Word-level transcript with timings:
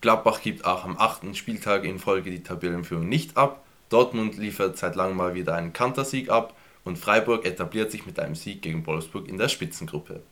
Gladbach 0.00 0.42
gibt 0.42 0.64
auch 0.64 0.84
am 0.84 0.96
achten 0.96 1.34
Spieltag 1.34 1.82
in 1.82 1.98
Folge 1.98 2.30
die 2.30 2.44
Tabellenführung 2.44 3.08
nicht 3.08 3.36
ab. 3.36 3.64
Dortmund 3.88 4.36
liefert 4.36 4.78
seit 4.78 4.94
langem 4.94 5.16
mal 5.16 5.34
wieder 5.34 5.56
einen 5.56 5.72
Kantersieg 5.72 6.30
ab 6.30 6.54
und 6.84 6.98
Freiburg 6.98 7.44
etabliert 7.44 7.90
sich 7.90 8.06
mit 8.06 8.20
einem 8.20 8.36
Sieg 8.36 8.62
gegen 8.62 8.86
Wolfsburg 8.86 9.28
in 9.28 9.38
der 9.38 9.48
Spitzengruppe. 9.48 10.22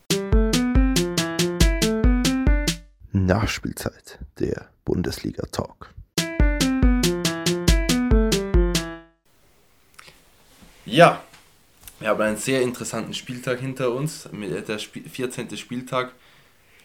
Nachspielzeit, 3.10 4.20
der 4.38 4.68
Bundesliga-Talk. 4.84 5.92
Ja, 10.84 11.24
wir 11.98 12.08
haben 12.08 12.20
einen 12.20 12.36
sehr 12.36 12.62
interessanten 12.62 13.14
Spieltag 13.14 13.58
hinter 13.58 13.90
uns, 13.90 14.28
der 14.32 14.78
14. 14.78 15.56
Spieltag. 15.56 16.12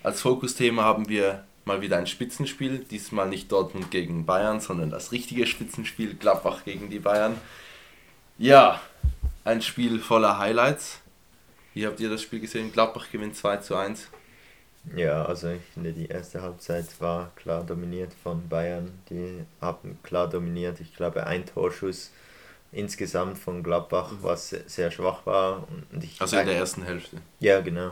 Als 0.01 0.21
Fokusthema 0.21 0.83
haben 0.83 1.07
wir 1.07 1.45
mal 1.65 1.81
wieder 1.81 1.97
ein 1.97 2.07
Spitzenspiel, 2.07 2.79
diesmal 2.79 3.29
nicht 3.29 3.51
Dortmund 3.51 3.91
gegen 3.91 4.25
Bayern, 4.25 4.59
sondern 4.59 4.89
das 4.89 5.11
richtige 5.11 5.45
Spitzenspiel, 5.45 6.15
Gladbach 6.15 6.63
gegen 6.65 6.89
die 6.89 6.99
Bayern. 6.99 7.37
Ja, 8.37 8.81
ein 9.43 9.61
Spiel 9.61 9.99
voller 9.99 10.37
Highlights. 10.37 10.99
Wie 11.73 11.85
habt 11.85 11.99
ihr 11.99 12.09
das 12.09 12.21
Spiel 12.21 12.39
gesehen? 12.39 12.71
Gladbach 12.71 13.07
gewinnt 13.11 13.35
2 13.35 13.57
zu 13.57 13.75
1. 13.75 14.07
Ja, 14.95 15.25
also 15.25 15.49
ich 15.49 15.61
finde, 15.73 15.93
die 15.93 16.07
erste 16.07 16.41
Halbzeit 16.41 16.87
war 16.99 17.31
klar 17.35 17.63
dominiert 17.63 18.13
von 18.23 18.47
Bayern. 18.49 18.91
Die 19.09 19.45
haben 19.61 19.99
klar 20.03 20.27
dominiert. 20.27 20.79
Ich 20.79 20.95
glaube, 20.95 21.27
ein 21.27 21.45
Torschuss 21.45 22.11
insgesamt 22.71 23.37
von 23.37 23.63
Gladbach, 23.63 24.11
mhm. 24.11 24.23
was 24.23 24.49
sehr 24.49 24.91
schwach 24.91 25.25
war. 25.25 25.67
Und 25.91 26.03
ich 26.03 26.19
also 26.19 26.37
in 26.37 26.45
der 26.45 26.55
ersten 26.55 26.83
Hälfte. 26.83 27.17
Ja, 27.39 27.61
genau. 27.61 27.91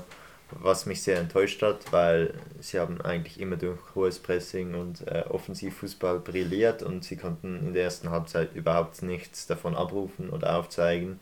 Was 0.52 0.86
mich 0.86 1.04
sehr 1.04 1.20
enttäuscht 1.20 1.62
hat, 1.62 1.92
weil 1.92 2.34
sie 2.60 2.80
haben 2.80 3.02
eigentlich 3.02 3.40
immer 3.40 3.56
durch 3.56 3.80
hohes 3.94 4.20
Pressing 4.20 4.74
und 4.74 5.08
äh, 5.08 5.24
Offensivfußball 5.30 6.20
brilliert 6.20 6.82
und 6.82 7.04
sie 7.04 7.18
konnten 7.18 7.68
in 7.68 7.74
der 7.74 7.84
ersten 7.84 8.10
Halbzeit 8.10 8.56
überhaupt 8.56 9.02
nichts 9.04 9.46
davon 9.48 9.76
abrufen 9.76 10.30
oder 10.30 10.56
aufzeigen. 10.56 11.20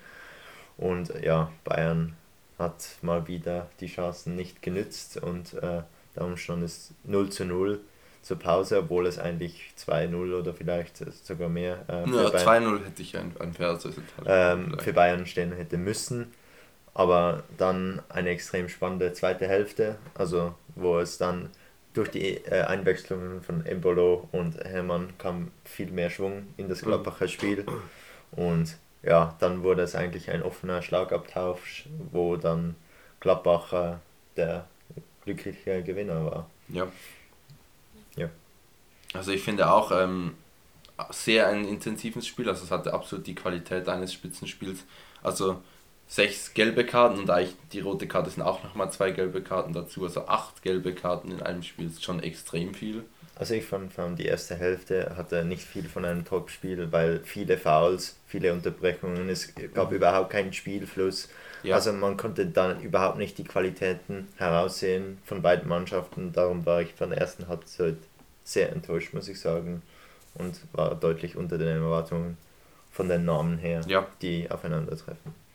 Und 0.77 1.11
ja, 1.23 1.51
Bayern 1.63 2.15
hat 2.57 2.89
mal 3.01 3.27
wieder 3.27 3.69
die 3.79 3.87
Chancen 3.87 4.35
nicht 4.35 4.61
genützt 4.61 5.17
und 5.17 5.53
äh, 5.55 5.81
darum 6.15 6.37
stand 6.37 6.63
es 6.63 6.93
0 7.03 7.29
zu 7.29 7.45
0 7.45 7.79
zur 8.21 8.39
Pause, 8.39 8.79
obwohl 8.79 9.07
es 9.07 9.19
eigentlich 9.19 9.71
2-0 9.79 10.39
oder 10.39 10.53
vielleicht 10.53 10.97
sogar 11.25 11.49
mehr 11.49 11.85
äh, 11.87 12.09
ja, 12.09 12.27
2-0 12.27 12.85
hätte 12.85 13.01
ich 13.01 13.17
ein, 13.17 13.31
ein 13.39 13.53
faires 13.53 13.87
ähm, 14.25 14.77
für 14.79 14.93
Bayern 14.93 15.25
stehen 15.25 15.53
hätte 15.53 15.77
müssen. 15.77 16.33
Aber 16.97 17.43
dann 17.59 18.01
eine 18.09 18.31
extrem 18.31 18.69
spannende 18.69 19.13
zweite 19.13 19.47
Hälfte, 19.47 19.99
also 20.15 20.55
wo 20.73 20.97
es 20.97 21.19
dann 21.19 21.51
durch 21.93 22.09
die 22.09 22.37
äh, 22.37 22.63
Einwechslungen 22.63 23.43
von 23.43 23.63
Embolo 23.67 24.27
und 24.31 24.57
Hermann 24.57 25.13
kam 25.19 25.51
viel 25.63 25.91
mehr 25.91 26.09
Schwung 26.09 26.47
in 26.57 26.69
das 26.69 26.81
Gladbacher 26.81 27.27
Spiel. 27.27 27.67
Und 28.31 28.77
ja, 29.03 29.35
dann 29.37 29.61
wurde 29.61 29.83
es 29.83 29.93
eigentlich 29.93 30.31
ein 30.31 30.41
offener 30.41 30.81
Schlagabtausch, 30.81 31.85
wo 32.11 32.35
dann 32.35 32.75
Gladbach 33.19 33.73
äh, 33.73 33.95
der 34.35 34.65
glückliche 35.23 35.83
Gewinner 35.83 36.25
war. 36.25 36.49
Ja. 36.69 36.87
Ja. 38.15 38.31
Also 39.13 39.31
ich 39.31 39.43
finde 39.43 39.71
auch 39.71 39.91
ähm, 39.91 40.33
sehr 41.11 41.47
ein 41.47 41.63
intensives 41.63 42.25
Spiel, 42.25 42.49
also 42.49 42.63
es 42.63 42.71
hatte 42.71 42.91
absolut 42.91 43.27
die 43.27 43.35
Qualität 43.35 43.87
eines 43.87 44.13
Spitzenspiels. 44.13 44.83
Also 45.21 45.61
sechs 46.07 46.53
gelbe 46.53 46.85
Karten 46.85 47.19
und 47.19 47.29
eigentlich 47.29 47.55
die 47.73 47.81
rote 47.81 48.07
Karte 48.07 48.29
sind 48.29 48.43
auch 48.43 48.63
nochmal 48.63 48.91
zwei 48.91 49.11
gelbe 49.11 49.41
Karten 49.41 49.73
dazu, 49.73 50.03
also 50.03 50.27
acht 50.27 50.61
gelbe 50.61 50.93
Karten 50.93 51.31
in 51.31 51.41
einem 51.41 51.63
Spiel 51.63 51.87
ist 51.87 52.03
schon 52.03 52.21
extrem 52.21 52.73
viel. 52.73 53.03
Also 53.35 53.53
ich 53.53 53.65
fand, 53.65 53.93
fand 53.93 54.17
die 54.17 54.25
erste 54.25 54.55
Hälfte 54.55 55.13
hatte 55.15 55.45
nicht 55.45 55.61
viel 55.61 55.87
von 55.87 56.05
einem 56.05 56.25
Top-Spiel, 56.25 56.91
weil 56.91 57.19
viele 57.23 57.57
Fouls, 57.57 58.15
viele 58.25 58.51
Unterbrechungen, 58.51 59.29
es 59.29 59.53
gab 59.75 59.91
überhaupt 59.91 60.31
keinen 60.31 60.53
Spielfluss. 60.53 61.29
Ja. 61.61 61.75
Also 61.75 61.93
man 61.93 62.17
konnte 62.17 62.47
dann 62.47 62.81
überhaupt 62.81 63.17
nicht 63.17 63.37
die 63.37 63.43
Qualitäten 63.43 64.27
heraussehen 64.37 65.19
von 65.23 65.43
beiden 65.43 65.67
Mannschaften. 65.69 66.31
Darum 66.33 66.65
war 66.65 66.81
ich 66.81 66.93
von 66.95 67.11
der 67.11 67.19
ersten 67.19 67.47
Halbzeit 67.47 67.97
sehr 68.43 68.71
enttäuscht, 68.71 69.13
muss 69.13 69.27
ich 69.27 69.39
sagen. 69.39 69.83
Und 70.33 70.59
war 70.71 70.95
deutlich 70.95 71.35
unter 71.35 71.59
den 71.59 71.67
Erwartungen 71.67 72.37
von 72.91 73.07
den 73.07 73.25
Namen 73.25 73.59
her, 73.59 73.81
ja. 73.87 74.07
die 74.21 74.49
aufeinandertreffen. 74.49 75.46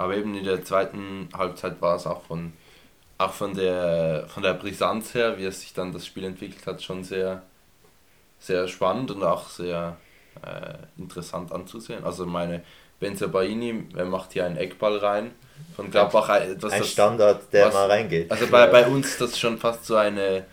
Aber 0.00 0.16
eben 0.16 0.34
in 0.34 0.44
der 0.44 0.64
zweiten 0.64 1.28
Halbzeit 1.36 1.82
war 1.82 1.96
es 1.96 2.06
auch 2.06 2.22
von 2.22 2.54
auch 3.18 3.34
von 3.34 3.52
der, 3.52 4.24
von 4.28 4.42
der 4.42 4.54
Brisanz 4.54 5.12
her, 5.12 5.36
wie 5.36 5.44
es 5.44 5.60
sich 5.60 5.74
dann 5.74 5.92
das 5.92 6.06
Spiel 6.06 6.24
entwickelt 6.24 6.66
hat, 6.66 6.82
schon 6.82 7.04
sehr, 7.04 7.42
sehr 8.38 8.66
spannend 8.66 9.10
und 9.10 9.22
auch 9.22 9.50
sehr 9.50 9.98
äh, 10.42 11.00
interessant 11.00 11.52
anzusehen. 11.52 12.02
Also 12.02 12.24
meine 12.24 12.62
Benzabaini, 12.98 13.88
er 13.94 14.06
macht 14.06 14.32
hier 14.32 14.46
einen 14.46 14.56
Eckball 14.56 14.96
rein 14.96 15.32
von 15.76 15.90
Gladbach. 15.90 16.30
Ein 16.30 16.58
das, 16.58 16.90
Standard, 16.90 17.52
der 17.52 17.66
was, 17.66 17.74
mal 17.74 17.90
reingeht. 17.90 18.30
Also 18.30 18.46
bei, 18.46 18.68
bei 18.68 18.86
uns 18.86 19.18
das 19.18 19.32
ist 19.32 19.38
schon 19.38 19.58
fast 19.58 19.84
so 19.84 19.96
eine, 19.96 20.46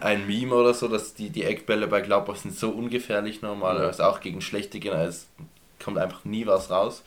ein 0.00 0.28
Meme 0.28 0.54
oder 0.54 0.74
so, 0.74 0.86
dass 0.86 1.14
die, 1.14 1.30
die 1.30 1.42
Eckbälle 1.42 1.88
bei 1.88 2.02
Gladbach 2.02 2.36
sind 2.36 2.54
so 2.56 2.70
ungefährlich 2.70 3.42
normalerweise, 3.42 4.06
auch 4.06 4.20
gegen 4.20 4.40
schlechte 4.40 4.78
Gegner, 4.78 5.02
es 5.02 5.26
kommt 5.82 5.98
einfach 5.98 6.24
nie 6.24 6.46
was 6.46 6.70
raus. 6.70 7.02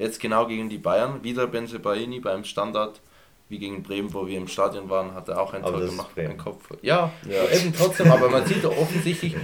Jetzt 0.00 0.18
genau 0.18 0.46
gegen 0.46 0.70
die 0.70 0.78
Bayern, 0.78 1.22
wieder 1.22 1.46
Benzabaini 1.46 2.20
beim 2.20 2.42
Standard. 2.44 3.02
Wie 3.50 3.58
gegen 3.58 3.82
Bremen, 3.82 4.14
wo 4.14 4.26
wir 4.26 4.38
im 4.38 4.48
Stadion 4.48 4.88
waren, 4.88 5.12
hat 5.12 5.28
er 5.28 5.38
auch 5.42 5.52
ein 5.52 5.62
Tor 5.62 5.78
gemacht, 5.78 6.16
ein 6.16 6.38
Kopf. 6.38 6.70
Ja, 6.80 7.12
ja, 7.28 7.44
eben 7.50 7.74
trotzdem, 7.76 8.10
aber 8.10 8.30
man 8.30 8.46
sieht 8.46 8.64
doch 8.64 8.74
offensichtlich, 8.78 9.34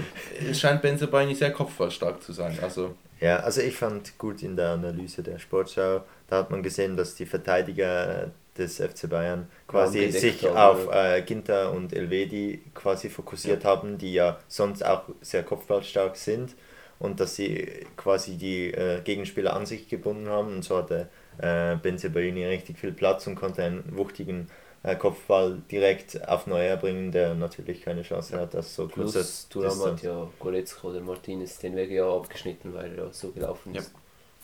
es 0.48 0.58
scheint 0.58 0.80
Benzebaini 0.80 1.34
sehr 1.34 1.50
kopfballstark 1.50 2.22
zu 2.22 2.32
sein. 2.32 2.56
Also. 2.62 2.94
Ja, 3.20 3.40
also 3.40 3.60
ich 3.60 3.76
fand 3.76 4.16
gut 4.16 4.42
in 4.42 4.56
der 4.56 4.70
Analyse 4.70 5.22
der 5.22 5.38
Sportschau, 5.38 6.04
da 6.28 6.38
hat 6.38 6.50
man 6.50 6.62
gesehen, 6.62 6.96
dass 6.96 7.16
die 7.16 7.26
Verteidiger 7.26 8.30
des 8.56 8.76
FC 8.76 9.10
Bayern 9.10 9.48
quasi 9.66 10.10
sich 10.10 10.48
auf 10.48 10.88
äh, 10.90 11.20
Ginter 11.20 11.72
und 11.72 11.92
Elvedi 11.92 12.62
quasi 12.72 13.10
fokussiert 13.10 13.64
ja. 13.64 13.70
haben, 13.70 13.98
die 13.98 14.14
ja 14.14 14.38
sonst 14.48 14.86
auch 14.86 15.02
sehr 15.20 15.42
kopfballstark 15.42 16.16
sind 16.16 16.54
und 16.98 17.20
dass 17.20 17.36
sie 17.36 17.86
quasi 17.96 18.36
die 18.36 18.72
äh, 18.72 19.00
Gegenspieler 19.02 19.54
an 19.54 19.66
sich 19.66 19.88
gebunden 19.88 20.28
haben 20.28 20.48
und 20.48 20.64
so 20.64 20.78
hatte 20.78 21.08
äh, 21.38 21.76
Benzebaini 21.76 22.44
richtig 22.46 22.78
viel 22.78 22.92
Platz 22.92 23.26
und 23.26 23.34
konnte 23.34 23.62
einen 23.62 23.96
wuchtigen 23.96 24.48
äh, 24.82 24.96
Kopfball 24.96 25.60
direkt 25.70 26.26
auf 26.28 26.46
Neuer 26.46 26.76
bringen, 26.76 27.12
der 27.12 27.34
natürlich 27.34 27.82
keine 27.82 28.02
Chance 28.02 28.38
hat. 28.38 28.54
Das 28.54 28.74
so 28.74 28.86
Plus, 28.86 29.48
Thuram 29.48 29.84
hat 29.84 30.02
ja 30.02 30.28
Goretzka 30.38 30.88
oder 30.88 31.00
Martinez 31.00 31.58
den 31.58 31.76
Weg 31.76 31.90
ja 31.90 32.08
abgeschnitten, 32.08 32.72
weil 32.72 32.96
er 32.98 33.12
so 33.12 33.30
gelaufen 33.30 33.74
ist. 33.74 33.92
Ja. 33.92 34.00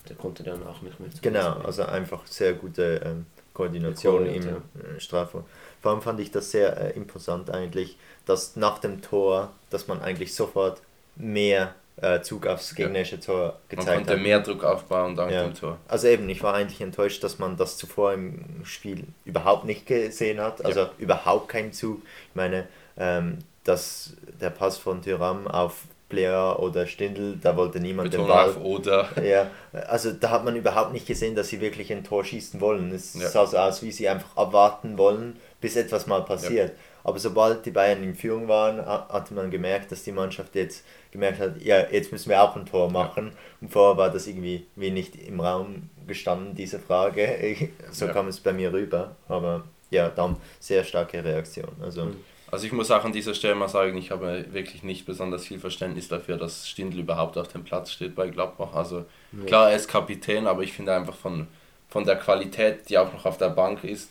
Der 0.09 0.17
konnte 0.17 0.43
dann 0.43 0.61
auch 0.67 0.81
nicht 0.81 0.99
mehr 0.99 1.09
zu 1.09 1.21
Genau, 1.21 1.53
also 1.61 1.83
einfach 1.83 2.27
sehr 2.27 2.53
gute 2.53 3.01
ähm, 3.05 3.25
Koordination 3.53 4.25
im 4.25 4.43
ja. 4.43 4.55
Äh, 4.57 4.99
Strafraum. 4.99 5.45
Vor 5.81 5.91
allem 5.91 6.01
fand 6.01 6.19
ich 6.19 6.31
das 6.31 6.51
sehr 6.51 6.75
äh, 6.77 6.91
imposant 6.91 7.49
eigentlich, 7.49 7.97
dass 8.25 8.57
nach 8.57 8.79
dem 8.79 9.01
Tor, 9.01 9.53
dass 9.69 9.87
man 9.87 10.01
eigentlich 10.01 10.35
sofort 10.35 10.81
mehr 11.15 11.73
äh, 11.97 12.21
Zug 12.21 12.47
aufs 12.47 12.73
gegnerische 12.75 13.19
Tor 13.19 13.59
gezeigt 13.69 13.87
hat. 13.87 13.95
Man 13.95 13.95
konnte 13.97 14.13
hat. 14.13 14.21
mehr 14.21 14.39
Druck 14.39 14.63
aufbauen 14.63 15.15
dank 15.15 15.31
ja. 15.31 15.43
dem 15.43 15.53
Tor. 15.53 15.77
Also 15.87 16.07
eben, 16.07 16.27
ich 16.29 16.41
war 16.41 16.53
eigentlich 16.53 16.81
enttäuscht, 16.81 17.23
dass 17.23 17.39
man 17.39 17.55
das 17.57 17.77
zuvor 17.77 18.13
im 18.13 18.61
Spiel 18.63 19.05
überhaupt 19.25 19.65
nicht 19.65 19.85
gesehen 19.85 20.39
hat. 20.39 20.63
Also 20.65 20.81
ja. 20.81 20.91
überhaupt 20.97 21.49
keinen 21.49 21.71
Zug. 21.71 22.01
Ich 22.29 22.35
meine, 22.35 22.67
ähm, 22.97 23.39
dass 23.63 24.13
der 24.41 24.49
Pass 24.49 24.77
von 24.77 25.01
Tyram 25.01 25.47
auf 25.47 25.83
Player 26.09 26.59
oder 26.59 26.85
Stindl, 26.85 27.37
da 27.41 27.57
wollte 27.57 27.79
niemand 27.79 28.11
Betonung 28.11 28.27
den 28.27 28.35
Ball. 28.35 28.49
Auf 28.49 28.61
oder. 28.61 29.09
Ja, 29.23 29.49
also 29.87 30.11
da 30.11 30.29
hat 30.29 30.45
man 30.45 30.55
überhaupt 30.55 30.93
nicht 30.93 31.07
gesehen, 31.07 31.35
dass 31.35 31.49
sie 31.49 31.59
wirklich 31.59 31.91
ein 31.91 32.03
Tor 32.03 32.23
schießen 32.23 32.61
wollen. 32.61 32.91
Es 32.91 33.15
ja. 33.15 33.27
sah 33.29 33.47
so 33.47 33.57
aus, 33.57 33.81
wie 33.81 33.91
sie 33.91 34.07
einfach 34.07 34.35
abwarten 34.37 34.97
wollen, 34.97 35.37
bis 35.59 35.75
etwas 35.75 36.05
mal 36.05 36.23
passiert. 36.23 36.69
Ja. 36.69 36.75
Aber 37.05 37.19
sobald 37.19 37.65
die 37.65 37.71
Bayern 37.71 38.03
in 38.03 38.15
Führung 38.15 38.47
waren, 38.47 38.85
hat 38.85 39.31
man 39.31 39.51
gemerkt, 39.51 39.91
dass 39.91 40.03
die 40.03 40.11
Mannschaft 40.11 40.55
jetzt 40.55 40.85
gemerkt 41.13 41.39
hat, 41.39 41.61
ja, 41.61 41.89
jetzt 41.89 42.11
müssen 42.11 42.29
wir 42.29 42.43
auch 42.43 42.55
ein 42.57 42.65
Tor 42.65 42.91
machen. 42.91 43.27
Ja. 43.27 43.37
Und 43.61 43.71
vorher 43.71 43.97
war 43.97 44.09
das 44.09 44.27
irgendwie 44.27 44.65
wie 44.75 44.91
nicht 44.91 45.15
im 45.15 45.39
Raum 45.39 45.89
gestanden, 46.05 46.55
diese 46.55 46.79
Frage. 46.79 47.69
So 47.91 48.07
ja. 48.07 48.11
kam 48.11 48.27
es 48.27 48.39
bei 48.39 48.51
mir 48.51 48.73
rüber. 48.73 49.15
Aber 49.29 49.63
ja, 49.91 50.09
dann 50.09 50.35
sehr 50.59 50.83
starke 50.83 51.23
Reaktion. 51.23 51.69
Also, 51.81 52.11
also 52.51 52.65
ich 52.65 52.71
muss 52.73 52.91
auch 52.91 53.05
an 53.05 53.13
dieser 53.13 53.35
Stelle 53.35 53.55
mal 53.55 53.69
sagen, 53.69 53.95
ich 53.97 54.11
habe 54.11 54.45
wirklich 54.51 54.83
nicht 54.83 55.05
besonders 55.05 55.45
viel 55.45 55.59
Verständnis 55.59 56.07
dafür, 56.07 56.37
dass 56.37 56.67
Stindl 56.67 56.99
überhaupt 56.99 57.37
auf 57.37 57.47
dem 57.47 57.63
Platz 57.63 57.91
steht 57.91 58.15
bei 58.15 58.27
Gladbach. 58.27 58.73
Also 58.73 59.05
ja. 59.31 59.45
klar, 59.45 59.69
er 59.69 59.75
ist 59.75 59.87
Kapitän, 59.87 60.47
aber 60.47 60.63
ich 60.63 60.73
finde 60.73 60.95
einfach 60.95 61.15
von, 61.15 61.47
von 61.89 62.03
der 62.03 62.15
Qualität, 62.15 62.89
die 62.89 62.97
auch 62.97 63.13
noch 63.13 63.25
auf 63.25 63.37
der 63.37 63.49
Bank 63.49 63.83
ist, 63.83 64.09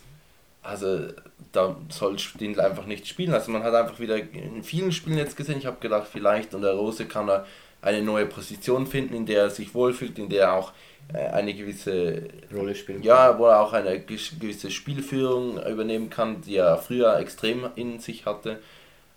also 0.63 1.07
da 1.51 1.75
soll 1.89 2.17
Stindl 2.19 2.61
einfach 2.61 2.85
nicht 2.85 3.07
spielen. 3.07 3.33
Also 3.33 3.51
man 3.51 3.63
hat 3.63 3.75
einfach 3.75 3.99
wieder 3.99 4.17
in 4.17 4.63
vielen 4.63 4.91
Spielen 4.91 5.17
jetzt 5.17 5.37
gesehen, 5.37 5.59
ich 5.59 5.65
habe 5.65 5.79
gedacht, 5.79 6.07
vielleicht 6.11 6.55
unter 6.55 6.73
Rose 6.73 7.05
kann 7.05 7.29
er 7.29 7.45
eine 7.81 8.01
neue 8.01 8.25
Position 8.25 8.87
finden, 8.87 9.13
in 9.13 9.25
der 9.25 9.43
er 9.43 9.49
sich 9.49 9.75
wohlfühlt, 9.75 10.17
in 10.17 10.29
der 10.29 10.43
er 10.43 10.53
auch 10.53 10.71
äh, 11.13 11.17
eine 11.17 11.53
gewisse 11.53 12.23
Rolle 12.53 12.75
spielen 12.75 12.99
kann. 12.99 13.07
Ja, 13.07 13.37
wo 13.37 13.45
er 13.45 13.59
auch 13.59 13.73
eine 13.73 13.99
gewisse 13.99 14.71
Spielführung 14.71 15.61
übernehmen 15.65 16.09
kann, 16.09 16.41
die 16.41 16.55
er 16.55 16.77
früher 16.77 17.19
extrem 17.19 17.69
in 17.75 17.99
sich 17.99 18.25
hatte. 18.25 18.59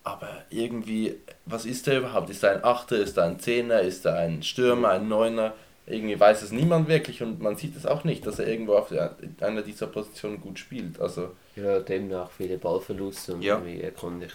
aber 0.02 0.28
irgendwie, 0.50 1.16
was 1.46 1.64
ist 1.64 1.86
der 1.86 1.98
überhaupt? 1.98 2.30
Ist 2.30 2.44
er 2.44 2.52
ein 2.52 2.64
Achter, 2.64 2.96
ist 2.96 3.16
er 3.16 3.24
ein 3.24 3.40
Zehner, 3.40 3.80
ist 3.80 4.04
er 4.04 4.16
ein 4.16 4.42
Stürmer, 4.42 4.90
ein 4.90 5.08
Neuner? 5.08 5.52
Irgendwie 5.86 6.18
weiß 6.18 6.42
es 6.42 6.50
niemand 6.50 6.88
wirklich 6.88 7.22
und 7.22 7.40
man 7.40 7.56
sieht 7.56 7.76
es 7.76 7.86
auch 7.86 8.02
nicht, 8.02 8.26
dass 8.26 8.38
er 8.40 8.48
irgendwo 8.48 8.74
auf 8.74 8.90
einer 9.40 9.62
dieser 9.62 9.86
Positionen 9.86 10.40
gut 10.40 10.58
spielt. 10.58 11.00
Also, 11.00 11.30
ja, 11.54 11.78
demnach 11.78 12.30
viele 12.32 12.58
Ballverluste 12.58 13.34
und 13.34 13.42
Ja. 13.42 13.62
er 13.64 13.92
kann 13.92 14.18
nicht 14.18 14.34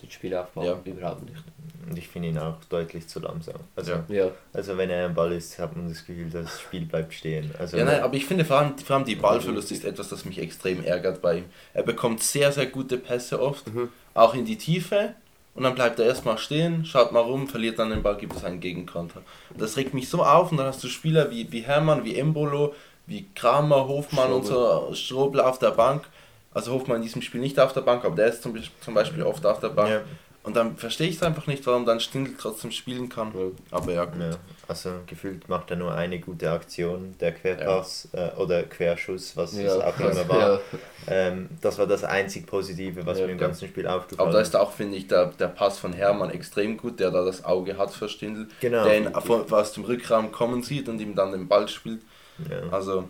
das 0.00 0.12
Spiel 0.12 0.34
aufbauen, 0.36 0.66
Ja. 0.66 0.78
überhaupt 0.84 1.22
nicht. 1.28 1.42
Und 1.88 1.96
ich 1.98 2.06
finde 2.08 2.28
ihn 2.28 2.38
auch 2.38 2.56
deutlich 2.68 3.08
zu 3.08 3.18
langsam. 3.20 3.56
Also, 3.74 3.92
Ja. 3.92 4.04
Ja, 4.08 4.30
also 4.52 4.76
wenn 4.76 4.90
er 4.90 5.06
am 5.06 5.14
Ball 5.14 5.32
ist, 5.32 5.58
hat 5.58 5.74
man 5.76 5.88
das 5.88 6.04
Gefühl, 6.04 6.30
das 6.30 6.60
Spiel 6.60 6.84
bleibt 6.84 7.14
stehen. 7.14 7.50
Also 7.58 7.76
Ja, 7.76 7.84
nein, 7.84 8.00
aber 8.02 8.14
ich 8.14 8.26
finde 8.26 8.44
vor 8.44 8.58
allem, 8.58 8.76
vor 8.78 8.96
allem 8.96 9.04
die 9.04 9.14
Ballverlust 9.16 9.72
ist 9.72 9.84
etwas, 9.84 10.08
das 10.08 10.24
mich 10.24 10.38
extrem 10.38 10.84
ärgert 10.84 11.20
bei 11.22 11.38
ihm. 11.38 11.44
Er 11.74 11.82
bekommt 11.82 12.22
sehr, 12.22 12.52
sehr 12.52 12.66
gute 12.66 12.96
Pässe 12.98 13.40
oft, 13.40 13.72
Mhm. 13.74 13.88
auch 14.14 14.34
in 14.34 14.44
die 14.44 14.56
Tiefe. 14.58 15.14
Und 15.56 15.62
dann 15.62 15.74
bleibt 15.74 15.98
er 15.98 16.04
erstmal 16.06 16.36
stehen, 16.38 16.84
schaut 16.84 17.12
mal 17.12 17.20
rum, 17.20 17.48
verliert 17.48 17.78
dann 17.78 17.88
den 17.90 18.02
Ball, 18.02 18.16
gibt 18.16 18.36
es 18.36 18.44
einen 18.44 18.60
Gegenkonter. 18.60 19.22
Das 19.56 19.76
regt 19.78 19.94
mich 19.94 20.08
so 20.08 20.22
auf 20.22 20.50
und 20.52 20.58
dann 20.58 20.66
hast 20.66 20.84
du 20.84 20.88
Spieler 20.88 21.30
wie, 21.30 21.50
wie 21.50 21.62
Hermann, 21.62 22.04
wie 22.04 22.16
Embolo, 22.18 22.74
wie 23.06 23.26
Kramer, 23.34 23.88
Hofmann 23.88 24.32
und 24.32 24.44
so, 24.44 24.90
Strobel 24.94 25.40
auf 25.40 25.58
der 25.58 25.70
Bank. 25.70 26.04
Also 26.52 26.72
Hofmann 26.72 26.98
in 26.98 27.02
diesem 27.02 27.22
Spiel 27.22 27.40
nicht 27.40 27.58
auf 27.58 27.72
der 27.72 27.80
Bank, 27.82 28.04
aber 28.04 28.14
der 28.16 28.26
ist 28.28 28.42
zum, 28.42 28.52
Beispiel- 28.52 28.80
zum 28.82 28.94
Beispiel 28.94 29.22
oft 29.22 29.44
auf 29.46 29.60
der 29.60 29.68
Bank. 29.70 29.90
Ja. 29.90 30.00
Und 30.46 30.54
dann 30.54 30.76
verstehe 30.76 31.08
ich 31.08 31.16
es 31.16 31.22
einfach 31.24 31.48
nicht, 31.48 31.66
warum 31.66 31.84
dann 31.84 31.98
Stindl 31.98 32.34
trotzdem 32.38 32.70
spielen 32.70 33.08
kann. 33.08 33.32
Ja. 33.36 33.46
Aber 33.72 33.92
ja, 33.92 34.04
gut. 34.04 34.20
Ja, 34.20 34.30
also 34.68 34.90
gefühlt 35.04 35.48
macht 35.48 35.70
er 35.72 35.76
nur 35.76 35.92
eine 35.92 36.20
gute 36.20 36.48
Aktion, 36.52 37.16
der 37.20 37.32
Querpass 37.32 38.08
äh, 38.12 38.30
oder 38.36 38.62
Querschuss, 38.62 39.36
was 39.36 39.58
ja, 39.58 39.64
es 39.64 39.82
auch 39.82 39.98
immer 39.98 40.14
ja. 40.14 40.28
war. 40.28 40.60
Ähm, 41.08 41.48
das 41.60 41.78
war 41.78 41.88
das 41.88 42.04
einzig 42.04 42.46
Positive, 42.46 43.04
was 43.04 43.18
Ja, 43.18 43.26
mir 43.26 43.32
im 43.32 43.38
ja. 43.40 43.46
ganzen 43.48 43.66
Spiel 43.66 43.88
aufgefallen 43.88 44.20
Aber 44.28 44.32
da 44.36 44.40
ist 44.40 44.54
auch, 44.54 44.70
finde 44.72 44.96
ich, 44.96 45.08
der, 45.08 45.26
der 45.26 45.48
Pass 45.48 45.78
von 45.80 45.92
Hermann 45.92 46.30
extrem 46.30 46.76
gut, 46.76 47.00
der 47.00 47.10
da 47.10 47.24
das 47.24 47.44
Auge 47.44 47.76
hat 47.76 47.90
für 47.92 48.08
Stindl, 48.08 48.46
Genau. 48.60 48.84
der 48.84 48.98
ihn 48.98 49.12
von, 49.20 49.52
aus 49.52 49.72
dem 49.72 49.82
Rückraum 49.84 50.30
kommen 50.30 50.62
sieht 50.62 50.88
und 50.88 51.00
ihm 51.00 51.16
dann 51.16 51.32
den 51.32 51.48
Ball 51.48 51.66
spielt. 51.66 52.02
Ja. 52.48 52.68
Also, 52.70 53.08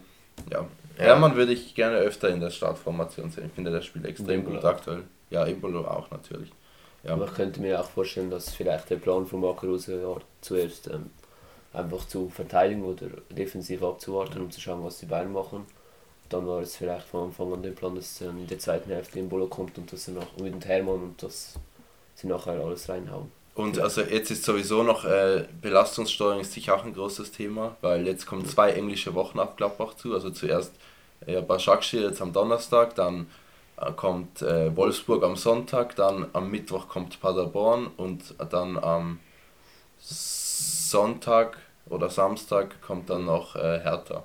ja. 0.51 0.61
Ja. 0.99 1.05
Hermann 1.05 1.37
würde 1.37 1.53
ich 1.53 1.75
gerne 1.75 1.99
öfter 1.99 2.31
in 2.31 2.41
der 2.41 2.49
Startformation 2.49 3.31
sehen. 3.31 3.45
Ich 3.49 3.53
finde, 3.53 3.71
der 3.71 3.83
spielt 3.83 4.07
extrem 4.07 4.41
Embolo. 4.41 4.57
gut 4.57 4.65
aktuell. 4.65 5.03
Ja, 5.29 5.45
Embolo 5.45 5.87
auch 5.87 6.11
natürlich. 6.11 6.51
Ja, 7.07 7.13
Aber 7.13 7.27
ich 7.27 7.35
könnte 7.35 7.61
mir 7.61 7.81
auch 7.81 7.89
vorstellen, 7.89 8.31
dass 8.31 8.53
vielleicht 8.53 8.91
der 8.91 8.97
Plan 8.97 9.27
von 9.27 9.41
Marco 9.41 9.67
Rose 9.67 10.03
war, 10.03 10.21
zuerst 10.41 10.89
ähm, 10.89 11.11
einfach 11.73 12.07
zu 12.09 12.29
verteidigen 12.29 12.83
oder 12.83 13.07
defensiv 13.31 13.83
abzuwarten, 13.83 14.41
um 14.41 14.51
zu 14.51 14.61
schauen, 14.61 14.83
was 14.83 14.99
die 14.99 15.07
beiden 15.07 15.33
machen. 15.33 15.67
Dann 16.29 16.47
war 16.49 16.61
es 16.61 16.77
vielleicht 16.77 17.07
von 17.07 17.29
Anfang 17.29 17.53
an 17.53 17.63
der 17.63 17.71
Plan, 17.71 17.95
dass 17.95 18.21
ähm, 18.23 18.39
in 18.39 18.47
der 18.49 18.59
zweiten 18.59 18.91
Hälfte 18.91 19.21
in 19.21 19.29
Bolo 19.29 19.47
kommt 19.47 19.79
und 19.79 19.93
dass 19.93 20.09
er 20.09 20.15
nach 20.15 20.37
mit 20.37 20.53
dem 20.53 20.61
Hermann 20.61 21.03
und 21.03 21.23
dass 21.23 21.55
sie 22.17 22.27
nachher 22.27 22.59
alles 22.59 22.89
reinhauen. 22.89 23.31
Und 23.55 23.79
also 23.79 24.03
jetzt 24.03 24.31
ist 24.33 24.45
sowieso 24.45 24.83
noch 24.83 25.05
äh, 25.05 25.45
Belastungssteuerung 25.63 26.41
ist 26.41 26.53
sicher 26.53 26.75
auch 26.75 26.85
ein 26.85 26.93
großes 26.93 27.31
Thema, 27.31 27.77
weil 27.83 28.07
jetzt 28.07 28.27
kommen 28.27 28.45
zwei 28.45 28.73
englische 28.73 29.15
Wochen 29.15 29.39
auf 29.39 29.55
Gladbach 29.57 29.95
zu. 29.95 30.13
Also 30.13 30.31
zuerst 30.31 30.75
äh, 31.25 31.41
Başakşehir 31.41 32.09
jetzt 32.09 32.21
am 32.21 32.33
Donnerstag, 32.33 32.97
dann 32.97 33.29
kommt 33.97 34.43
äh, 34.43 34.75
Wolfsburg 34.75 35.23
am 35.23 35.37
Sonntag, 35.37 35.97
dann 35.97 36.27
am 36.33 36.51
Mittwoch 36.51 36.89
kommt 36.89 37.21
Paderborn 37.21 37.89
und 37.97 38.35
dann 38.51 38.79
am 38.79 39.21
Sonntag 39.99 41.59
oder 41.89 42.09
Samstag 42.11 42.81
kommt 42.81 43.11
dann 43.11 43.27
noch 43.27 43.55
äh, 43.57 43.81
Hertha. 43.81 44.25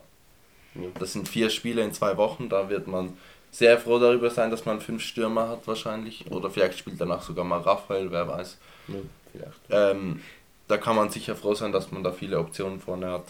Ja. 0.76 0.88
Das 1.00 1.14
sind 1.14 1.28
vier 1.28 1.50
Spiele 1.50 1.82
in 1.82 1.94
zwei 1.94 2.16
Wochen, 2.18 2.48
da 2.50 2.70
wird 2.70 2.88
man 2.88 3.18
sehr 3.52 3.78
froh 3.78 4.00
darüber 4.00 4.30
sein, 4.30 4.50
dass 4.50 4.66
man 4.66 4.80
fünf 4.80 5.04
Stürmer 5.04 5.50
hat 5.50 5.68
wahrscheinlich. 5.68 6.32
Oder 6.32 6.50
vielleicht 6.50 6.80
spielt 6.80 7.00
danach 7.02 7.22
sogar 7.22 7.44
mal 7.44 7.60
Raphael, 7.60 8.10
wer 8.10 8.28
weiß. 8.28 8.58
Ja, 8.88 8.96
vielleicht. 9.32 9.60
Ähm, 9.70 10.22
da 10.70 10.78
kann 10.78 10.96
man 10.96 11.10
sicher 11.10 11.36
froh 11.36 11.54
sein, 11.54 11.74
dass 11.74 11.92
man 11.92 12.02
da 12.02 12.14
viele 12.14 12.40
Optionen 12.40 12.80
vorne 12.80 13.12
hat. 13.12 13.26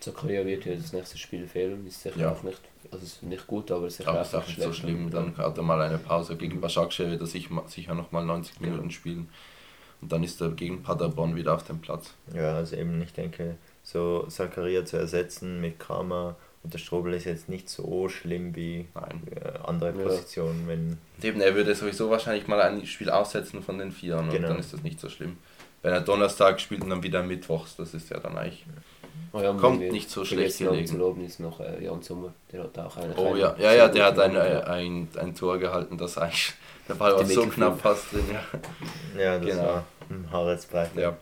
Zakaria 0.00 0.46
wird 0.46 0.64
ja 0.64 0.74
das 0.74 0.92
nächste 0.92 1.18
Spiel 1.18 1.46
fehlen, 1.46 1.86
ist 1.86 2.02
sicher 2.02 2.18
Ja. 2.20 2.32
auch 2.32 2.42
nicht, 2.44 2.60
also 2.90 3.04
ist 3.04 3.22
nicht 3.22 3.46
gut, 3.46 3.70
aber 3.70 3.90
sicher 3.90 4.08
Aber 4.10 4.20
auch 4.20 4.24
ist 4.24 4.34
auch 4.34 4.46
nicht 4.46 4.60
so 4.62 4.72
schlimm. 4.72 5.10
Dann 5.10 5.36
hat 5.36 5.56
er 5.56 5.62
mal 5.64 5.80
eine 5.80 5.98
Pause. 5.98 6.36
Gegen 6.36 6.60
Başakşehir 6.60 7.10
wird 7.10 7.20
er 7.20 7.26
sich, 7.26 7.48
sicher 7.66 7.94
nochmal 7.94 8.24
90 8.24 8.58
Genau. 8.58 8.70
Minuten 8.70 8.90
spielen. 8.90 9.28
Und 10.00 10.12
dann 10.12 10.22
ist 10.22 10.40
er 10.40 10.50
gegen 10.50 10.82
Paderborn 10.84 11.34
wieder 11.34 11.54
auf 11.54 11.64
dem 11.64 11.80
Platz. 11.80 12.14
ja, 12.32 12.54
also 12.54 12.76
eben, 12.76 13.02
ich 13.02 13.12
denke, 13.12 13.56
so 13.82 14.24
Zakaria 14.28 14.84
zu 14.84 14.96
ersetzen 14.96 15.60
mit 15.60 15.80
Kramer 15.80 16.36
und 16.62 16.72
der 16.72 16.78
Strobel 16.78 17.14
ist 17.14 17.24
jetzt 17.24 17.48
nicht 17.48 17.68
so 17.68 18.08
schlimm 18.08 18.54
wie 18.54 18.86
Nein. 18.94 19.22
äh, 19.34 19.58
andere 19.66 19.88
Ja. 19.98 20.04
Positionen, 20.04 20.68
wenn 20.68 20.98
Und 21.16 21.24
eben, 21.24 21.40
er 21.40 21.54
würde 21.56 21.74
sowieso 21.74 22.10
wahrscheinlich 22.10 22.46
mal 22.46 22.60
ein 22.62 22.86
Spiel 22.86 23.10
aussetzen 23.10 23.62
von 23.62 23.78
den 23.78 23.90
Vieren 23.90 24.26
und 24.28 24.30
Genau. 24.34 24.48
dann 24.48 24.58
ist 24.60 24.72
das 24.72 24.82
nicht 24.84 25.00
so 25.00 25.08
schlimm. 25.08 25.36
Wenn 25.82 25.92
er 25.92 26.00
Donnerstag 26.00 26.60
spielt 26.60 26.82
und 26.82 26.90
dann 26.90 27.02
wieder 27.02 27.22
Mittwochs, 27.24 27.74
das 27.76 27.94
ist 27.94 28.10
ja 28.10 28.18
dann 28.20 28.36
eigentlich. 28.36 28.64
Oh 29.32 29.40
ja, 29.40 29.52
Kommt 29.52 29.80
wir 29.80 29.92
nicht 29.92 30.10
so 30.10 30.24
schlecht 30.24 30.58
gelegen. 30.58 30.86
zu 30.86 30.96
loben 30.96 31.24
ist 31.24 31.38
noch 31.40 31.60
äh, 31.60 31.84
Jan 31.84 32.02
Sommer, 32.02 32.32
der 32.50 32.64
hat 32.64 32.78
auch 32.78 32.96
eine 32.96 33.14
Oh 33.16 33.36
ja, 33.36 33.54
ja, 33.58 33.72
ja, 33.72 33.88
der 33.88 34.06
hat 34.06 34.18
ein, 34.18 34.32
Nummer, 34.32 34.66
ein, 34.68 35.08
ein 35.16 35.34
Tor 35.34 35.58
gehalten, 35.58 35.98
das 35.98 36.16
eigentlich. 36.18 36.52
Der 36.88 36.94
Ball 36.94 37.12
war 37.14 37.26
so 37.26 37.46
knapp 37.46 37.80
fast 37.80 38.12
drin, 38.12 38.24
ja. 38.32 39.20
ja, 39.20 39.38
das 39.38 39.46
Genau. 39.50 39.82
war 40.30 40.48
ein. 40.48 40.98
Ja. 40.98 41.16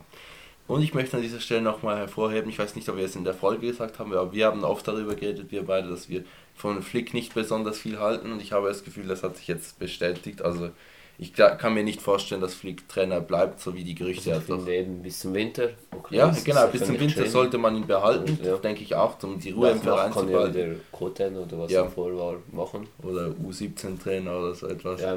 Und 0.68 0.82
ich 0.82 0.94
möchte 0.94 1.16
an 1.16 1.22
dieser 1.22 1.40
Stelle 1.40 1.62
nochmal 1.62 1.96
hervorheben, 1.96 2.48
ich 2.50 2.58
weiß 2.58 2.74
nicht, 2.76 2.88
ob 2.88 2.96
wir 2.96 3.04
es 3.04 3.16
in 3.16 3.24
der 3.24 3.34
Folge 3.34 3.66
gesagt 3.68 3.98
haben, 3.98 4.12
aber 4.12 4.32
wir 4.32 4.46
haben 4.46 4.64
oft 4.64 4.86
darüber 4.86 5.14
geredet, 5.14 5.50
wir 5.50 5.64
beide, 5.64 5.88
dass 5.88 6.08
wir 6.08 6.24
von 6.54 6.82
Flick 6.82 7.14
nicht 7.14 7.34
besonders 7.34 7.78
viel 7.78 7.98
halten 8.00 8.32
und 8.32 8.40
ich 8.40 8.52
habe 8.52 8.68
das 8.68 8.82
Gefühl, 8.84 9.06
das 9.06 9.22
hat 9.22 9.36
sich 9.36 9.46
jetzt 9.48 9.78
bestätigt. 9.78 10.42
Also 10.42 10.70
ich 11.18 11.32
kann 11.34 11.74
mir 11.74 11.82
nicht 11.84 12.02
vorstellen, 12.02 12.40
dass 12.40 12.54
Flick 12.54 12.88
Trainer 12.88 13.20
bleibt, 13.20 13.60
so 13.60 13.74
wie 13.74 13.84
die 13.84 13.94
Gerüchte 13.94 14.32
Also 14.34 14.54
ich 14.56 14.60
hat. 14.62 14.68
eben 14.68 15.02
bis 15.02 15.20
zum 15.20 15.32
Winter. 15.34 15.70
okay, 15.90 16.16
Ja, 16.16 16.34
genau, 16.44 16.66
bis 16.68 16.84
zum 16.84 16.98
Winter 17.00 17.26
sollte 17.26 17.58
man 17.58 17.74
ihn 17.76 17.86
behalten, 17.86 18.30
Und, 18.32 18.44
ja. 18.44 18.56
denke 18.56 18.82
ich 18.82 18.94
auch, 18.94 19.22
um 19.22 19.38
die 19.38 19.50
Ruhe 19.52 19.70
im 19.70 19.80
Verein 19.80 20.12
zu 20.12 20.18
kann 20.20 20.28
ja 20.28 20.36
behalten. 20.38 20.54
wieder 20.56 20.74
Koten 20.92 21.36
oder 21.36 21.58
was 21.58 21.70
Ja. 21.72 21.82
er 21.82 21.90
vorher 21.90 22.18
war 22.18 22.34
machen. 22.52 22.86
Oder 23.02 23.28
U17-Trainer 23.46 24.38
oder 24.38 24.54
so 24.54 24.66
etwas. 24.68 25.00
Ja, 25.00 25.16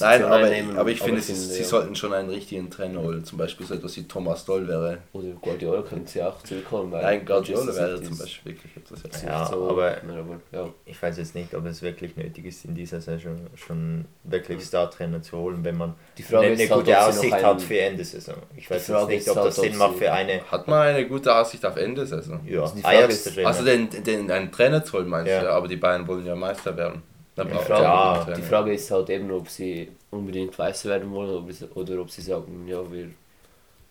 Nein, 0.00 0.22
aber, 0.24 0.34
einnehmen. 0.36 0.76
aber 0.78 0.90
ich 0.90 1.00
finde, 1.00 1.20
sie, 1.20 1.34
sie 1.34 1.58
ja, 1.60 1.64
sollten 1.64 1.94
schon 1.96 2.12
einen 2.12 2.30
richtigen 2.30 2.70
Trainer 2.70 3.02
holen. 3.02 3.24
Zum 3.24 3.38
Beispiel 3.38 3.66
so 3.66 3.74
etwas 3.74 3.96
wie 3.96 4.04
Thomas 4.04 4.44
Doll 4.44 4.68
wäre. 4.68 4.98
Oder 5.12 5.28
Guardiola 5.40 5.82
können 5.82 6.06
sie 6.06 6.22
auch 6.22 6.42
zurückholen. 6.42 6.92
Weil 6.92 7.02
Nein, 7.02 7.26
Guardiola 7.26 7.74
wäre 7.74 8.02
zum 8.02 8.16
Beispiel 8.18 8.52
wirklich 8.52 8.76
etwas. 8.76 9.22
Ja, 9.22 9.46
so, 9.46 9.68
aber- 9.70 9.96
aber 9.96 10.40
ja. 10.52 10.68
Ich 10.84 11.00
weiß 11.02 11.18
jetzt 11.18 11.34
nicht, 11.34 11.54
ob 11.54 11.66
es 11.66 11.82
wirklich 11.82 12.16
nötig 12.16 12.44
ist, 12.46 12.64
in 12.64 12.74
dieser 12.74 13.00
Saison 13.00 13.36
schon 13.56 14.04
wirklich 14.24 14.58
Startrainer 14.66 15.22
zu 15.22 15.36
holen, 15.38 15.64
wenn 15.64 15.76
man 15.76 15.94
Die 16.18 16.22
Frage 16.22 16.46
eine, 16.46 16.54
ist 16.54 16.60
eine 16.60 16.70
halt, 16.70 16.80
gute 16.86 16.90
noch 16.92 17.06
Aussicht 17.08 17.32
einen- 17.32 17.46
hat 17.46 17.62
für 17.62 17.78
Ende 17.80 18.04
Saison. 18.04 18.34
Ich 18.56 18.70
weiß 18.70 18.88
jetzt 18.88 19.08
nicht, 19.08 19.28
ob 19.30 19.36
halt, 19.36 19.46
das 19.48 19.58
ob 19.58 19.64
Sinn 19.64 19.76
macht 19.76 19.94
für 19.96 20.12
eine 20.12 20.40
Hat 20.50 20.68
man 20.68 20.78
eine 20.88 21.06
gute 21.06 21.34
Aussicht 21.34 21.64
auf 21.64 21.76
Ende 21.76 22.06
Saison? 22.06 22.40
ja, 22.46 22.60
Also 22.62 22.74
die 22.76 22.82
Frage 22.82 22.96
Ajax 22.98 23.26
ist-. 23.26 23.38
Also 23.38 23.64
den, 23.64 23.88
den 24.04 24.30
einen 24.30 24.52
Trainer 24.52 24.84
zu 24.84 24.94
holen, 24.94 25.08
meinst 25.08 25.30
Ja. 25.30 25.40
du? 25.42 25.52
Aber 25.52 25.68
die 25.68 25.76
Bayern 25.76 26.06
wollen 26.06 26.26
ja 26.26 26.34
Meister 26.36 26.76
werden. 26.76 27.02
Die 27.38 27.42
Frage- 27.42 27.82
ja. 27.82 28.26
Die 28.36 28.42
Frage 28.42 28.72
ist 28.72 28.90
halt 28.90 29.10
eben, 29.10 29.30
ob 29.30 29.48
sie 29.48 29.88
unbedingt 30.10 30.58
Meister 30.58 30.88
werden 30.88 31.10
wollen 31.12 31.44
oder 31.74 32.00
ob 32.00 32.10
sie 32.10 32.22
sagen, 32.22 32.66
ja, 32.66 32.78
wir 32.90 33.08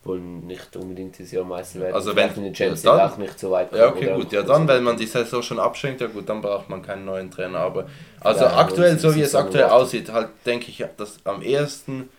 wollen 0.05 0.45
nicht 0.45 0.75
unbedingt 0.75 1.17
dieses 1.17 1.31
Jahr 1.33 1.43
Meister 1.43 1.79
werden. 1.81 1.95
Also 1.95 2.15
wenn- 2.15 2.29
in 2.35 2.43
der 2.43 2.53
Champions 2.55 2.83
ja, 2.83 2.91
League 2.91 3.01
dann- 3.01 3.11
auch 3.11 3.17
nicht 3.17 3.39
so 3.39 3.51
weit 3.51 3.71
Ja, 3.73 3.87
kommen 3.87 3.97
okay, 3.97 4.05
oder 4.07 4.15
gut. 4.15 4.31
Ja, 4.31 4.43
dann, 4.43 4.61
so- 4.61 4.67
wenn 4.73 4.83
man 4.83 4.97
die 4.97 5.07
Saison 5.07 5.41
schon 5.41 5.59
abschenkt, 5.59 5.99
ja 6.01 6.07
gut, 6.07 6.29
dann 6.29 6.41
braucht 6.41 6.69
man 6.69 6.81
keinen 6.81 7.05
neuen 7.05 7.31
Trainer. 7.31 7.59
Aber 7.59 7.87
also 8.21 8.45
Ja, 8.45 8.57
aktuell, 8.57 8.97
so 8.99 9.09
die 9.11 9.17
wie 9.17 9.21
es 9.23 9.33
aktuell 9.35 9.65
aussieht, 9.65 10.11
halt 10.11 10.29
denke 10.45 10.69
ich, 10.69 10.83
dass 10.97 11.17
am 11.25 11.41
ehesten 11.41 12.09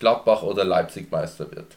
Gladbach 0.00 0.42
oder 0.42 0.64
Leipzig 0.64 1.10
Meister 1.12 1.50
wird. 1.50 1.76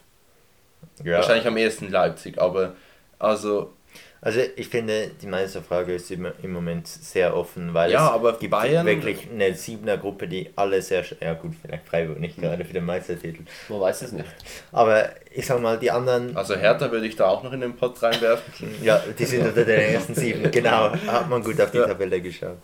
ja. 1.03 1.17
Wahrscheinlich 1.17 1.45
am 1.47 1.57
ehesten 1.57 1.91
Leipzig, 1.91 2.41
aber 2.41 2.73
also 3.19 3.71
Also 4.19 4.39
ich 4.55 4.67
finde, 4.69 5.11
die 5.21 5.27
Meisterfrage 5.27 5.93
ist 5.93 6.09
im, 6.09 6.27
im 6.41 6.51
Moment 6.51 6.87
sehr 6.87 7.35
offen, 7.37 7.73
weil 7.75 7.91
Ja, 7.91 8.07
es 8.07 8.13
aber 8.13 8.33
gibt 8.39 8.49
Bayern- 8.51 8.85
wirklich 8.85 9.27
eine 9.31 9.53
Siebener 9.53 9.97
Gruppe, 9.97 10.27
die 10.27 10.49
alle 10.55 10.81
sehr, 10.81 11.03
ja 11.21 11.33
gut, 11.35 11.53
vielleicht 11.61 11.87
Freiburg 11.87 12.19
nicht 12.19 12.35
gerade 12.41 12.65
für 12.65 12.73
den 12.73 12.85
Meistertitel, 12.85 13.43
Man 13.69 13.79
weiß 13.81 14.01
es 14.01 14.11
nicht. 14.13 14.25
aber 14.71 15.09
ich 15.31 15.45
sag 15.45 15.61
mal, 15.61 15.77
die 15.77 15.91
anderen, 15.91 16.35
also 16.35 16.55
Hertha 16.55 16.91
würde 16.91 17.05
ich 17.05 17.15
da 17.15 17.27
auch 17.27 17.43
noch 17.43 17.53
in 17.53 17.61
den 17.61 17.75
Pott 17.75 18.01
reinwerfen. 18.01 18.69
ja, 18.81 19.01
die 19.19 19.25
sind 19.25 19.45
unter 19.47 19.63
den 19.63 19.79
ersten 19.79 20.15
sieben, 20.15 20.49
genau, 20.51 20.91
hat 20.93 21.29
man 21.29 21.43
gut 21.43 21.61
auf 21.61 21.69
die 21.69 21.77
Ja. 21.77 21.85
Tabelle 21.87 22.19
geschaut. 22.19 22.57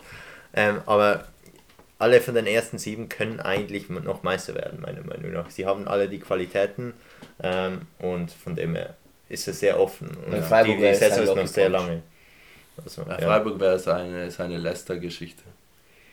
Ähm, 0.56 0.82
aber 0.88 1.26
alle 2.00 2.20
von 2.20 2.34
den 2.34 2.48
ersten 2.48 2.80
sieben 2.80 3.10
können 3.10 3.40
eigentlich 3.40 3.90
noch 3.90 4.24
Meister 4.24 4.56
werden, 4.56 4.82
meiner 4.82 5.04
Meinung 5.04 5.32
nach. 5.32 5.50
Sie 5.52 5.66
haben 5.68 5.88
alle 5.88 6.10
die 6.10 6.20
Qualitäten 6.20 6.94
ähm, 7.42 7.82
und 8.00 8.32
von 8.32 8.56
dem 8.56 8.76
her 8.76 8.96
ist 9.30 9.48
es 9.48 9.60
sehr 9.60 9.80
offen. 9.80 10.10
Und 10.10 10.34
die, 10.34 10.42
Freiburg 10.42 10.78
die 10.78 10.82
wäre 10.82 10.94
es 10.94 11.00
Saison 11.00 11.38
ein 11.38 11.46
ist 11.46 11.50
noch 11.50 11.56
sehr 11.56 11.70
lange. 11.70 12.04
Also, 12.84 13.02
ja. 13.04 13.18
Freiburg 13.18 13.60
wäre 13.60 13.76
es 13.76 13.88
eine, 13.88 14.26
ist 14.26 14.40
eine 14.40 14.58
Leicester-Geschichte. 14.58 15.44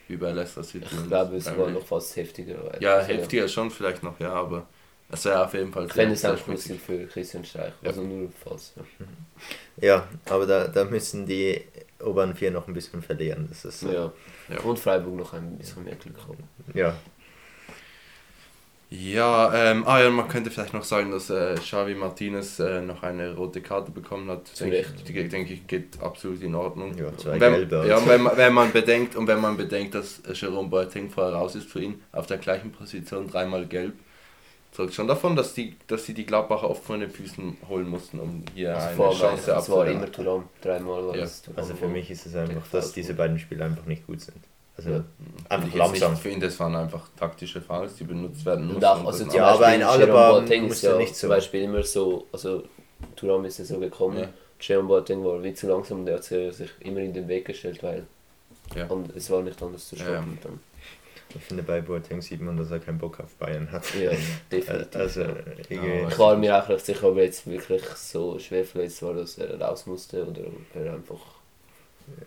Wie 0.09 0.17
bei 0.17 0.33
Leicester 0.33 0.63
City. 0.65 0.85
Ich 0.91 1.09
glaube, 1.09 1.37
es 1.37 1.47
war 1.57 1.71
noch 1.71 1.87
fast 1.87 2.17
heftiger. 2.17 2.81
Ja, 2.81 2.97
also, 2.97 3.09
heftiger 3.09 3.49
schon 3.49 3.71
vielleicht 3.71 4.03
noch, 4.03 4.19
ja, 4.19 4.33
aber 4.33 4.67
es 5.13 5.25
wäre 5.25 5.45
auf 5.45 5.55
jeden 5.55 5.73
Fall 5.73 5.89
fände 5.89 6.15
es 6.15 6.25
auch 6.25 6.47
lustig 6.47 6.81
für 6.81 7.07
Christian 7.07 7.45
Streich. 7.45 7.73
Ja. 7.83 7.89
Also 7.89 8.03
nur 8.03 8.29
falls. 8.45 8.73
Ja. 8.77 8.85
Ja, 9.81 10.09
aber 10.27 10.47
da, 10.47 10.69
da 10.69 10.85
müssen 10.85 11.27
die 11.27 11.63
oberen 12.01 12.35
vier 12.35 12.51
noch 12.51 12.69
ein 12.69 12.75
bisschen 12.75 13.03
verlieren. 13.03 13.47
Das 13.49 13.65
ist, 13.65 13.83
Ja. 13.83 14.13
Ja. 14.49 14.61
Und 14.63 14.79
Freiburg 14.79 15.15
noch 15.15 15.33
ein 15.33 15.57
bisschen 15.59 15.85
mehr 15.85 15.95
Glück 15.97 16.19
haben. 16.27 16.45
ja. 16.75 16.97
Ja, 18.93 19.55
ähm, 19.55 19.87
ah 19.87 20.01
ja, 20.03 20.11
man 20.11 20.27
könnte 20.27 20.51
vielleicht 20.51 20.75
noch 20.75 20.83
sagen, 20.83 21.13
dass 21.13 21.31
äh, 21.31 21.55
Xavi 21.55 21.95
Martinez 21.95 22.59
äh, 22.59 22.83
noch 22.83 23.05
eine 23.05 23.37
rote 23.37 23.61
Karte 23.61 23.93
bekommen 23.93 24.29
hat. 24.29 24.49
Zu 24.49 24.65
Denke 24.65 24.79
Recht. 24.79 24.95
ich, 24.97 25.05
die, 25.05 25.29
denke 25.29 25.53
ich, 25.55 25.67
geht 25.69 26.01
absolut 26.03 26.43
in 26.43 26.57
Ordnung. 26.57 26.97
Ja, 26.99 27.17
zwei 27.17 27.35
Und 27.35 27.41
wenn, 27.41 27.53
gelbe. 27.55 27.85
ja, 27.87 27.99
und 27.99 28.09
wenn, 28.09 28.23
man- 28.23 28.37
wenn 28.37 28.53
man 28.53 28.73
bedenkt 28.73 29.15
und 29.15 29.29
wenn 29.29 29.41
man 29.41 29.57
bedenkt, 29.57 29.95
dass 29.95 30.21
Jerome 30.35 30.69
Boateng 30.69 31.09
vorher 31.09 31.35
raus 31.35 31.55
ist 31.55 31.69
für 31.71 31.81
ihn 31.81 32.03
auf 32.11 32.27
der 32.27 32.39
gleichen 32.39 32.73
Position 32.73 33.29
dreimal 33.29 33.65
gelb, 33.67 33.95
zeugt 34.73 34.95
schon 34.95 35.07
davon, 35.07 35.37
dass 35.37 35.55
die, 35.55 35.77
dass 35.87 36.05
sie 36.07 36.15
die 36.15 36.27
Gladbacher 36.27 36.69
oft 36.69 36.85
von 36.85 36.99
den 37.01 37.11
Füßen 37.11 37.59
holen 37.69 37.89
mussten, 37.89 38.19
um 38.19 38.43
hier 38.55 38.75
Also 38.75 38.89
eine 38.89 38.97
vor 38.97 39.13
Chance 39.13 39.43
es 39.43 39.49
war 39.49 39.57
abzuwehren. 39.59 39.99
immer 39.99 40.11
Turam, 40.13 40.49
dreimal 40.63 41.07
war 41.07 41.17
Ja. 41.17 41.23
Also 41.57 41.75
für 41.77 41.89
mich 41.89 42.11
ist 42.11 42.27
es 42.27 42.35
einfach, 42.35 42.63
dass 42.73 42.93
diese 42.93 43.15
beiden 43.15 43.39
Spiele 43.39 43.65
einfach 43.65 43.87
nicht 43.87 44.07
gut 44.07 44.21
sind. 44.21 44.39
Also 44.87 44.91
Ja. 44.91 45.05
Finde 45.05 45.51
einfach 45.51 45.69
ich 45.69 45.75
langsam. 45.75 46.13
Nicht, 46.13 46.23
finde, 46.23 46.47
das 46.47 46.61
waren 46.61 46.75
einfach 46.77 47.09
taktische 47.19 47.61
Fouls, 47.61 47.95
die 47.97 48.05
benutzt 48.05 48.45
werden 48.45 48.67
mussten. 48.67 48.77
Und 48.77 48.85
auch, 48.85 49.05
also 49.07 49.25
zum 49.27 49.35
Ja, 49.35 49.47
aber 49.47 49.67
ein 49.67 49.83
Alaba 49.83 50.33
Boateng 50.41 50.69
ist 50.69 50.83
ja 50.83 50.93
ja 50.93 50.97
nicht 50.99 51.15
so. 51.15 51.21
zum 51.23 51.29
Beispiel 51.31 51.63
immer 51.63 51.83
so, 51.83 52.27
also 52.33 52.63
Turam 53.17 53.45
ist 53.45 53.59
ja 53.59 53.65
so 53.65 53.79
gekommen, 53.79 54.19
Ja. 54.19 54.29
Jerome 54.61 54.89
Boateng 54.89 55.25
war 55.25 55.43
wie 55.43 55.55
zu 55.55 55.69
langsam 55.69 56.01
und 56.01 56.07
der 56.07 56.17
hat 56.17 56.25
sich 56.25 56.55
immer 56.81 57.01
in 57.01 57.13
den 57.13 57.27
Weg 57.29 57.47
gestellt, 57.47 57.83
weil 57.83 58.05
Ja. 58.75 58.87
und 58.87 59.15
es 59.17 59.31
war 59.31 59.43
nicht 59.43 59.63
anders 59.63 59.89
zu 59.89 59.97
Ja, 59.97 60.03
stoppen. 60.05 60.39
Dann. 60.43 60.61
Ich 61.33 61.43
finde 61.45 61.63
bei 61.63 61.81
Boateng 61.81 62.21
sieht 62.21 62.41
man, 62.41 62.57
dass 62.57 62.71
er 62.73 62.81
keinen 62.81 62.99
Bock 62.99 63.21
auf 63.21 63.33
Bayern 63.37 63.71
hat. 63.71 63.85
Ja, 63.95 64.11
definitiv. 64.51 64.97
Also 64.97 65.21
Ja, 65.69 66.09
ich 66.09 66.19
war 66.19 66.37
mir 66.37 66.61
auch 66.63 66.69
nicht 66.69 66.85
sicher, 66.85 67.09
ob 67.09 67.17
er 67.19 67.25
jetzt 67.25 67.47
wirklich 67.47 67.85
so 67.95 68.39
schwer 68.39 68.65
verletzt 68.65 69.01
war, 69.03 69.15
dass 69.15 69.39
er 69.39 69.61
raus 69.61 69.87
musste 69.87 70.27
oder 70.27 70.41
ob 70.43 70.75
er 70.85 70.95
einfach 70.95 71.21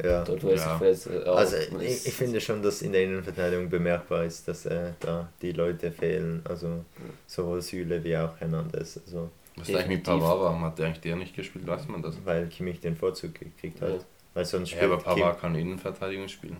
ja. 0.03 0.23
dort, 0.23 0.43
Ja. 0.43 0.79
hat. 0.79 1.07
aber 1.27 1.37
Also 1.37 1.55
ich, 1.79 2.07
ich 2.07 2.13
finde 2.13 2.39
schon, 2.41 2.61
dass 2.61 2.81
in 2.81 2.91
der 2.91 3.03
Innenverteidigung 3.03 3.69
bemerkbar 3.69 4.23
ist, 4.25 4.47
dass 4.47 4.65
äh, 4.65 4.91
da 4.99 5.29
die 5.41 5.51
Leute 5.51 5.91
fehlen. 5.91 6.41
Also 6.47 6.83
sowohl 7.27 7.61
Süle 7.61 8.03
wie 8.03 8.17
auch 8.17 8.37
Hernandez. 8.39 8.99
Also 9.05 9.29
Was 9.55 9.69
ist 9.69 9.75
eigentlich 9.75 9.97
mit. 9.97 10.03
Pavard? 10.03 10.39
Warum 10.39 10.63
hat 10.63 10.79
der 10.79 10.87
eigentlich 10.87 11.01
der 11.01 11.15
nicht 11.15 11.35
gespielt? 11.35 11.67
Weiß 11.67 11.87
man 11.87 12.01
das? 12.01 12.15
weil 12.25 12.47
Kimmich 12.47 12.79
den 12.79 12.95
Vorzug 12.95 13.33
gekriegt 13.35 13.81
hat. 13.81 13.89
Ja. 13.89 13.99
Weil 14.33 14.45
sonst 14.45 14.71
Ja, 14.71 14.77
spielt 14.77 14.91
aber 14.91 15.01
Pavard 15.01 15.39
kann 15.39 15.55
Innenverteidigung 15.55 16.27
spielen. 16.27 16.57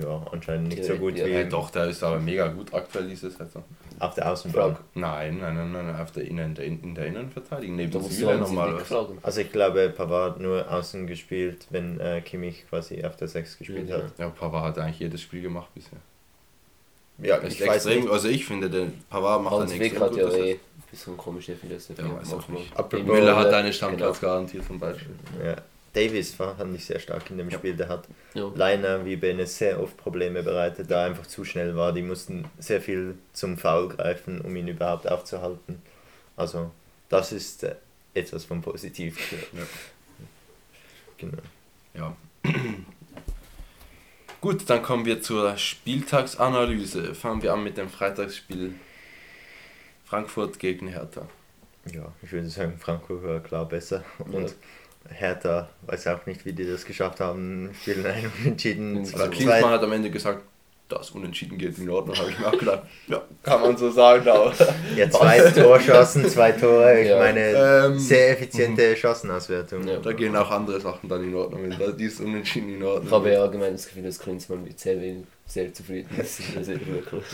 Ja 0.00 0.22
anscheinend 0.32 0.68
nicht 0.68 0.84
so 0.84 0.94
gut 0.96 1.16
ja, 1.16 1.26
wie 1.26 1.30
Ja, 1.30 1.44
doch, 1.44 1.70
der 1.70 1.86
ist 1.86 2.02
aber 2.02 2.18
mega 2.18 2.48
gut 2.48 2.72
aktuell 2.72 3.08
diese 3.08 3.30
Saison. 3.30 3.62
auf 3.98 4.14
der 4.14 4.30
Außenbahn. 4.32 4.72
Frage. 4.74 4.84
Nein, 4.94 5.38
nein, 5.38 5.54
nein, 5.54 5.72
nein, 5.72 5.96
auf 6.00 6.12
der 6.12 6.24
Innen, 6.24 6.50
in 6.50 6.54
der, 6.54 6.64
in 6.66 6.94
der 6.94 7.06
Innenverteidigung. 7.06 7.76
Neben 7.76 8.02
Süle 8.02 8.30
einen 8.32 8.40
nochmal. 8.40 8.82
Also 9.22 9.40
ich 9.40 9.52
glaube, 9.52 9.88
Pavard 9.90 10.40
nur 10.40 10.70
außen 10.70 11.06
gespielt, 11.06 11.66
wenn 11.70 12.00
äh, 12.00 12.20
Kimmich 12.22 12.64
quasi 12.68 13.04
auf 13.04 13.16
der 13.16 13.28
6 13.28 13.58
gespielt 13.58 13.88
Ja. 13.88 13.96
hat. 13.98 14.18
Ja, 14.18 14.28
Pavard 14.30 14.64
hat 14.64 14.78
eigentlich 14.78 15.00
jedes 15.00 15.20
Spiel 15.20 15.42
gemacht 15.42 15.68
bisher. 15.74 15.98
Ja, 17.18 17.36
Ist 17.36 17.60
ich 17.60 17.66
weiß 17.66 17.86
extrem, 17.86 18.00
nicht. 18.04 18.10
also 18.12 18.28
ich 18.28 18.44
finde, 18.46 18.70
der 18.70 18.86
Pavard 19.10 19.42
macht 19.42 19.54
Hans 19.54 19.70
eine 19.72 19.80
Wick 19.80 19.92
extrem 19.92 20.02
hat 20.10 20.16
ja 20.16 20.28
eh 20.30 20.52
ein 20.54 20.60
bisschen 20.90 21.16
komische 21.16 21.54
Philosophie. 21.54 22.02
Ja, 22.02 22.16
weiß 22.20 22.32
auch 22.34 22.48
nicht. 22.48 23.06
Müller 23.06 23.36
hat 23.36 23.52
einen 23.52 23.72
Stammplatz 23.72 24.18
genau. 24.18 24.32
garantiert 24.32 24.64
zum 24.66 24.78
Beispiel. 24.80 25.14
Ja. 25.44 25.56
Davis 25.92 26.38
war, 26.38 26.56
fand 26.56 26.74
ich 26.74 26.84
sehr 26.86 26.98
stark 27.00 27.28
in 27.30 27.38
dem 27.38 27.50
Ja. 27.50 27.58
Spiel. 27.58 27.74
Der 27.76 27.88
hat 27.88 28.08
Ja. 28.34 28.50
Leiner 28.54 29.04
wie 29.04 29.16
Benes 29.16 29.58
sehr 29.58 29.80
oft 29.80 29.96
Probleme 29.96 30.42
bereitet, 30.42 30.90
da 30.90 31.02
er 31.02 31.06
einfach 31.08 31.26
zu 31.26 31.44
schnell 31.44 31.76
war. 31.76 31.92
Die 31.92 32.02
mussten 32.02 32.46
sehr 32.58 32.80
viel 32.80 33.16
zum 33.32 33.58
Foul 33.58 33.88
greifen, 33.88 34.40
um 34.40 34.54
ihn 34.56 34.68
überhaupt 34.68 35.06
aufzuhalten. 35.06 35.82
Also 36.36 36.70
das 37.10 37.32
ist 37.32 37.62
äh, 37.64 37.74
etwas 38.14 38.44
von 38.46 38.62
positiv. 38.62 39.32
Ja. 39.52 39.62
Genau. 41.18 41.38
Ja. 41.94 42.16
Gut, 44.40 44.68
dann 44.68 44.82
kommen 44.82 45.04
wir 45.04 45.20
zur 45.22 45.56
Spieltagsanalyse. 45.56 47.14
Fangen 47.14 47.42
wir 47.42 47.52
an 47.52 47.62
mit 47.62 47.76
dem 47.76 47.88
Freitagsspiel 47.88 48.74
Frankfurt 50.04 50.58
gegen 50.58 50.88
Hertha. 50.88 51.28
Ja, 51.92 52.12
ich 52.22 52.32
würde 52.32 52.48
sagen, 52.48 52.76
Frankfurt 52.78 53.22
war 53.22 53.40
klar 53.40 53.66
besser. 53.68 54.04
Und 54.18 54.54
Hertha 55.10 55.68
weiß 55.86 56.06
auch 56.08 56.24
nicht, 56.26 56.44
wie 56.44 56.52
die 56.52 56.66
das 56.66 56.84
geschafft 56.84 57.20
haben, 57.20 57.70
spielen 57.80 58.06
ein 58.06 58.30
Unentschieden. 58.44 59.04
Zweit. 59.04 59.30
Klinsmann 59.32 59.70
hat 59.70 59.82
am 59.82 59.92
Ende 59.92 60.10
gesagt, 60.10 60.42
das 60.88 61.10
Unentschieden 61.12 61.56
geht 61.56 61.78
in 61.78 61.88
Ordnung, 61.88 62.14
habe 62.18 62.30
ich 62.30 62.38
mir 62.38 62.46
auch 62.48 62.58
gedacht. 62.58 62.82
Ja, 63.08 63.22
kann 63.42 63.62
man 63.62 63.76
so 63.78 63.90
sagen, 63.90 64.28
aber. 64.28 64.52
Ja, 64.96 65.08
zwei 65.10 65.38
Torschancen, 65.50 66.28
zwei 66.28 66.52
Tore. 66.52 67.00
Ich 67.00 67.08
Ja. 67.08 67.18
meine, 67.18 67.40
Ähm, 67.86 67.98
sehr 67.98 68.30
effiziente 68.32 68.94
Chancenauswertung. 68.94 69.88
Ja. 69.88 69.96
Da 70.00 70.12
gehen 70.12 70.36
auch 70.36 70.50
andere 70.50 70.78
Sachen 70.80 71.08
dann 71.08 71.24
in 71.24 71.34
Ordnung. 71.34 71.62
Wenn 71.62 71.78
da 71.78 71.92
dieses 71.92 72.20
Unentschieden 72.20 72.74
in 72.74 72.82
Ordnung 72.82 73.06
Ich 73.06 73.12
habe 73.12 73.32
ja 73.32 73.40
allgemein 73.40 73.72
das 73.72 73.86
Gefühl, 73.86 74.02
dass 74.02 74.18
Klinsmann 74.18 74.64
mit 74.64 74.78
sehr, 74.78 75.00
wenig- 75.00 75.24
sehr 75.46 75.72
zufrieden 75.72 76.10
ist. 76.20 76.40
Das 76.54 76.68
ist 76.68 76.86
wirklich. 76.86 77.24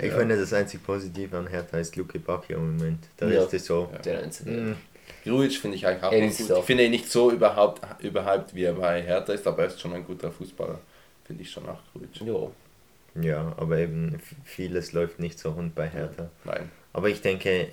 Ich 0.00 0.12
finde, 0.12 0.36
das 0.38 0.52
einzig 0.52 0.84
Positive 0.84 1.36
an 1.38 1.46
Hertha 1.46 1.78
ist 1.78 1.96
Luke 1.96 2.18
Bacchio 2.18 2.58
im 2.58 2.76
Moment. 2.76 2.98
Da 3.16 3.26
Ja. 3.26 3.42
ist 3.44 3.54
es 3.54 3.64
so. 3.64 3.90
Der 4.04 4.20
Einzige. 4.22 4.50
mm, 4.50 4.76
Grujic 5.24 5.56
finde 5.58 5.76
ich 5.76 5.86
eigentlich 5.86 6.02
auch 6.02 6.10
gut. 6.10 6.50
da. 6.50 6.58
Ich 6.58 6.64
finde 6.64 6.84
ihn 6.84 6.90
nicht 6.90 7.10
so 7.10 7.30
überhaupt, 7.30 7.82
überhyped, 8.02 8.54
wie 8.54 8.64
er 8.64 8.74
bei 8.74 9.02
Hertha 9.02 9.32
ist, 9.32 9.46
aber 9.46 9.62
er 9.62 9.68
ist 9.68 9.80
schon 9.80 9.92
ein 9.92 10.04
guter 10.04 10.30
Fußballer. 10.30 10.78
Finde 11.24 11.42
ich 11.42 11.50
schon 11.50 11.68
auch 11.68 11.80
Grujic. 11.92 12.20
Ja, 12.22 13.22
Ja, 13.22 13.52
aber 13.56 13.78
eben 13.78 14.20
vieles 14.44 14.92
läuft 14.92 15.18
nicht 15.20 15.38
so 15.38 15.50
rund 15.50 15.74
bei 15.74 15.88
Hertha. 15.88 16.30
Nein. 16.44 16.70
Aber 16.92 17.08
ich 17.08 17.20
denke, 17.20 17.68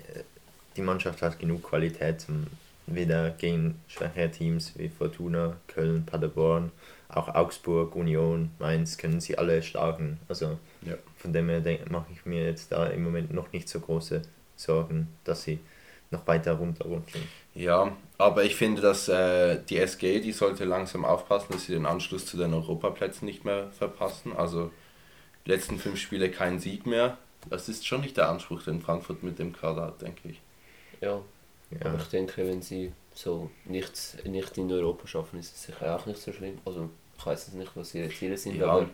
die 0.75 0.81
Mannschaft 0.81 1.21
hat 1.21 1.39
genug 1.39 1.63
Qualität, 1.63 2.25
um 2.27 2.47
wieder 2.87 3.31
gegen 3.31 3.79
schwache 3.87 4.29
Teams 4.29 4.73
wie 4.75 4.89
Fortuna, 4.89 5.55
Köln, 5.67 6.05
Paderborn, 6.05 6.71
auch 7.09 7.33
Augsburg, 7.33 7.95
Union, 7.95 8.51
Mainz 8.59 8.97
können 8.97 9.19
sie 9.21 9.37
alle 9.37 9.63
schlagen. 9.63 10.19
Also 10.27 10.57
Ja. 10.83 10.95
von 11.17 11.33
dem 11.33 11.49
her 11.49 11.61
mache 11.89 12.07
ich 12.13 12.25
mir 12.25 12.45
jetzt 12.45 12.71
da 12.71 12.87
im 12.87 13.03
Moment 13.03 13.33
noch 13.33 13.51
nicht 13.53 13.69
so 13.69 13.79
große 13.79 14.21
Sorgen, 14.55 15.07
dass 15.23 15.43
sie 15.43 15.59
noch 16.11 16.25
weiter 16.27 16.53
runterrutschen. 16.53 17.21
Ja, 17.53 17.95
aber 18.17 18.43
ich 18.43 18.55
finde, 18.55 18.81
dass 18.81 19.07
äh, 19.07 19.59
die 19.69 19.77
SG, 19.77 20.19
die 20.19 20.31
sollte 20.31 20.65
langsam 20.65 21.05
aufpassen, 21.05 21.47
dass 21.53 21.65
sie 21.65 21.73
den 21.73 21.85
Anschluss 21.85 22.25
zu 22.25 22.37
den 22.37 22.53
Europaplätzen 22.53 23.25
nicht 23.25 23.45
mehr 23.45 23.71
verpassen. 23.71 24.33
Also 24.35 24.71
die 25.45 25.51
letzten 25.51 25.77
fünf 25.79 25.99
Spiele 25.99 26.29
kein 26.29 26.59
Sieg 26.59 26.85
mehr. 26.85 27.17
Das 27.49 27.69
ist 27.69 27.85
schon 27.85 28.01
nicht 28.01 28.17
der 28.17 28.29
Anspruch, 28.29 28.63
den 28.63 28.81
Frankfurt 28.81 29.23
mit 29.23 29.37
dem 29.39 29.53
Kader 29.53 29.83
hat, 29.83 30.01
denke 30.01 30.29
ich. 30.29 30.41
ja. 31.01 31.21
Ja. 31.71 31.87
Aber 31.87 31.97
ich 31.97 32.07
denke, 32.09 32.47
wenn 32.47 32.61
sie 32.61 32.93
so 33.11 33.49
nichts 33.65 34.17
nicht 34.23 34.55
in 34.57 34.71
Europa 34.71 35.07
schaffen, 35.07 35.39
ist 35.39 35.55
es 35.55 35.63
sicher 35.63 35.95
auch 35.95 36.05
nicht 36.05 36.21
so 36.21 36.31
schlimm. 36.31 36.59
Also 36.63 36.89
ich 37.17 37.25
weiß 37.25 37.47
jetzt 37.47 37.55
nicht, 37.55 37.71
was 37.75 37.95
ihre 37.95 38.09
Ziele 38.09 38.37
sind, 38.37 38.57
Ja. 38.57 38.67
aber 38.67 38.89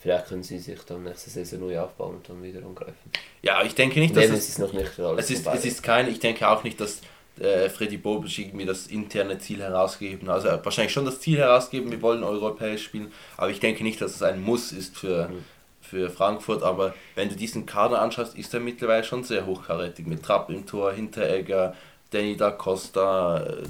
vielleicht 0.00 0.26
können 0.28 0.42
sie 0.42 0.58
sich 0.58 0.80
dann 0.86 1.04
nächste 1.04 1.30
Saison 1.30 1.60
neu 1.60 1.78
aufbauen 1.78 2.16
und 2.16 2.28
dann 2.28 2.42
wieder 2.42 2.64
angreifen. 2.66 3.10
Ja, 3.42 3.62
ich 3.62 3.74
denke 3.74 4.00
nicht, 4.00 4.16
dass 4.16 4.24
Nehmen 4.24 4.36
es, 4.36 4.48
es 4.48 4.58
noch 4.58 4.72
nicht 4.72 4.98
alles 4.98 5.24
es 5.26 5.30
ist, 5.38 5.46
es 5.46 5.64
ist 5.64 5.82
kein, 5.82 6.08
ich 6.08 6.18
denke 6.18 6.48
auch 6.48 6.64
nicht, 6.64 6.80
dass 6.80 7.00
äh, 7.38 7.68
Freddy 7.70 7.96
Bobic 7.96 8.38
irgendwie 8.38 8.66
das 8.66 8.86
interne 8.88 9.38
Ziel 9.38 9.60
herausgegeben 9.60 10.28
hat. 10.28 10.44
Also 10.44 10.64
wahrscheinlich 10.64 10.92
schon 10.92 11.04
das 11.04 11.20
Ziel 11.20 11.38
herausgegeben, 11.38 11.90
wir 11.90 12.02
wollen 12.02 12.22
europäisch 12.24 12.84
spielen, 12.84 13.12
aber 13.36 13.50
ich 13.50 13.60
denke 13.60 13.82
nicht, 13.84 14.00
dass 14.00 14.14
es 14.16 14.22
ein 14.22 14.42
Muss 14.42 14.72
ist 14.72 14.96
für, 14.96 15.28
Mhm. 15.28 15.44
für 15.80 16.10
Frankfurt. 16.10 16.62
Aber 16.62 16.94
wenn 17.14 17.28
du 17.28 17.36
diesen 17.36 17.64
Kader 17.66 18.02
anschaust, 18.02 18.36
ist 18.36 18.52
er 18.52 18.60
mittlerweile 18.60 19.04
schon 19.04 19.24
sehr 19.24 19.46
hochkarätig. 19.46 20.06
Mit 20.06 20.22
Trapp 20.22 20.50
im 20.50 20.66
Tor, 20.66 20.92
Hinteregger, 20.92 21.74
Danny 22.10 22.36
da 22.36 22.50
Costa, 22.50 23.42
äh, 23.42 23.62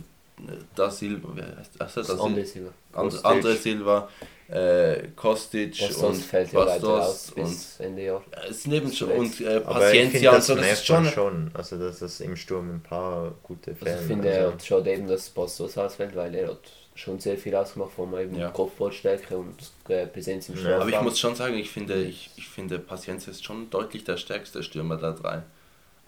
da 0.75 0.91
Silva, 0.91 1.29
wer 1.35 1.57
heißt 1.59 1.73
das? 1.79 1.95
das 1.95 2.07
Da 2.09 2.15
ist 2.15 2.21
andere 2.21 2.47
Sil 2.47 2.65
Silber. 2.65 2.73
And. 2.93 3.25
Andre 3.25 3.57
Silva, 3.57 4.09
äh, 4.51 5.09
Kostic 5.17 5.79
Bastos 5.79 6.03
und 6.03 6.17
fällt 6.17 6.53
ja 6.53 6.65
Bastos 6.65 7.31
und 7.31 7.45
bis 7.45 7.81
Ende 7.81 8.03
Jahr. 8.05 8.25
es 8.49 8.67
neben 8.67 8.93
schon 8.93 9.11
und 9.11 9.41
äh, 9.41 9.63
Aber 9.65 9.93
ich 9.93 10.11
finde, 10.11 10.29
Paciencia 10.29 10.31
und 10.31 10.37
das 10.37 10.47
so, 10.47 10.55
das 10.57 10.73
ist 10.73 10.87
schon. 10.87 11.07
schon. 11.07 11.51
Also, 11.55 11.79
dass 11.79 12.03
es 12.03 12.21
im 12.21 12.37
Sturm 12.37 12.71
ein 12.71 12.83
paar 12.83 13.33
gute 13.43 13.71
Also 13.73 13.85
Fälle 13.85 14.01
ich 14.01 14.07
finde, 14.07 14.29
er 14.29 14.53
hat 14.53 14.65
schon 14.65 14.87
eben, 14.87 15.07
dass 15.09 15.31
Bastos 15.31 15.79
ausfällt, 15.79 16.17
weil 16.17 16.35
er 16.35 16.49
hat 16.49 16.61
schon 16.95 17.19
sehr 17.21 17.39
viel 17.39 17.55
ausgemacht 17.55 17.93
von 17.93 18.13
eben 18.19 18.37
Ja. 18.37 18.51
Kopfballstärke 18.51 19.39
und 19.39 19.55
äh, 19.89 20.07
Präsenz 20.07 20.49
im 20.49 20.57
Ja, 20.57 20.61
Strafraum. 20.61 20.83
Aber 20.83 20.91
ich 20.91 21.01
muss 21.01 21.19
schon 21.19 21.35
sagen, 21.35 21.57
ich 21.57 21.71
finde, 21.71 22.03
ich, 22.03 22.31
ich 22.37 22.49
finde 22.49 22.79
Paciencia 22.79 23.31
ist 23.31 23.45
schon 23.45 23.71
deutlich 23.71 24.05
der 24.05 24.17
stärkste 24.17 24.63
Stürmer 24.63 24.97
der 24.97 25.13
drei. 25.13 25.43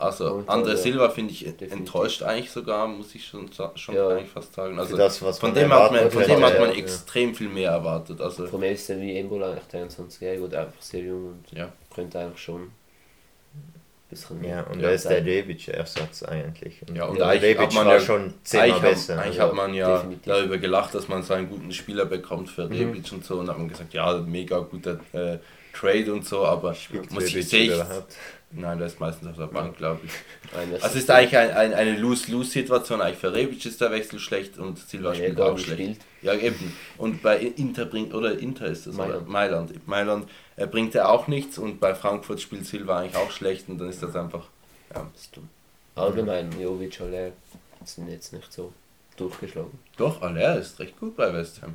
Also 0.02 0.32
Und, 0.34 0.48
Andre 0.48 0.70
ja. 0.72 0.76
Silva 0.76 1.08
finde 1.10 1.32
ich 1.32 1.40
Definitiv. 1.44 1.72
enttäuscht 1.72 2.22
eigentlich 2.22 2.50
sogar, 2.50 2.86
muss 2.88 3.14
ich 3.14 3.24
schon, 3.26 3.48
schon 3.76 3.94
Ja. 3.94 4.08
eigentlich 4.08 4.30
fast 4.30 4.52
sagen. 4.54 4.78
Also 4.78 4.96
das, 4.96 5.22
was 5.22 5.38
von 5.38 5.50
man 5.50 5.58
dem 5.62 5.72
hat 5.72 5.92
man, 5.92 6.10
von 6.10 6.22
dem 6.22 6.44
hat 6.44 6.58
man 6.58 6.68
ja. 6.70 6.74
extrem 6.76 7.34
viel 7.34 7.48
mehr 7.48 7.70
erwartet. 7.70 8.20
Also 8.20 8.46
Von 8.46 8.60
mir 8.60 8.72
ist 8.72 8.88
er 8.90 9.00
wie 9.00 9.16
Embola 9.16 9.52
eigentlich 9.52 9.64
23-jährig 9.82 10.40
oder 10.40 10.60
einfach 10.62 10.80
sehr 10.82 11.00
jung 11.02 11.26
und 11.50 11.58
ja. 11.58 11.72
könnte 11.94 12.18
eigentlich 12.20 12.40
schon 12.42 12.62
ein 12.62 12.70
bisschen 14.10 14.44
Ja, 14.44 14.62
und 14.64 14.82
er 14.82 14.92
ist 14.92 15.08
der. 15.08 15.24
Rebic-Ersatz 15.24 16.22
eigentlich. 16.24 16.82
Ja, 16.94 17.06
und 17.06 17.20
eigentlich 17.22 17.42
Rebic 17.42 17.66
hat 17.68 17.74
man 17.74 17.86
war 17.86 17.94
ja- 17.94 18.00
schon 18.00 18.34
zehnmal 18.44 18.68
Eigentlich, 18.70 18.82
besser. 18.90 19.16
Hat, 19.16 19.24
eigentlich 19.24 19.40
also 19.40 19.50
hat 19.52 19.56
man 19.56 19.74
ja 19.74 19.96
definitiv. 19.96 20.22
darüber 20.26 20.58
gelacht, 20.58 20.94
dass 20.94 21.08
man 21.08 21.22
so 21.22 21.32
einen 21.34 21.48
guten 21.48 21.72
Spieler 21.72 22.04
bekommt 22.04 22.50
für 22.50 22.66
Mhm. 22.66 22.72
Rebic 22.72 23.10
und 23.12 23.24
so 23.24 23.38
und 23.38 23.48
hat 23.48 23.56
man 23.58 23.68
gesagt, 23.68 23.94
ja, 23.94 24.18
mega 24.18 24.58
guter 24.58 24.98
äh, 25.12 25.38
Trade 25.72 26.12
und 26.12 26.26
so, 26.26 26.44
aber 26.44 26.74
Spielt 26.74 27.10
muss 27.12 27.34
ich 27.34 27.48
sehe? 27.48 27.86
Nein, 28.54 28.76
der 28.76 28.86
ist 28.88 29.00
meistens 29.00 29.28
auf 29.30 29.36
der 29.36 29.46
Bank, 29.46 29.78
glaube 29.78 30.00
ich. 30.04 30.12
Einer 30.54 30.74
Also 30.74 30.88
es 30.88 31.04
ist 31.04 31.10
eigentlich 31.10 31.38
ein, 31.38 31.50
ein, 31.52 31.72
eine 31.72 31.96
Lose-Lose-Situation. 31.96 33.00
Eigentlich 33.00 33.18
für 33.18 33.32
Rebic 33.32 33.64
ist 33.64 33.80
der 33.80 33.90
Wechsel 33.90 34.18
schlecht 34.18 34.58
und 34.58 34.78
Silva 34.78 35.10
er 35.10 35.14
spielt 35.14 35.40
auch 35.40 35.58
schlecht. 35.58 35.80
spielt. 35.80 35.98
Ja, 36.20 36.34
eben. 36.34 36.76
Und 36.98 37.22
bei 37.22 37.38
Inter 37.38 37.86
bringt, 37.86 38.12
oder 38.12 38.38
Inter 38.38 38.66
ist 38.66 38.86
das, 38.86 38.94
Mailand. 38.94 39.22
oder? 39.22 39.30
Mailand. 39.30 39.88
Mailand 39.88 40.28
äh, 40.56 40.66
bringt 40.66 40.94
er 40.94 41.08
auch 41.10 41.28
nichts 41.28 41.56
und 41.56 41.80
bei 41.80 41.94
Frankfurt 41.94 42.42
spielt 42.42 42.66
Silva 42.66 43.00
eigentlich 43.00 43.16
auch 43.16 43.30
schlecht 43.30 43.70
und 43.70 43.78
dann 43.78 43.88
ist 43.88 44.02
das 44.02 44.14
einfach, 44.14 44.44
ja. 44.94 45.08
Das 45.12 45.22
ist 45.22 45.34
dumm. 45.36 45.48
Allgemein, 45.94 46.50
Jovic, 46.60 47.00
Aller 47.00 47.32
sind 47.84 48.10
jetzt 48.10 48.34
nicht 48.34 48.52
so 48.52 48.72
durchgeschlagen. 49.16 49.78
Doch, 49.96 50.20
Aller 50.20 50.58
ist 50.58 50.78
recht 50.78 50.98
gut 51.00 51.16
bei 51.16 51.32
West 51.32 51.62
Ham. 51.62 51.74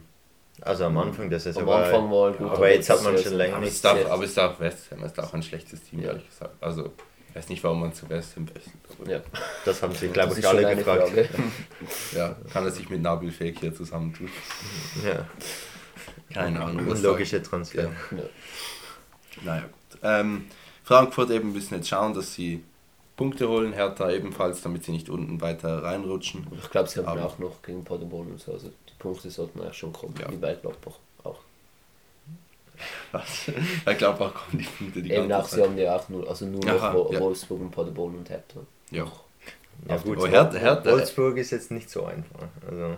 Also 0.61 0.85
am 0.85 0.97
Anfang 0.97 1.29
der 1.29 1.39
Saison 1.39 1.63
Am 1.63 1.69
Anfang 1.69 2.11
war 2.11 2.31
gut, 2.33 2.49
aber 2.51 2.71
jetzt 2.73 2.89
hat 2.89 3.03
man 3.03 3.15
schon 3.17 3.25
ist- 3.25 3.31
länger 3.33 3.55
Aber 3.55 3.61
nicht 3.65 3.69
es 3.73 3.77
ist 3.77 3.85
auch, 3.87 3.95
sehr- 3.95 4.11
aber 4.11 4.23
es 4.23 4.29
ist 4.31 4.39
auch 4.39 4.59
West 4.59 4.91
Ham, 4.91 5.03
es 5.03 5.11
ist 5.11 5.19
auch 5.19 5.33
ein 5.33 5.43
schlechtes 5.43 5.83
Team, 5.83 5.99
Ja. 6.01 6.07
ehrlich 6.07 6.27
gesagt. 6.27 6.55
Also, 6.61 6.91
ich 7.29 7.35
weiß 7.35 7.49
nicht, 7.49 7.63
warum 7.63 7.81
man 7.81 7.93
zu 7.93 8.09
West 8.09 8.35
Ham 8.35 8.47
aber 8.99 9.09
Ja, 9.11 9.21
Das 9.65 9.81
haben 9.83 9.93
sich, 9.93 10.11
glaube 10.11 10.33
ich, 10.33 10.39
ist 10.39 10.45
alle 10.45 10.75
gefragt. 10.75 11.09
Frage. 11.09 11.29
Ja, 12.15 12.35
kann 12.51 12.65
er 12.65 12.71
sich 12.71 12.89
mit 12.89 13.01
Nabil 13.01 13.31
Fekir 13.31 13.73
zusammentun? 13.75 14.29
Ja, 15.05 15.25
Keine 16.33 16.63
Ahnung. 16.63 16.87
unlogische 16.87 17.41
Transfer. 17.43 17.83
Ja. 17.83 17.89
Ja. 18.17 18.23
Naja, 19.43 19.61
gut. 19.61 19.99
Ähm, 20.03 20.45
Frankfurt 20.83 21.29
eben 21.31 21.53
müssen 21.53 21.75
jetzt 21.75 21.87
schauen, 21.89 22.13
dass 22.13 22.33
sie 22.33 22.63
Punkte 23.15 23.47
holen, 23.49 23.73
Hertha 23.73 24.09
ebenfalls, 24.11 24.61
damit 24.61 24.83
sie 24.83 24.91
nicht 24.91 25.09
unten 25.09 25.39
weiter 25.41 25.83
reinrutschen. 25.83 26.47
Ich 26.61 26.69
glaube, 26.69 26.87
sie 26.89 26.99
haben 26.99 27.07
Aber- 27.07 27.25
auch 27.25 27.37
noch 27.39 27.61
gegen 27.61 27.83
Paderborn 27.83 28.27
und 28.31 28.39
so. 28.39 28.53
Also 28.53 28.71
Punkte 28.99 29.29
sollten 29.29 29.61
eigentlich 29.61 29.77
schon 29.77 29.93
kommen, 29.93 30.15
Ja. 30.19 30.29
wie 30.31 30.37
bei 30.37 30.53
Gladbach 30.55 30.95
auch. 31.23 31.39
Was? 33.11 33.47
Ich 33.89 33.97
glaube 33.97 34.25
auch 34.25 34.33
kommen 34.33 34.59
die 34.59 34.63
Punkte 34.65 35.01
die 35.01 35.11
Eben 35.11 35.31
auch, 35.31 35.47
sie 35.47 35.61
haben 35.63 35.77
ja 35.77 35.95
auch 35.95 36.07
nur, 36.09 36.29
also 36.29 36.45
nur 36.45 36.63
Aha, 36.67 36.93
noch 36.93 37.11
ja. 37.11 37.19
Wolfsburg 37.19 37.61
und 37.61 37.71
Paderborn 37.71 38.15
und 38.15 38.29
Hertha. 38.29 38.59
Ja. 38.91 39.11
Ja, 39.87 39.97
gut, 39.97 40.17
Oh, 40.19 40.27
Hertha- 40.27 40.57
Hertha- 40.59 40.91
Wolfsburg 40.91 41.37
ist 41.37 41.51
jetzt 41.51 41.71
nicht 41.71 41.89
so 41.89 42.05
einfach. 42.05 42.47
Also, 42.69 42.95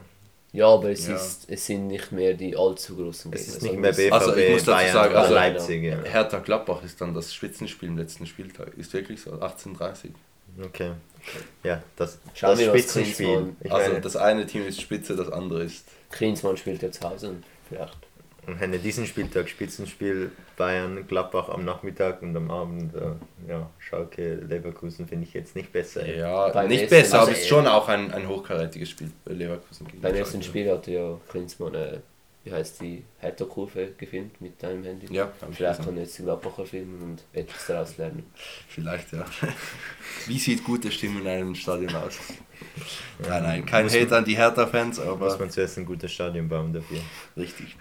Ja, 0.51 0.67
aber 0.67 0.89
es, 0.89 1.07
Ja. 1.07 1.15
Ist, 1.15 1.47
es 1.49 1.65
sind 1.65 1.87
nicht 1.87 2.11
mehr 2.11 2.33
die 2.33 2.57
allzu 2.57 2.95
großen 2.95 3.31
es 3.33 3.39
Gegner. 3.41 3.55
ist 3.55 3.61
nicht 3.61 3.75
mehr 3.77 3.89
es- 3.91 3.97
BVB, 3.97 4.13
Also, 4.13 4.35
ich 4.35 4.49
muss 4.51 4.63
dazu 4.63 4.71
Bayern 4.77 4.93
sagen, 4.93 5.11
oder 5.11 5.19
also- 5.21 5.33
Leipzig. 5.35 5.83
Ja. 5.83 6.01
Hertha 6.03 6.39
Gladbach 6.39 6.83
ist 6.83 6.99
dann 6.99 7.13
das 7.13 7.33
Spitzenspiel 7.33 7.89
im 7.89 7.97
letzten 7.97 8.25
Spieltag. 8.25 8.73
Ist 8.75 8.91
wirklich 8.93 9.21
so, 9.21 9.31
18.30 9.33 10.11
Okay. 10.65 10.91
Ja, 11.63 11.83
das, 11.95 12.19
Schauen 12.33 12.57
das 12.57 12.65
Spitzenspiel. 12.65 13.55
Also 13.69 13.89
meine, 13.89 14.01
das 14.01 14.15
eine 14.15 14.45
Team 14.45 14.65
ist 14.67 14.81
Spitze, 14.81 15.15
das 15.15 15.31
andere 15.31 15.63
ist. 15.63 15.85
Klinsmann 16.11 16.57
spielt 16.57 16.81
ja 16.81 16.91
zu 16.91 17.07
Hause 17.07 17.35
vielleicht. 17.67 17.97
und 18.47 18.57
hätte 18.57 18.79
diesen 18.79 19.05
Spieltag 19.05 19.49
Spitzenspiel 19.49 20.31
Bayern, 20.57 21.07
Gladbach 21.07 21.49
am 21.49 21.63
Nachmittag 21.63 22.21
und 22.21 22.35
am 22.35 22.51
Abend, 22.51 22.93
äh, 22.95 23.49
ja, 23.49 23.69
Schalke, 23.79 24.35
Leverkusen 24.35 25.07
finde 25.07 25.25
ich 25.25 25.33
jetzt 25.33 25.55
nicht 25.55 25.71
besser. 25.71 26.05
Ja, 26.05 26.49
Beim 26.49 26.67
nicht 26.67 26.89
besser, 26.89 27.19
aber 27.19 27.27
also, 27.27 27.31
es 27.33 27.39
ist 27.39 27.47
schon 27.47 27.67
auch 27.67 27.88
ein, 27.88 28.11
ein 28.11 28.27
hochkarätiges 28.27 28.89
Spiel 28.89 29.11
bei 29.23 29.33
Leverkusen 29.33 29.88
gegen 29.88 30.01
Beim 30.01 30.15
ersten 30.15 30.43
Spiel 30.43 30.69
hatte 30.69 30.91
ja 30.91 31.17
Klinsmann, 31.29 31.75
äh, 31.75 31.99
wie 32.49 32.53
heißt 32.55 32.81
die, 32.81 33.03
Hertha-Kurve 33.19 33.93
gefilmt 33.97 34.41
mit 34.41 34.61
deinem 34.61 34.83
Handy. 34.83 35.13
Ja, 35.13 35.31
ich 35.49 35.57
Vielleicht 35.57 35.83
kann 35.83 35.95
er 35.95 36.03
jetzt 36.03 36.17
die 36.17 36.23
Gladbacher 36.23 36.65
filmen 36.65 37.01
und 37.01 37.23
etwas 37.33 37.67
daraus 37.67 37.97
lernen. 37.97 38.23
Vielleicht, 38.67 39.11
ja. 39.13 39.25
Wie 40.27 40.39
sieht 40.39 40.63
gute 40.63 40.91
Stimmung 40.91 41.21
in 41.21 41.27
einem 41.27 41.55
Stadion 41.55 41.93
aus? 41.95 42.17
Nein, 43.19 43.43
nein, 43.43 43.65
kein 43.65 43.89
Hate 43.89 44.17
an 44.17 44.25
die 44.25 44.35
Hertha-Fans, 44.35 44.97
Muss 44.97 45.07
aber 45.07 45.37
man 45.37 45.49
zuerst 45.49 45.77
ein 45.77 45.85
gutes 45.85 46.11
Stadion 46.11 46.47
bauen 46.49 46.73
dafür. 46.73 46.99
richtig. 47.37 47.75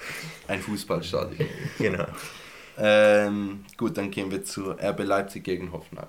Ein 0.46 0.60
Fußballstadion. 0.60 1.48
Genau. 1.78 2.06
Ähm, 2.78 3.64
gut, 3.76 3.96
dann 3.98 4.10
gehen 4.10 4.30
wir 4.30 4.44
zu 4.44 4.70
RB 4.70 5.00
Leipzig 5.00 5.42
gegen 5.42 5.72
Hoffenheim. 5.72 6.08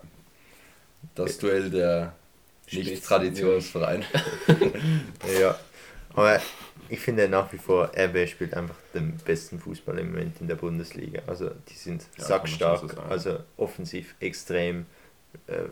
Das 1.16 1.40
Duell 1.40 1.72
der 1.72 2.14
Nicht-Traditionsvereine. 2.72 4.06
Ja, 5.40 5.58
aber 6.14 6.40
ich 6.90 7.00
finde 7.00 7.30
nach 7.30 7.52
wie 7.54 7.58
vor, 7.58 7.92
RB 7.98 8.28
spielt 8.28 8.54
einfach 8.54 8.76
den 8.94 9.18
besten 9.26 9.60
Fußball 9.60 9.98
im 10.00 10.12
Moment 10.12 10.42
in 10.42 10.48
der 10.48 10.56
Bundesliga. 10.56 11.22
Also 11.28 11.50
die 11.70 11.74
sind 11.76 12.04
Ja, 12.18 12.26
sackstark, 12.26 12.96
also 13.10 13.40
offensiv 13.58 14.16
extrem 14.20 14.86
äh, 15.48 15.64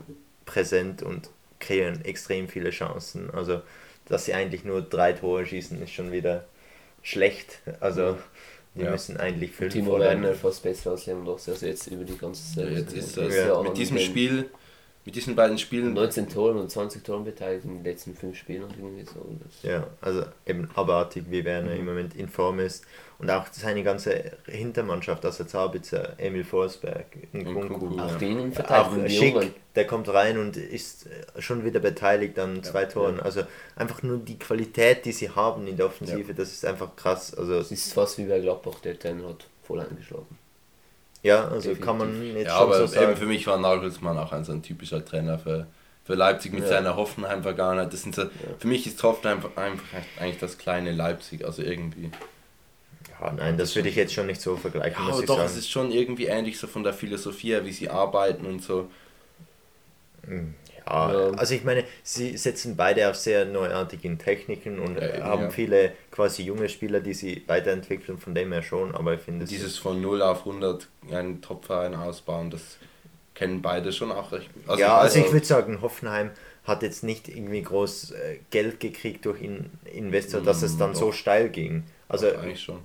präsent 0.46 1.04
und 1.04 1.30
kreieren 1.60 2.04
extrem 2.06 2.48
viele 2.48 2.72
Chancen. 2.72 3.32
Also 3.32 3.62
dass 4.06 4.26
sie 4.26 4.34
eigentlich 4.34 4.64
nur 4.64 4.82
drei 4.82 5.14
Tore 5.14 5.46
schießen, 5.46 5.82
ist 5.82 5.92
schon 5.94 6.12
wieder 6.12 6.46
schlecht. 7.04 7.60
Also 7.80 8.18
die 8.76 8.84
Ja. 8.84 8.92
müssen 8.92 9.18
eigentlich 9.18 9.52
fünf 9.52 9.74
Timo 9.74 10.00
Werner 10.00 10.34
fast 10.34 10.64
besser 10.64 10.92
als 10.92 11.06
Lewandowski, 11.08 11.52
also 11.52 11.66
jetzt 11.66 11.88
über 11.88 12.04
die 12.04 12.18
ganze 12.18 12.42
Ja, 12.62 12.68
Saison. 12.68 12.78
jetzt 12.78 12.94
ist 12.94 13.18
Ja, 13.18 13.24
es 13.24 13.36
Ja. 13.36 13.48
ja 13.48 13.64
mit 13.64 13.78
diesem 13.78 13.98
Spiel, 14.00 14.50
mit 15.08 15.16
diesen 15.16 15.38
beiden 15.38 15.58
Spielen 15.58 15.94
19 15.94 16.28
Toren 16.28 16.58
und 16.58 16.70
20 16.70 17.02
Toren 17.02 17.24
beteiligt 17.24 17.64
in 17.64 17.76
den 17.76 17.84
letzten 17.86 18.14
fünf 18.14 18.36
Spielen 18.38 18.64
und 18.66 18.76
irgendwie 18.78 19.06
so. 19.06 19.22
Und 19.22 19.40
das- 19.42 19.64
Ja, 19.64 19.88
also 20.02 20.24
eben 20.46 20.70
abartig, 20.76 21.24
wie 21.30 21.46
Werner 21.46 21.72
Mhm. 21.76 21.80
im 21.80 21.86
Moment 21.86 22.16
in 22.18 22.28
Form 22.28 22.60
ist. 22.60 22.84
Und 23.18 23.30
auch 23.32 23.46
seine 23.54 23.84
ganze 23.84 24.34
Hintermannschaft, 24.48 25.24
also 25.24 25.46
Zabitzer, 25.46 26.20
Emil 26.20 26.44
Forsberg, 26.44 27.06
Nkunku. 27.32 27.98
Auch 28.02 28.12
Ja. 28.12 28.18
die 28.18 28.52
Auch 28.68 29.08
Schick, 29.08 29.34
Jungen. 29.36 29.54
der 29.76 29.88
kommt 29.88 30.10
rein 30.14 30.38
und 30.40 30.58
ist 30.58 31.08
schon 31.40 31.64
wieder 31.64 31.80
beteiligt 31.80 32.38
an 32.38 32.62
zwei 32.62 32.84
Toren. 32.84 33.22
Also 33.22 33.44
einfach 33.78 34.04
nur 34.04 34.18
die 34.18 34.38
Qualität, 34.38 35.06
die 35.06 35.14
sie 35.14 35.30
haben 35.30 35.68
in 35.68 35.78
der 35.78 35.86
Offensive, 35.86 36.34
das 36.34 36.52
ist 36.52 36.66
einfach 36.66 36.98
krass. 36.98 37.34
Also 37.34 37.54
Es 37.54 37.72
ist 37.72 37.94
fast 37.94 38.18
wie 38.18 38.26
bei 38.26 38.42
Gladbach, 38.42 38.80
der 38.84 39.00
Trainer 39.00 39.30
hat 39.30 39.48
voll 39.64 39.80
eingeschlagen. 39.80 40.38
Ja, 41.28 41.48
also 41.48 41.76
kann 41.76 41.98
man 41.98 42.36
jetzt 42.36 42.48
Ja, 42.48 42.58
schon 42.58 42.62
aber 42.68 42.88
so 42.88 42.94
eben 42.96 43.06
sagen. 43.06 43.18
für 43.18 43.26
mich 43.26 43.46
war 43.48 43.58
Nagelsmann 43.58 44.18
auch 44.18 44.32
ein 44.32 44.44
so 44.46 44.52
ein 44.54 44.64
typischer 44.64 45.04
Trainer 45.04 45.38
für, 45.38 45.68
für 46.06 46.16
Leipzig 46.16 46.54
mit 46.54 46.64
Ja. 46.64 46.70
seiner 46.70 46.96
Hoffenheim-Vergangenheit. 46.96 47.94
Das 47.94 48.02
sind 48.04 48.16
so, 48.16 48.24
Für 48.60 48.68
mich 48.68 48.88
ist 48.88 49.02
Hoffenheim 49.04 49.40
einfach 49.56 49.84
eigentlich 50.20 50.40
das 50.40 50.58
kleine 50.58 50.92
Leipzig, 50.92 51.46
also 51.46 51.62
irgendwie. 51.62 52.10
Ja, 53.20 53.34
nein, 53.34 53.58
das 53.58 53.76
würde 53.76 53.90
ich 53.90 53.96
jetzt 53.96 54.14
schon 54.14 54.28
nicht 54.28 54.42
so 54.42 54.56
vergleichen, 54.56 55.04
Ja, 55.08 55.14
aber 55.14 55.22
doch, 55.24 55.38
sagen. 55.38 55.50
es 55.50 55.58
ist 55.58 55.70
schon 55.70 55.92
irgendwie 55.92 56.26
ähnlich 56.26 56.60
so 56.60 56.68
von 56.68 56.84
der 56.84 56.94
Philosophie, 56.94 57.50
her, 57.50 57.66
wie 57.66 57.72
sie 57.72 57.90
arbeiten 57.90 58.46
und 58.46 58.64
so. 58.64 58.90
Ja, 60.90 61.12
Ja. 61.30 61.30
also 61.38 61.54
ich 61.54 61.64
meine, 61.64 61.84
sie 62.04 62.38
setzen 62.38 62.76
beide 62.76 63.10
auf 63.10 63.16
sehr 63.16 63.46
neuartigen 63.46 64.18
Techniken 64.20 64.80
und 64.80 64.96
Ja, 65.00 65.24
haben 65.26 65.44
ja. 65.44 65.50
viele 65.50 65.92
quasi 66.12 66.44
junge 66.44 66.70
Spieler, 66.70 67.00
die 67.02 67.14
sie 67.14 67.44
weiterentwickeln, 67.48 68.18
von 68.18 68.34
dem 68.36 68.52
her 68.52 68.62
schon, 68.64 68.96
aber 68.96 69.14
ich 69.16 69.22
finde 69.22 69.44
es 69.44 69.50
Dieses 69.50 69.78
von 69.78 70.02
0 70.02 70.22
auf 70.22 70.46
100 70.46 70.88
einen 71.12 71.42
Topverein 71.42 71.96
ausbauen, 71.96 72.50
das 72.50 72.78
kennen 73.36 73.62
beide 73.62 73.92
schon 73.92 74.12
auch 74.12 74.32
recht 74.32 74.50
gut. 74.54 74.80
ja, 74.80 74.98
also 74.98 75.20
ich 75.20 75.32
würde 75.32 75.46
sagen, 75.46 75.82
Hoffenheim 75.82 76.32
hat 76.64 76.82
jetzt 76.84 77.04
nicht 77.04 77.30
irgendwie 77.30 77.62
groß 77.62 78.12
äh, 78.12 78.40
Geld 78.50 78.80
gekriegt 78.80 79.26
durch 79.26 79.42
in 79.42 79.70
Investor, 79.86 80.42
dass 80.42 80.64
es 80.64 80.78
dann 80.78 80.92
Mm, 80.92 80.96
so 80.96 81.06
doch. 81.08 81.14
steil 81.14 81.50
ging. 81.50 81.84
Also 82.10 82.28
eigentlich 82.28 82.62
schon. 82.62 82.80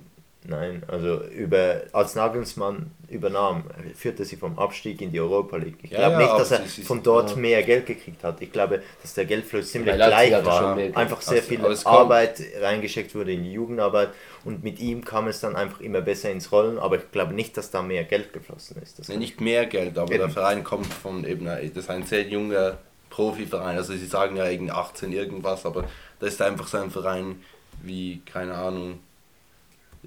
Nein, 0.47 0.83
also 0.87 1.23
über 1.25 1.81
als 1.91 2.15
Nagelsmann 2.15 2.91
übernahm, 3.09 3.65
führte 3.95 4.25
sie 4.25 4.35
vom 4.35 4.57
Abstieg 4.57 5.01
in 5.01 5.11
die 5.11 5.19
Europa 5.19 5.57
League. 5.57 5.77
Ich 5.83 5.91
Ja, 5.91 5.99
glaube 5.99 6.13
ja, 6.13 6.19
nicht, 6.19 6.39
dass 6.39 6.51
er 6.51 6.59
von 6.85 7.03
dort 7.03 7.31
ja. 7.31 7.35
mehr 7.37 7.63
Geld 7.63 7.85
gekriegt 7.85 8.23
hat. 8.23 8.41
Ich 8.41 8.51
glaube, 8.51 8.81
dass 9.01 9.13
der 9.13 9.25
Geldfluss 9.25 9.71
ziemlich 9.71 9.95
gleich 9.95 10.31
war. 10.45 10.77
Einfach 10.95 11.21
sehr 11.21 11.43
viel 11.43 11.59
Arbeit 11.85 12.41
reingesteckt 12.61 13.13
wurde 13.15 13.33
in 13.33 13.43
die 13.43 13.53
Jugendarbeit 13.53 14.09
und 14.43 14.63
mit 14.63 14.79
ihm 14.79 15.05
kam 15.05 15.27
es 15.27 15.39
dann 15.39 15.55
einfach 15.55 15.79
immer 15.79 16.01
besser 16.01 16.31
ins 16.31 16.51
Rollen, 16.51 16.77
aber 16.79 16.97
ich 16.97 17.11
glaube 17.11 17.33
nicht, 17.33 17.55
dass 17.57 17.71
da 17.71 17.81
mehr 17.81 18.03
Geld 18.03 18.33
geflossen 18.33 18.81
ist. 18.81 18.99
Das 18.99 19.07
Nee, 19.07 19.17
nicht 19.17 19.41
mehr 19.41 19.65
Geld, 19.65 19.97
aber 19.97 20.11
Eben. 20.11 20.19
der 20.19 20.29
Verein 20.29 20.63
kommt 20.63 20.87
von 20.87 21.23
eben, 21.25 21.45
das 21.45 21.61
ist 21.63 21.89
ein 21.89 22.03
sehr 22.03 22.23
junger 22.23 22.77
Profiverein. 23.09 23.77
Also 23.77 23.93
sie 23.93 24.05
sagen 24.07 24.35
ja 24.37 24.47
irgendwie 24.47 24.71
18 24.71 25.11
irgendwas, 25.13 25.65
aber 25.65 25.87
das 26.19 26.33
ist 26.33 26.41
einfach 26.41 26.67
so 26.67 26.77
ein 26.77 26.89
Verein 26.89 27.41
wie, 27.81 28.21
keine 28.25 28.55
Ahnung, 28.55 28.93
äh, 28.93 29.12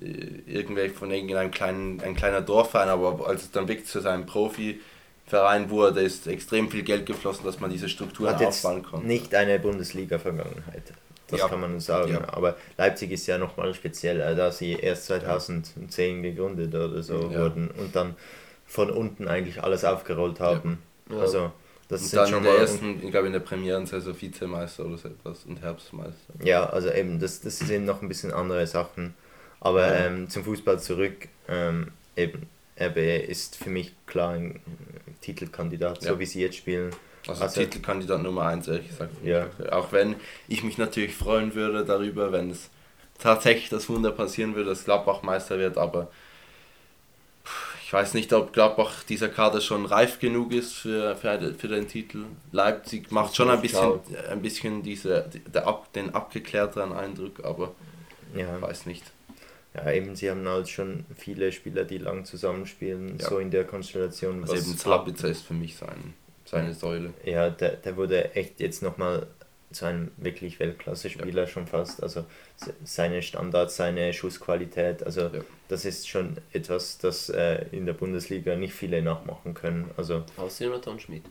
irgendwelche 0.01 0.95
von 0.95 1.11
irgendeinem 1.11 1.51
kleinen, 1.51 2.01
ein 2.03 2.15
kleiner 2.15 2.41
Dorfverein, 2.43 2.89
aber 2.89 3.27
als 3.27 3.45
es 3.45 3.51
dann 3.51 3.67
wirklich 3.69 3.87
zu 3.89 4.01
seinem 4.01 4.27
Profiverein 4.27 5.71
wurde, 5.71 6.01
ist 6.03 6.27
extrem 6.27 6.71
viel 6.71 6.83
Geld 6.83 7.07
geflossen, 7.07 7.45
dass 7.45 7.61
man 7.61 7.71
diese 7.71 7.89
Strukturen 7.89 8.35
hat 8.35 8.41
jetzt 8.41 8.65
aufbauen 8.65 8.83
konnte. 8.83 9.07
nicht 9.07 9.35
eine 9.35 9.59
Bundesliga-Vergangenheit. 9.59 10.93
Das 11.29 11.41
Ja. 11.41 11.49
kann 11.49 11.61
man 11.61 11.81
sagen. 11.81 12.13
Ja. 12.13 12.33
Aber 12.33 12.57
Leipzig 12.79 13.11
ist 13.11 13.27
ja 13.27 13.37
nochmal 13.37 13.75
speziell, 13.75 14.21
äh, 14.21 14.37
da 14.37 14.53
sie 14.53 14.75
erst 14.75 15.07
2010 15.07 16.23
gegründet 16.23 16.73
oder 16.75 17.03
so 17.03 17.15
Ja. 17.15 17.41
wurden 17.41 17.69
und 17.71 17.97
dann 17.97 18.15
von 18.67 18.91
unten 18.91 19.27
eigentlich 19.29 19.63
alles 19.63 19.85
aufgerollt 19.85 20.39
haben. 20.41 20.79
Ja. 21.11 21.19
Also 21.19 21.53
das 21.89 22.03
Und 22.03 22.09
sind 22.09 22.19
dann 22.19 22.29
schon 22.29 22.39
in 22.39 22.45
der 22.45 22.53
mal 22.53 22.59
ersten, 22.61 23.01
ich 23.03 23.11
glaube 23.11 23.27
in 23.29 23.33
der 23.33 23.41
Premierensaison 23.41 24.21
Vizemeister 24.21 24.85
oder 24.87 24.99
so 24.99 25.09
etwas 25.09 25.45
und 25.45 25.61
Herbstmeister. 25.63 26.35
Ja, 26.45 26.67
also 26.67 26.91
eben, 26.93 27.19
das, 27.19 27.41
das 27.41 27.59
sind 27.59 27.85
noch 27.87 28.03
ein 28.03 28.09
bisschen 28.09 28.33
andere 28.33 28.67
Sachen. 28.67 29.15
Aber 29.61 29.87
Ja. 29.87 30.07
ähm, 30.07 30.29
zum 30.29 30.45
Fußball 30.45 30.81
zurück, 30.81 31.29
ähm, 31.49 31.93
eben, 32.17 32.47
RB 32.79 32.97
ist 33.27 33.57
für 33.57 33.71
mich 33.71 33.93
klar 34.07 34.33
ein 34.35 34.61
Titelkandidat, 35.23 36.03
Ja. 36.03 36.13
so 36.13 36.19
wie 36.19 36.27
sie 36.27 36.43
jetzt 36.43 36.57
spielen. 36.57 36.91
Also, 37.27 37.43
Also- 37.43 37.61
Titelkandidat 37.63 38.23
Nummer 38.23 38.43
1, 38.47 38.69
ehrlich 38.69 38.89
gesagt. 38.89 39.13
Ja. 39.25 39.49
Auch 39.73 39.93
wenn 39.93 40.17
ich 40.49 40.63
mich 40.63 40.79
natürlich 40.79 41.15
freuen 41.15 41.55
würde 41.55 41.85
darüber, 41.85 42.31
wenn 42.33 42.51
es 42.51 42.69
tatsächlich 43.19 43.69
das 43.71 43.89
Wunder 43.89 44.13
passieren 44.13 44.55
würde, 44.55 44.71
dass 44.71 44.85
Gladbach 44.85 45.23
Meister 45.23 45.59
wird, 45.59 45.79
aber 45.79 46.09
ich 47.83 47.93
weiß 47.93 48.15
nicht, 48.15 48.33
ob 48.33 48.53
Gladbach 48.53 49.05
dieser 49.05 49.29
Kader 49.29 49.61
schon 49.61 49.87
reif 49.87 50.19
genug 50.19 50.53
ist 50.53 50.75
für, 50.75 51.17
für, 51.17 51.55
für 51.55 51.69
den 51.69 51.89
Titel. 51.89 52.25
Leipzig 52.53 53.11
macht 53.13 53.35
schon 53.37 53.49
ein 53.49 53.61
bisschen, 53.63 54.01
ein 54.31 54.43
bisschen 54.43 54.83
diese, 54.83 55.29
der, 55.47 55.83
den 55.95 56.15
abgeklärteren 56.15 56.93
Eindruck, 56.93 57.45
aber 57.45 57.73
ja. 58.35 58.61
weiß 58.61 58.87
nicht. 58.87 59.05
Ja, 59.77 59.93
eben, 59.93 60.17
sie 60.17 60.31
haben 60.31 60.49
halt 60.49 60.69
schon 60.69 61.05
viele 61.17 61.53
Spieler, 61.53 61.85
die 61.85 61.99
lang 61.99 62.25
zusammenspielen, 62.25 63.19
ja. 63.19 63.29
so 63.29 63.39
in 63.39 63.51
der 63.51 63.65
Konstellation. 63.65 64.43
Also 64.43 64.55
eben 64.55 64.79
Slabitzer 64.79 65.29
ist 65.29 65.43
für 65.43 65.55
mich 65.55 65.77
sein, 65.77 66.15
seine 66.45 66.73
Säule. 66.73 67.13
Ja, 67.25 67.51
der, 67.51 67.77
der 67.77 67.97
wurde 67.97 68.35
echt 68.35 68.61
jetzt 68.61 68.83
nochmal 68.83 69.27
zu 69.73 69.85
einem 69.85 70.11
wirklich 70.17 70.59
Weltklasse-Spieler 70.59 71.43
ja. 71.43 71.47
schon 71.47 71.67
fast. 71.67 72.03
Also 72.03 72.25
seine 72.85 73.21
Standards, 73.21 73.77
seine 73.77 74.13
Schussqualität, 74.13 75.03
also 75.03 75.23
ja. 75.23 75.41
das 75.69 75.85
ist 75.85 76.09
schon 76.09 76.39
etwas, 76.53 76.99
das 76.99 77.29
äh, 77.29 77.67
in 77.73 77.85
der 77.85 77.93
Bundesliga 77.93 78.57
nicht 78.57 78.73
viele 78.75 79.03
nachmachen 79.03 79.55
können. 79.55 79.91
Also, 79.97 80.25
Außer 80.37 80.65
Jonathan 80.65 80.99
Schmidt. 80.99 81.25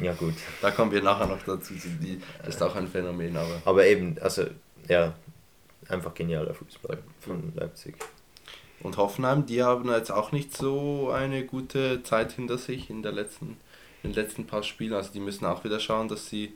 Ja 0.00 0.12
gut. 0.12 0.34
Da 0.60 0.70
kommen 0.70 0.92
wir 0.92 1.02
nachher 1.02 1.26
noch 1.26 1.42
dazu. 1.42 1.74
Die, 1.74 2.20
das 2.44 2.56
ist 2.56 2.62
auch 2.62 2.76
ein 2.76 2.86
Phänomen. 2.86 3.36
Aber, 3.36 3.62
aber 3.64 3.86
eben, 3.86 4.16
also 4.20 4.44
ja, 4.88 5.14
einfach 5.88 6.14
genialer 6.14 6.54
Fußball 6.54 6.98
von 7.20 7.52
Leipzig. 7.54 7.96
Und 8.80 8.96
Hoffenheim, 8.96 9.46
die 9.46 9.62
haben 9.62 9.90
jetzt 9.90 10.10
auch 10.10 10.30
nicht 10.30 10.56
so 10.56 11.10
eine 11.10 11.44
gute 11.44 12.02
Zeit 12.02 12.32
hinter 12.32 12.58
sich 12.58 12.90
in, 12.90 13.02
der 13.02 13.12
letzten, 13.12 13.56
in 14.02 14.12
den 14.12 14.14
letzten 14.14 14.46
paar 14.46 14.62
Spielen. 14.62 14.94
Also 14.94 15.12
die 15.12 15.20
müssen 15.20 15.44
auch 15.46 15.64
wieder 15.64 15.80
schauen, 15.80 16.08
dass 16.08 16.28
sie 16.28 16.52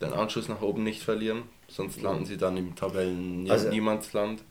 den 0.00 0.12
Anschluss 0.12 0.48
nach 0.48 0.62
oben 0.62 0.82
nicht 0.82 1.02
verlieren. 1.02 1.44
Sonst 1.68 2.02
landen 2.02 2.24
sie 2.24 2.36
dann 2.36 2.56
im 2.56 2.74
Tabellen 2.74 3.48
also, 3.50 3.68
Niemandsland. 3.68 4.42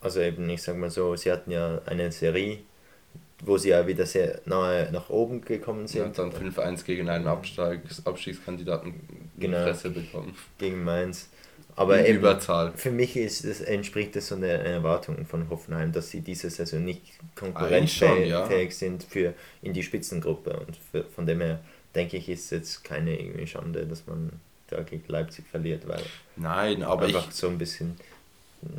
Also 0.00 0.20
eben, 0.20 0.48
ich 0.48 0.62
sag 0.62 0.76
mal 0.76 0.90
so, 0.90 1.16
sie 1.16 1.32
hatten 1.32 1.50
ja 1.50 1.80
eine 1.86 2.12
Serie, 2.12 2.60
wo 3.44 3.58
sie 3.58 3.70
ja 3.70 3.86
wieder 3.86 4.06
sehr 4.06 4.40
nahe 4.44 4.90
nach 4.92 5.10
oben 5.10 5.42
gekommen 5.42 5.86
sind. 5.86 6.16
Ja, 6.16 6.24
dann 6.24 6.32
5-1 6.32 6.84
gegen 6.84 7.08
einen 7.08 7.26
Abstiegskandidaten 7.26 8.94
genau, 9.38 9.64
Presse 9.64 9.90
bekommen. 9.90 10.34
Gegen 10.58 10.84
Mainz. 10.84 11.28
Aber 11.78 12.04
eben, 12.04 12.18
Überzahl. 12.18 12.72
für 12.74 12.90
mich 12.90 13.16
ist 13.16 13.44
es, 13.44 13.60
entspricht 13.60 14.16
es 14.16 14.28
so 14.28 14.34
einer 14.34 14.48
Erwartung 14.48 15.24
von 15.26 15.48
Hoffenheim, 15.48 15.92
dass 15.92 16.10
sie 16.10 16.22
diese 16.22 16.50
Saison 16.50 16.84
nicht 16.84 17.02
konkurrenzfähig 17.36 18.28
ja. 18.28 18.70
sind 18.70 19.04
für 19.04 19.32
in 19.62 19.72
die 19.74 19.84
Spitzengruppe. 19.84 20.58
Und 20.58 20.76
für, 20.76 21.04
von 21.04 21.24
dem 21.24 21.40
her 21.40 21.60
denke 21.94 22.16
ich, 22.16 22.28
ist 22.28 22.46
es 22.46 22.50
jetzt 22.50 22.84
keine 22.84 23.16
irgendwie 23.16 23.46
Schande, 23.46 23.86
dass 23.86 24.08
man 24.08 24.32
da 24.66 24.82
gegen 24.82 25.04
Leipzig 25.06 25.46
verliert, 25.46 25.86
weil 25.86 26.02
Nein, 26.34 26.82
aber 26.82 27.06
einfach 27.06 27.28
ich, 27.28 27.34
so 27.34 27.46
ein 27.46 27.58
bisschen 27.58 27.96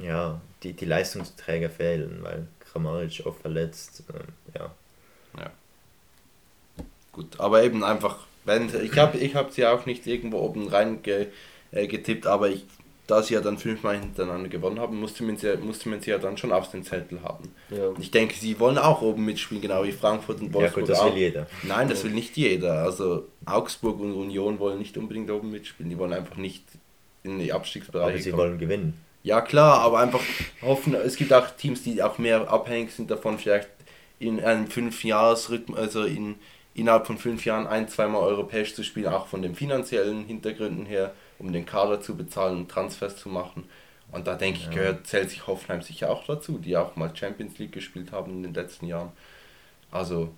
ja, 0.01 0.41
die, 0.63 0.73
die 0.73 0.85
Leistungsträger 0.85 1.69
fehlen, 1.69 2.19
weil 2.21 2.47
Kramaric 2.59 3.25
auch 3.25 3.35
verletzt. 3.35 4.03
Äh, 4.09 4.59
ja. 4.59 4.75
ja. 5.37 5.51
Gut, 7.13 7.39
aber 7.39 7.63
eben 7.63 7.81
einfach, 7.85 8.17
wenn 8.43 8.69
ich 8.83 8.97
habe 8.97 9.17
ich 9.17 9.35
hab 9.35 9.53
sie 9.53 9.65
auch 9.65 9.85
nicht 9.85 10.05
irgendwo 10.05 10.39
oben 10.39 10.67
rein 10.67 11.01
ge, 11.01 11.27
äh, 11.71 11.87
getippt, 11.87 12.27
aber 12.27 12.49
ich 12.49 12.65
da 13.09 13.23
sie 13.23 13.33
ja 13.33 13.41
dann 13.41 13.57
fünfmal 13.57 13.99
hintereinander 13.99 14.49
gewonnen 14.49 14.79
haben, 14.79 14.99
musste 14.99 15.23
man 15.23 15.37
sie, 15.37 15.57
musste 15.57 15.89
man 15.89 15.99
sie 16.01 16.11
ja 16.11 16.17
dann 16.17 16.37
schon 16.37 16.51
auf 16.51 16.69
den 16.69 16.83
Zettel 16.83 17.21
haben. 17.23 17.53
Ja. 17.69 17.91
Ich 17.99 18.11
denke, 18.11 18.35
sie 18.35 18.59
wollen 18.59 18.77
auch 18.77 19.01
oben 19.01 19.25
mitspielen, 19.25 19.61
genau 19.61 19.83
wie 19.83 19.91
Frankfurt 19.91 20.41
und 20.41 20.53
Wolfsburg. 20.53 20.75
Ja, 20.75 20.81
gut, 20.81 20.89
das 20.89 20.99
auch. 20.99 21.13
will 21.13 21.19
jeder. 21.21 21.47
Nein, 21.63 21.89
das 21.89 22.03
will 22.03 22.11
nicht 22.11 22.37
jeder. 22.37 22.83
Also 22.83 23.25
Augsburg 23.45 23.99
und 23.99 24.13
Union 24.13 24.59
wollen 24.59 24.79
nicht 24.79 24.97
unbedingt 24.97 25.31
oben 25.31 25.49
mitspielen. 25.51 25.89
Die 25.89 25.97
wollen 25.97 26.13
einfach 26.13 26.37
nicht 26.37 26.63
in 27.23 27.39
die 27.39 27.51
Abstiegsbereiche 27.51 28.09
Aber 28.13 28.21
sie 28.21 28.29
kommen. 28.31 28.43
wollen 28.43 28.59
gewinnen. 28.59 28.93
Ja, 29.23 29.41
klar, 29.41 29.79
aber 29.79 29.99
einfach 29.99 30.21
hoffen, 30.61 30.93
es 30.93 31.15
gibt 31.17 31.33
auch 31.33 31.49
Teams, 31.51 31.83
die 31.83 32.01
auch 32.01 32.17
mehr 32.17 32.49
abhängig 32.49 32.91
sind 32.91 33.11
davon, 33.11 33.37
vielleicht 33.37 33.69
in 34.17 34.39
einem 34.39 34.67
Fünfjahresrhythmus, 34.67 35.77
also 35.77 36.03
in, 36.03 36.35
innerhalb 36.73 37.05
von 37.07 37.17
fünf 37.17 37.43
Jahren 37.45 37.67
ein, 37.67 37.89
zweimal 37.89 38.21
europäisch 38.21 38.75
zu 38.75 38.83
spielen, 38.83 39.07
auch 39.07 39.27
von 39.27 39.41
den 39.41 39.55
finanziellen 39.55 40.25
Hintergründen 40.25 40.85
her 40.85 41.13
um 41.39 41.51
den 41.51 41.65
Kader 41.65 42.01
zu 42.01 42.15
bezahlen 42.15 42.57
und 42.57 42.69
Transfers 42.69 43.17
zu 43.17 43.29
machen. 43.29 43.63
Und 44.11 44.27
da 44.27 44.35
denke 44.35 44.59
ja. 44.59 44.69
ich, 44.69 44.75
gehört, 44.75 45.07
zählt 45.07 45.29
sich 45.29 45.47
Hoffenheim 45.47 45.81
sicher 45.81 46.09
auch 46.09 46.25
dazu, 46.25 46.57
die 46.57 46.77
auch 46.77 46.95
mal 46.95 47.15
Champions 47.15 47.57
League 47.57 47.71
gespielt 47.71 48.11
haben 48.11 48.31
in 48.31 48.43
den 48.43 48.53
letzten 48.53 48.87
Jahren. 48.87 49.11
Also. 49.91 50.33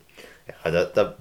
Ja, 0.65 0.71
da, 0.71 0.85
da 0.85 1.15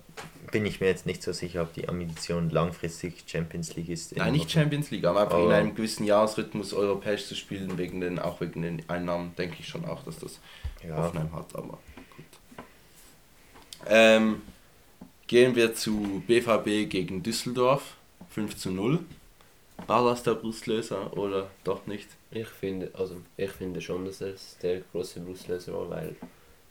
bin 0.51 0.67
ich 0.67 0.81
mir 0.81 0.89
jetzt 0.89 1.07
nicht 1.07 1.23
so 1.23 1.33
sicher, 1.33 1.63
ob 1.63 1.73
die 1.75 1.89
Ambition 1.89 2.51
langfristig 2.51 3.25
Champions 3.27 3.77
League 3.77 3.89
ist. 3.89 4.17
Nein, 4.17 4.33
nicht 4.33 4.51
Champions 4.51 4.91
League, 4.91 5.05
aber 5.05 5.23
einfach 5.23 5.39
oh. 5.39 5.47
in 5.47 5.53
einem 5.53 5.75
gewissen 5.75 6.05
Jahresrhythmus 6.05 6.73
europäisch 6.73 7.27
zu 7.27 7.35
spielen, 7.35 7.79
wegen 7.79 8.01
den, 8.01 8.19
auch 8.19 8.41
wegen 8.41 8.63
den 8.63 8.83
Einnahmen, 8.89 9.35
denke 9.37 9.57
ich 9.61 9.69
schon 9.69 9.85
auch, 9.85 10.03
dass 10.05 10.19
das 10.19 10.41
ja. 10.87 10.97
Hoffenheim 10.97 11.33
hat, 11.33 11.55
aber 11.55 11.79
gut. 12.17 12.67
Ähm, 13.87 14.43
gehen 15.29 15.55
wir 15.55 15.75
zu 15.75 16.23
BVB 16.27 16.91
gegen 16.91 17.23
Düsseldorf, 17.23 17.95
5 18.31 18.57
zu 18.57 18.71
0. 18.71 18.99
War 19.87 20.05
das 20.05 20.23
der 20.23 20.35
Brustlöser 20.35 21.17
oder 21.17 21.51
doch 21.65 21.87
nicht? 21.87 22.09
Ich 22.31 22.49
finde, 22.49 22.91
also 22.95 23.17
ich 23.37 23.51
finde 23.51 23.81
schon, 23.81 24.05
dass 24.05 24.21
es 24.21 24.57
der 24.63 24.81
große 24.93 25.21
Brustlöser 25.21 25.73
war, 25.75 25.91
weil 25.91 26.17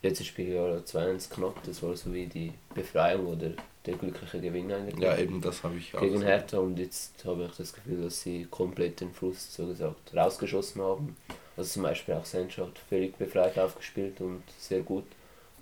letztes 0.02 0.26
Spiel 0.26 0.54
war 0.56 0.78
2-1 0.78 1.30
knapp, 1.30 1.62
das 1.64 1.82
war 1.82 1.94
so 1.96 2.12
wie 2.12 2.26
die 2.26 2.52
Befreiung 2.74 3.26
oder 3.26 3.50
der 3.86 3.94
glückliche 3.94 4.40
Gewinn 4.40 4.72
eigentlich. 4.72 4.98
Ja, 4.98 5.16
eben 5.16 5.40
das 5.40 5.62
habe 5.62 5.76
ich 5.76 5.94
auch. 5.94 6.00
Gegen 6.00 6.22
Hertha 6.22 6.58
und 6.58 6.78
jetzt 6.78 7.24
habe 7.24 7.44
ich 7.44 7.56
das 7.56 7.72
Gefühl, 7.72 8.02
dass 8.02 8.20
sie 8.22 8.46
komplett 8.50 9.00
den 9.00 9.12
Frust 9.12 9.54
so 9.54 9.66
gesagt 9.66 10.14
rausgeschossen 10.14 10.82
haben. 10.82 11.16
Also 11.56 11.70
zum 11.70 11.82
Beispiel 11.82 12.14
auch 12.14 12.24
Sancho 12.24 12.66
hat 12.66 12.78
völlig 12.78 13.16
befreit 13.16 13.58
aufgespielt 13.58 14.20
und 14.20 14.42
sehr 14.58 14.80
gut. 14.80 15.04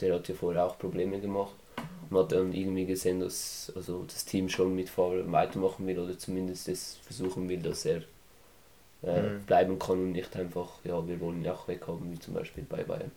Der 0.00 0.14
hat 0.14 0.28
ja 0.28 0.34
vorher 0.34 0.64
auch 0.64 0.78
Probleme 0.78 1.20
gemacht 1.20 1.54
man 2.10 2.22
hat 2.22 2.32
dann 2.32 2.52
irgendwie 2.52 2.86
gesehen, 2.86 3.20
dass 3.20 3.72
also 3.74 4.04
das 4.04 4.24
Team 4.24 4.48
schon 4.48 4.74
mit 4.74 4.88
Favre 4.88 5.30
weitermachen 5.30 5.86
will 5.86 5.98
oder 5.98 6.18
zumindest 6.18 6.68
es 6.68 6.98
versuchen 7.04 7.48
will, 7.48 7.60
dass 7.60 7.84
er 7.84 8.02
äh, 9.02 9.22
mhm. 9.22 9.42
bleiben 9.46 9.78
kann 9.78 9.98
und 9.98 10.12
nicht 10.12 10.36
einfach, 10.36 10.68
ja, 10.84 11.06
wir 11.06 11.20
wollen 11.20 11.42
ihn 11.42 11.50
auch 11.50 11.68
weghaben, 11.68 12.12
wie 12.12 12.18
zum 12.18 12.34
Beispiel 12.34 12.64
bei 12.68 12.82
Bayern. 12.82 13.10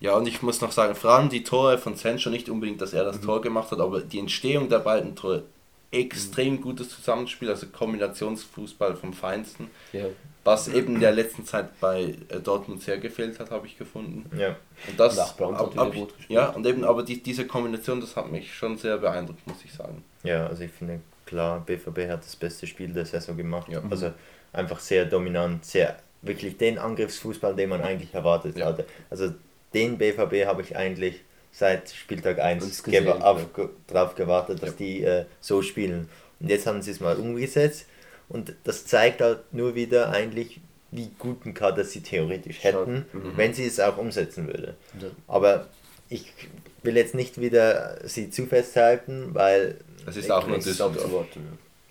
Ja, 0.00 0.16
und 0.16 0.26
ich 0.26 0.42
muss 0.42 0.60
noch 0.60 0.72
sagen, 0.72 0.94
vor 0.94 1.12
allem 1.12 1.28
die 1.28 1.44
Tore 1.44 1.78
von 1.78 1.94
Sancho, 1.94 2.28
nicht 2.28 2.48
unbedingt, 2.48 2.80
dass 2.80 2.92
er 2.92 3.04
das 3.04 3.20
mhm. 3.20 3.26
Tor 3.26 3.40
gemacht 3.40 3.70
hat, 3.70 3.80
aber 3.80 4.00
die 4.00 4.18
Entstehung 4.18 4.68
der 4.68 4.80
beiden 4.80 5.14
Tore, 5.14 5.44
extrem 5.92 6.60
gutes 6.60 6.88
Zusammenspiel, 6.88 7.50
also 7.50 7.66
Kombinationsfußball 7.66 8.96
vom 8.96 9.12
Feinsten. 9.12 9.70
Ja. 9.92 10.06
Was 10.44 10.66
eben 10.66 10.96
in 10.96 11.00
der 11.00 11.12
letzten 11.12 11.44
Zeit 11.44 11.78
bei 11.78 12.16
äh, 12.28 12.40
Dortmund 12.40 12.82
sehr 12.82 12.98
gefehlt 12.98 13.38
hat, 13.38 13.50
habe 13.52 13.66
ich 13.66 13.78
gefunden. 13.78 14.28
Ja. 14.36 14.56
Und 14.88 14.98
das 14.98 15.16
ab, 15.18 15.40
ab, 15.40 15.94
gut 15.94 16.16
gespielt. 16.16 16.30
Ja, 16.30 16.48
und 16.48 16.66
eben, 16.66 16.82
aber 16.82 17.04
die, 17.04 17.22
diese 17.22 17.46
Kombination, 17.46 18.00
das 18.00 18.16
hat 18.16 18.32
mich 18.32 18.52
schon 18.52 18.76
sehr 18.76 18.98
beeindruckt, 18.98 19.46
muss 19.46 19.64
ich 19.64 19.72
sagen. 19.72 20.02
Ja, 20.24 20.46
also 20.48 20.64
ich 20.64 20.72
finde 20.72 21.00
klar, 21.26 21.60
BVB 21.60 22.08
hat 22.08 22.24
das 22.24 22.34
beste 22.34 22.66
Spiel 22.66 22.92
der 22.92 23.06
Saison 23.06 23.36
gemacht. 23.36 23.68
Ja. 23.70 23.82
Also 23.88 24.12
einfach 24.52 24.80
sehr 24.80 25.04
dominant, 25.04 25.64
sehr 25.64 25.96
wirklich 26.22 26.56
den 26.56 26.78
Angriffsfußball, 26.78 27.54
den 27.54 27.68
man 27.68 27.82
eigentlich 27.82 28.14
erwartet 28.14 28.56
ja. 28.56 28.66
hatte. 28.66 28.86
Also 29.10 29.32
den 29.74 29.98
BVB 29.98 30.46
habe 30.46 30.62
ich 30.62 30.76
eigentlich 30.76 31.20
seit 31.52 31.90
Spieltag 31.90 32.40
1 32.40 32.82
darauf 33.86 34.14
gewartet, 34.14 34.62
dass 34.62 34.70
ja. 34.70 34.76
die 34.78 35.04
äh, 35.04 35.24
so 35.40 35.62
spielen. 35.62 36.08
Und 36.40 36.48
jetzt 36.48 36.66
haben 36.66 36.82
sie 36.82 36.90
es 36.90 37.00
mal 37.00 37.16
umgesetzt 37.16 37.86
und 38.28 38.54
das 38.64 38.86
zeigt 38.86 39.20
halt 39.20 39.40
nur 39.52 39.74
wieder 39.74 40.10
eigentlich, 40.10 40.60
wie 40.90 41.10
guten 41.18 41.54
Kader 41.54 41.84
sie 41.84 42.00
theoretisch 42.00 42.64
hätten, 42.64 43.06
mhm. 43.12 43.32
wenn 43.36 43.54
sie 43.54 43.66
es 43.66 43.78
auch 43.78 43.98
umsetzen 43.98 44.46
würde. 44.46 44.74
Ja. 45.00 45.08
Aber 45.28 45.68
ich 46.08 46.32
will 46.82 46.96
jetzt 46.96 47.14
nicht 47.14 47.40
wieder 47.40 47.98
sie 48.04 48.30
zu 48.30 48.46
festhalten, 48.46 49.34
weil... 49.34 49.76
Es 50.06 50.16
ist 50.16 50.30
auch 50.30 50.46
nur 50.46 50.58
Düsseldorf. 50.58 51.26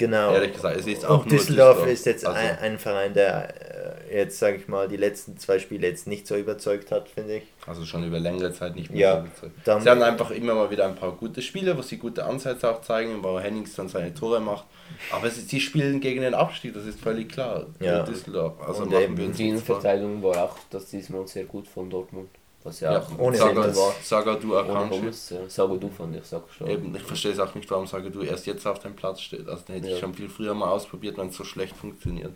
Genau. 0.02 0.34
Ehrlich 0.34 0.54
gesagt, 0.54 0.78
es 0.80 0.88
ist 0.88 1.06
auch 1.06 1.22
Und 1.22 1.32
Düsseldorf, 1.32 1.76
Düsseldorf 1.76 1.94
ist 1.94 2.06
jetzt 2.08 2.26
also. 2.26 2.40
ein, 2.40 2.58
ein, 2.58 2.80
Verein, 2.80 3.14
der 3.14 4.08
äh, 4.10 4.18
jetzt, 4.18 4.40
sage 4.40 4.58
ich 4.58 4.68
mal, 4.68 4.88
die 4.88 4.98
letzten 4.98 5.38
zwei 5.38 5.60
Spiele 5.60 5.86
jetzt 5.86 6.08
nicht 6.08 6.26
so 6.26 6.36
überzeugt 6.36 6.90
hat, 6.90 7.08
finde 7.08 7.38
ich. 7.38 7.44
Also 7.68 7.86
schon 7.86 8.04
über 8.04 8.20
längere 8.20 8.52
Zeit 8.52 8.76
nicht 8.76 8.90
mehr 8.90 9.00
ja, 9.00 9.14
so 9.14 9.20
überzeugt. 9.46 9.84
Sie 9.84 9.90
haben 9.92 10.02
einfach 10.02 10.32
immer 10.32 10.56
mal 10.56 10.72
wieder 10.72 10.88
ein 10.88 10.96
paar 10.96 11.12
gute 11.12 11.44
Spiele, 11.44 11.78
wo 11.78 11.84
sie 11.84 11.98
gute 11.98 12.26
Ansätze 12.26 12.68
auch 12.68 12.82
zeigen, 12.82 13.24
wo 13.24 13.40
Hennings 13.40 13.76
dann 13.76 13.90
seine 13.90 14.12
Tore 14.12 14.40
macht. 14.40 14.66
Aber 15.12 15.30
sie, 15.30 15.42
sie 15.42 15.62
spielen 15.62 16.00
gegen 16.00 16.22
den 16.22 16.34
Abstieg, 16.34 16.74
das 16.74 16.88
ist 16.88 17.00
völlig 17.00 17.30
klar. 17.30 17.68
Ja. 17.80 18.02
Düsseldorf. 18.02 18.60
Also 18.60 18.82
Und 18.82 18.92
machen 18.92 19.18
wir 19.18 19.26
uns 19.28 19.38
die 19.38 19.50
Innenverteidigung 19.50 20.24
war 20.24 20.46
auch 20.46 20.58
das 20.72 20.88
diesmal 20.88 21.28
sehr 21.28 21.44
gut 21.44 21.68
von 21.68 21.92
Dortmund. 21.92 22.30
Was 22.64 22.80
ja, 22.80 22.94
ja 22.94 23.00
auch 23.00 23.20
ohne 23.20 23.38
Saga, 23.38 23.76
war. 23.76 23.96
Saga 24.04 24.36
du 24.36 24.56
Akanji. 24.56 25.06
Ja. 25.06 25.50
Saga 25.50 25.76
du 25.76 25.90
fand 25.90 26.16
ich, 26.16 26.24
sag 26.26 26.44
schon. 26.56 26.68
Eben, 26.68 26.96
ich 26.96 27.02
verstehe 27.02 27.32
es 27.32 27.40
auch 27.40 27.54
nicht, 27.56 27.70
warum 27.72 27.88
Saga 27.88 28.10
du 28.10 28.22
erst 28.22 28.46
jetzt 28.46 28.66
auf 28.68 28.80
dem 28.80 28.96
Platz 28.96 29.22
steht. 29.22 29.48
Also 29.50 29.64
den 29.66 29.76
hätte 29.76 29.88
ja. 29.88 29.96
ich 29.96 30.00
schon 30.00 30.14
viel 30.14 30.30
früher 30.30 30.54
mal 30.54 30.70
ausprobiert, 30.70 31.18
wenn 31.18 31.30
es 31.30 31.36
so 31.36 31.44
schlecht 31.44 31.76
funktioniert. 31.76 32.34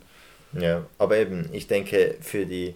Ja, 0.53 0.85
aber 0.97 1.17
eben, 1.17 1.49
ich 1.51 1.67
denke, 1.67 2.15
für 2.21 2.45
die 2.45 2.75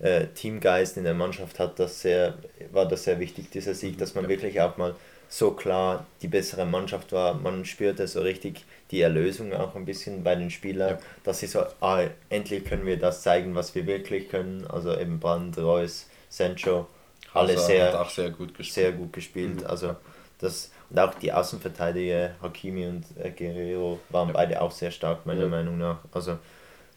äh, 0.00 0.26
Teamgeist 0.28 0.96
in 0.96 1.04
der 1.04 1.14
Mannschaft 1.14 1.58
hat 1.58 1.78
das 1.78 2.00
sehr, 2.00 2.38
war 2.72 2.86
das 2.86 3.04
sehr 3.04 3.20
wichtig, 3.20 3.50
dieser 3.50 3.74
Sieg, 3.74 3.98
dass 3.98 4.14
man 4.14 4.24
ja. 4.24 4.30
wirklich 4.30 4.60
auch 4.60 4.76
mal 4.76 4.94
so 5.28 5.50
klar 5.52 6.06
die 6.22 6.28
bessere 6.28 6.64
Mannschaft 6.64 7.12
war. 7.12 7.34
Man 7.34 7.64
spürte 7.64 8.06
so 8.08 8.20
richtig 8.22 8.64
die 8.90 9.02
Erlösung 9.02 9.52
auch 9.52 9.74
ein 9.74 9.84
bisschen 9.84 10.24
bei 10.24 10.34
den 10.34 10.50
Spielern, 10.50 10.90
ja. 10.92 10.98
dass 11.24 11.40
sie 11.40 11.46
so, 11.46 11.60
ah, 11.80 12.02
endlich 12.30 12.64
können 12.64 12.86
wir 12.86 12.98
das 12.98 13.22
zeigen, 13.22 13.54
was 13.54 13.74
wir 13.74 13.86
wirklich 13.86 14.28
können. 14.30 14.66
Also 14.66 14.96
eben 14.96 15.20
Brand, 15.20 15.58
Reus, 15.58 16.06
Sancho. 16.30 16.86
alle 17.34 17.52
Hazard 17.54 17.66
sehr, 17.66 18.06
sehr 18.10 18.30
gut 18.30 18.48
gespielt. 18.56 18.72
sehr 18.74 18.92
gut 18.92 19.12
gespielt. 19.12 19.64
Also 19.66 19.96
das, 20.38 20.70
und 20.88 20.98
auch 20.98 21.12
die 21.14 21.30
Außenverteidiger 21.32 22.30
Hakimi 22.40 22.86
und 22.86 23.04
äh, 23.22 23.30
Guerrero 23.30 23.98
waren 24.08 24.28
Ja. 24.28 24.34
beide 24.34 24.62
auch 24.62 24.70
sehr 24.72 24.90
stark, 24.90 25.26
meiner 25.26 25.42
Ja. 25.42 25.48
Meinung 25.48 25.76
nach. 25.76 25.98
Also 26.12 26.38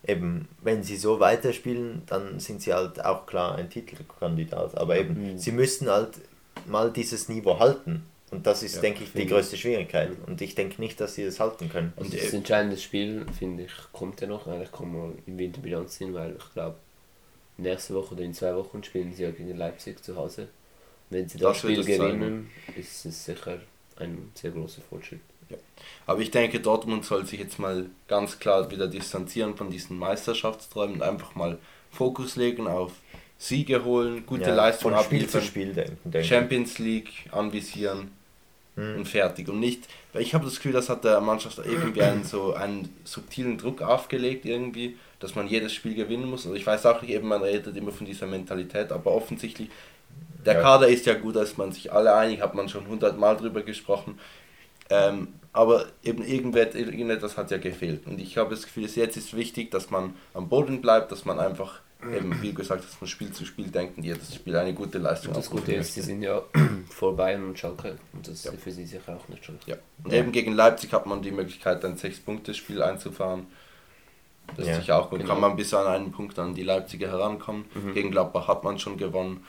eben, 0.07 0.47
wenn 0.61 0.83
sie 0.83 0.95
so 0.95 1.19
weiterspielen, 1.19 2.03
dann 2.05 2.39
sind 2.39 2.61
sie 2.61 2.73
halt 2.73 3.03
auch 3.03 3.25
klar 3.25 3.55
ein 3.55 3.69
Titelkandidat. 3.69 4.77
Aber 4.77 4.97
eben, 4.97 5.33
Mhm. 5.33 5.37
sie 5.37 5.51
müssten 5.51 5.89
halt 5.89 6.11
mal 6.65 6.91
dieses 6.91 7.27
Niveau 7.27 7.59
halten. 7.59 8.05
Und 8.31 8.47
das 8.47 8.63
ist, 8.63 8.75
Ja, 8.75 8.81
denke 8.81 9.03
ich, 9.03 9.11
die 9.11 9.25
größte 9.27 9.57
Schwierigkeit. 9.57 10.11
Und 10.25 10.41
ich 10.41 10.55
denke 10.55 10.81
nicht, 10.81 10.99
dass 11.01 11.15
sie 11.15 11.25
das 11.25 11.39
halten 11.39 11.69
können. 11.69 11.93
Und 11.97 12.05
Also 12.05 12.17
äh, 12.17 12.21
das 12.21 12.33
entscheidende 12.33 12.77
Spiel, 12.77 13.25
finde 13.37 13.63
ich, 13.63 13.71
kommt 13.91 14.21
ja 14.21 14.27
noch. 14.27 14.47
Eigentlich 14.47 14.71
kann 14.71 14.91
man 14.91 15.17
im 15.27 15.37
Winter 15.37 15.61
Bilanz 15.61 15.97
ziehen, 15.97 16.13
weil 16.13 16.35
ich 16.37 16.53
glaube, 16.53 16.77
nächste 17.57 17.93
Woche 17.93 18.15
oder 18.15 18.23
in 18.23 18.33
zwei 18.33 18.55
Wochen 18.55 18.83
spielen 18.83 19.13
sie 19.13 19.23
ja 19.23 19.31
gegen 19.31 19.55
Leipzig 19.57 20.03
zu 20.03 20.15
Hause. 20.15 20.47
Wenn 21.09 21.27
sie 21.27 21.37
das, 21.37 21.49
Das 21.49 21.57
Spiel 21.59 21.83
zeigen. 21.83 22.19
gewinnen, 22.19 22.49
ist 22.77 23.05
es 23.05 23.25
sicher 23.25 23.59
ein 23.97 24.31
sehr 24.33 24.51
großer 24.51 24.81
Fortschritt. 24.89 25.19
Aber 26.05 26.21
ich 26.21 26.31
denke, 26.31 26.61
Dortmund 26.61 27.03
soll 27.05 27.25
sich 27.25 27.39
jetzt 27.39 27.59
mal 27.59 27.87
ganz 28.07 28.39
klar 28.39 28.71
wieder 28.71 28.87
distanzieren 28.87 29.57
von 29.57 29.69
diesen 29.69 29.99
Meisterschaftsträumen 29.99 30.95
und 30.95 31.01
einfach 31.01 31.35
mal 31.35 31.57
Fokus 31.91 32.37
legen 32.37 32.67
auf 32.67 32.93
Siege 33.37 33.83
holen, 33.83 34.25
gute 34.25 34.51
Ja, 34.51 34.55
Leistung 34.55 34.93
von 34.93 34.97
Spiel 34.97 35.27
zu 35.27 35.39
abliefern, 35.39 35.41
Spiel 35.41 35.73
denken, 35.73 36.11
denke 36.11 36.19
ich. 36.19 36.27
Champions 36.27 36.79
League 36.79 37.11
anvisieren 37.31 38.11
Mhm. 38.75 38.97
und 38.97 39.07
fertig. 39.07 39.49
Und 39.49 39.59
nicht, 39.59 39.87
weil 40.13 40.21
ich 40.21 40.33
habe 40.33 40.45
das 40.45 40.55
Gefühl, 40.55 40.71
das 40.71 40.89
hat 40.89 41.03
der 41.03 41.19
Mannschaft 41.21 41.59
irgendwie 41.59 42.01
einen 42.01 42.23
so 42.23 42.53
einen 42.53 42.89
subtilen 43.03 43.57
Druck 43.57 43.81
aufgelegt 43.81 44.45
irgendwie, 44.45 44.97
dass 45.19 45.35
man 45.35 45.47
jedes 45.47 45.73
Spiel 45.73 45.93
gewinnen 45.95 46.29
muss. 46.29 46.45
Also 46.45 46.55
ich 46.55 46.65
weiß 46.65 46.85
auch 46.85 47.01
nicht, 47.01 47.11
eben 47.11 47.27
man 47.27 47.41
redet 47.41 47.75
immer 47.75 47.91
von 47.91 48.05
dieser 48.05 48.27
Mentalität, 48.27 48.91
aber 48.91 49.11
offensichtlich 49.11 49.69
der 50.45 50.55
Ja. 50.55 50.61
Kader 50.61 50.87
ist 50.87 51.05
ja 51.05 51.13
gut, 51.13 51.35
dass 51.35 51.57
man 51.57 51.71
sich 51.71 51.91
alle 51.91 52.15
einig, 52.15 52.41
hat 52.41 52.55
man 52.55 52.67
schon 52.69 52.87
hundertmal 52.87 53.37
drüber 53.37 53.61
gesprochen. 53.61 54.17
Ähm, 54.89 55.29
aber 55.53 55.85
eben 56.03 56.23
irgendetwas 56.23 57.37
hat 57.37 57.51
ja 57.51 57.57
gefehlt. 57.57 58.07
Und 58.07 58.19
ich 58.19 58.37
habe 58.37 58.49
das 58.55 58.63
Gefühl, 58.63 58.85
jetzt 58.87 59.17
ist 59.17 59.35
wichtig, 59.35 59.69
dass 59.71 59.89
man 59.89 60.15
am 60.33 60.49
Boden 60.49 60.81
bleibt, 60.81 61.11
dass 61.11 61.25
man 61.25 61.39
einfach, 61.39 61.81
eben, 62.13 62.41
wie 62.41 62.53
gesagt, 62.53 62.83
dass 62.83 62.99
man 63.01 63.07
Spiel 63.07 63.31
zu 63.31 63.45
Spiel 63.45 63.67
denkt 63.69 63.97
und 63.97 64.03
jedes 64.03 64.33
Spiel 64.35 64.55
eine 64.55 64.73
gute 64.73 64.97
Leistung 64.97 65.33
das 65.33 65.49
Gute 65.49 65.73
ist, 65.73 65.93
sie 65.93 66.01
sind 66.01 66.21
ja 66.21 66.41
vor 66.89 67.15
Bayern 67.15 67.43
und 67.43 67.59
Schalke 67.59 67.97
und 68.13 68.27
das 68.27 68.43
Ja. 68.43 68.51
ist 68.51 68.61
für 68.63 68.71
sie 68.71 68.85
sicher 68.85 69.15
auch 69.15 69.27
nicht 69.29 69.45
schlecht. 69.45 69.67
Ja. 69.67 69.75
Und 70.03 70.11
Ja. 70.13 70.19
eben 70.19 70.31
gegen 70.31 70.53
Leipzig 70.53 70.93
hat 70.93 71.05
man 71.05 71.21
die 71.21 71.31
Möglichkeit, 71.31 71.83
ein 71.85 71.97
Sechs-Punkte-Spiel 71.97 72.81
einzufahren. 72.81 73.47
Das 74.57 74.65
Ja, 74.67 74.73
ist 74.73 74.79
sicher 74.81 74.97
auch 74.99 75.09
gut. 75.09 75.19
genau. 75.19 75.31
Kann 75.33 75.41
man 75.41 75.55
bis 75.55 75.73
an 75.73 75.85
einen 75.87 76.11
Punkt 76.11 76.37
an 76.39 76.53
die 76.55 76.63
Leipziger 76.63 77.09
herankommen. 77.09 77.65
Gegen 77.93 78.11
Gladbach 78.11 78.47
hat 78.47 78.63
man 78.63 78.79
schon 78.79 78.97
gewonnen. 78.97 79.45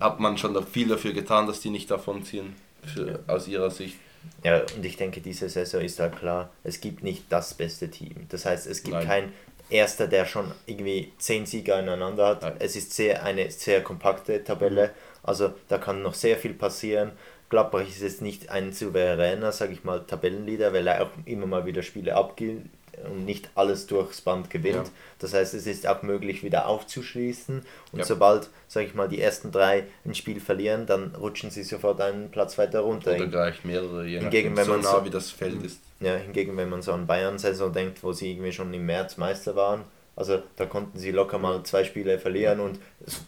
Hat 0.00 0.18
man 0.20 0.38
schon 0.38 0.54
da 0.54 0.62
viel 0.62 0.88
dafür 0.88 1.12
getan, 1.12 1.46
dass 1.46 1.60
die 1.60 1.70
nicht 1.70 1.90
davonziehen, 1.90 2.54
für, 2.84 3.20
aus 3.28 3.46
ihrer 3.48 3.70
Sicht. 3.70 3.96
Ja, 4.44 4.60
und 4.76 4.84
ich 4.84 4.96
denke, 4.96 5.20
diese 5.20 5.48
Saison 5.48 5.80
ist 5.80 5.98
halt 6.00 6.16
klar, 6.16 6.50
es 6.64 6.80
gibt 6.80 7.02
nicht 7.02 7.24
das 7.28 7.54
beste 7.54 7.90
Team. 7.90 8.26
Das 8.28 8.44
heißt, 8.46 8.66
es 8.68 8.82
gibt 8.84 8.94
Nein. 8.94 9.06
kein 9.06 9.32
Erster, 9.72 10.06
der 10.06 10.26
schon 10.26 10.52
irgendwie 10.66 11.12
zehn 11.18 11.46
Sieger 11.46 11.78
ineinander 11.80 12.26
hat. 12.26 12.42
Nein. 12.42 12.54
Es 12.58 12.76
ist 12.76 12.92
sehr, 12.92 13.22
eine 13.24 13.50
sehr 13.50 13.82
kompakte 13.82 14.44
Tabelle, 14.44 14.90
also 15.22 15.52
da 15.68 15.78
kann 15.78 16.02
noch 16.02 16.14
sehr 16.14 16.36
viel 16.36 16.54
passieren. 16.54 17.12
Gladbach 17.48 17.86
ist 17.86 18.00
jetzt 18.02 18.22
nicht 18.22 18.48
ein 18.50 18.72
souveräner, 18.72 19.52
sage 19.52 19.72
ich 19.74 19.84
mal, 19.84 20.00
Tabellenleader, 20.06 20.72
weil 20.72 20.86
er 20.86 21.02
auch 21.02 21.10
immer 21.26 21.46
mal 21.46 21.66
wieder 21.66 21.82
Spiele 21.82 22.14
abgibt 22.16 22.66
und 23.10 23.24
nicht 23.24 23.50
alles 23.54 23.86
durchs 23.86 24.20
Band 24.20 24.48
gewinnt. 24.48 24.86
Ja. 24.86 24.92
Das 25.18 25.34
heißt, 25.34 25.52
es 25.54 25.66
ist 25.66 25.86
auch 25.86 26.02
möglich, 26.02 26.42
wieder 26.44 26.66
aufzuschließen. 26.66 27.62
Und 27.92 27.98
Ja. 27.98 28.04
sobald, 28.04 28.48
sage 28.68 28.86
ich 28.86 28.94
mal, 28.94 29.08
die 29.08 29.20
ersten 29.20 29.50
drei 29.52 29.84
ein 30.04 30.14
Spiel 30.14 30.40
verlieren, 30.40 30.86
dann 30.86 31.14
rutschen 31.14 31.50
sie 31.50 31.62
sofort 31.62 32.00
einen 32.00 32.30
Platz 32.30 32.56
weiter 32.58 32.80
runter. 32.80 33.14
Oder 33.16 33.26
gleich 33.26 33.64
mehrere, 33.64 34.06
je 34.06 34.20
Hingegen, 34.20 34.56
wenn 34.56 34.64
so 34.64 34.72
man 34.72 34.80
nah 34.80 34.90
so- 34.98 35.04
wie 35.04 35.10
das 35.10 35.30
Feld 35.30 35.62
ist. 35.62 35.80
Ja, 36.02 36.16
hingegen, 36.16 36.56
wenn 36.56 36.68
man 36.68 36.82
so 36.82 36.92
an 36.92 37.06
Bayern-Saison 37.06 37.72
denkt, 37.72 38.02
wo 38.02 38.12
sie 38.12 38.32
irgendwie 38.32 38.52
schon 38.52 38.72
im 38.74 38.86
März 38.86 39.16
Meister 39.16 39.54
waren, 39.56 39.84
also 40.16 40.42
da 40.56 40.66
konnten 40.66 40.98
sie 40.98 41.10
locker 41.10 41.38
mal 41.38 41.62
zwei 41.62 41.84
Spiele 41.84 42.18
verlieren 42.18 42.60
und 42.60 42.78
es 43.06 43.22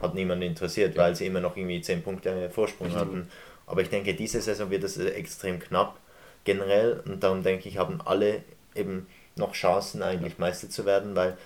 hat 0.00 0.14
niemand 0.14 0.42
interessiert, 0.42 0.96
weil 0.96 1.14
sie 1.14 1.26
immer 1.26 1.40
noch 1.40 1.56
irgendwie 1.56 1.80
10 1.80 2.02
Punkte 2.02 2.50
Vorsprung 2.50 2.94
hatten. 2.94 3.28
Aber 3.66 3.82
ich 3.82 3.88
denke, 3.88 4.14
diese 4.14 4.40
Saison 4.40 4.70
wird 4.70 4.84
es 4.84 4.96
äh, 4.96 5.08
extrem 5.10 5.58
knapp 5.60 5.98
generell 6.44 7.02
und 7.06 7.22
darum 7.22 7.42
denke 7.42 7.68
ich, 7.68 7.78
haben 7.78 8.00
alle 8.04 8.42
eben 8.74 9.06
noch 9.36 9.52
Chancen 9.52 10.02
eigentlich 10.02 10.38
Meister 10.38 10.68
zu 10.68 10.84
werden, 10.84 11.14
weil 11.14 11.36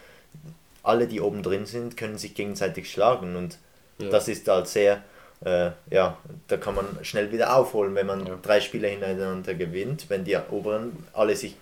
alle, 0.82 1.06
die 1.06 1.20
oben 1.20 1.42
drin 1.42 1.66
sind, 1.66 1.96
können 1.96 2.16
sich 2.18 2.34
gegenseitig 2.34 2.90
schlagen 2.90 3.36
und 3.36 3.58
Ja. 3.98 4.10
das 4.10 4.28
ist 4.28 4.46
halt 4.48 4.68
sehr, 4.68 5.02
äh, 5.44 5.70
ja, 5.90 6.18
da 6.48 6.56
kann 6.56 6.74
man 6.74 6.86
schnell 7.02 7.30
wieder 7.32 7.56
aufholen, 7.56 7.94
wenn 7.94 8.06
man 8.06 8.26
Ja. 8.26 8.38
drei 8.42 8.60
Spiele 8.60 8.88
hintereinander 8.88 9.54
gewinnt, 9.54 10.08
wenn 10.08 10.24
die 10.24 10.36
oberen 10.50 10.92
alle 11.12 11.36
sich 11.36 11.56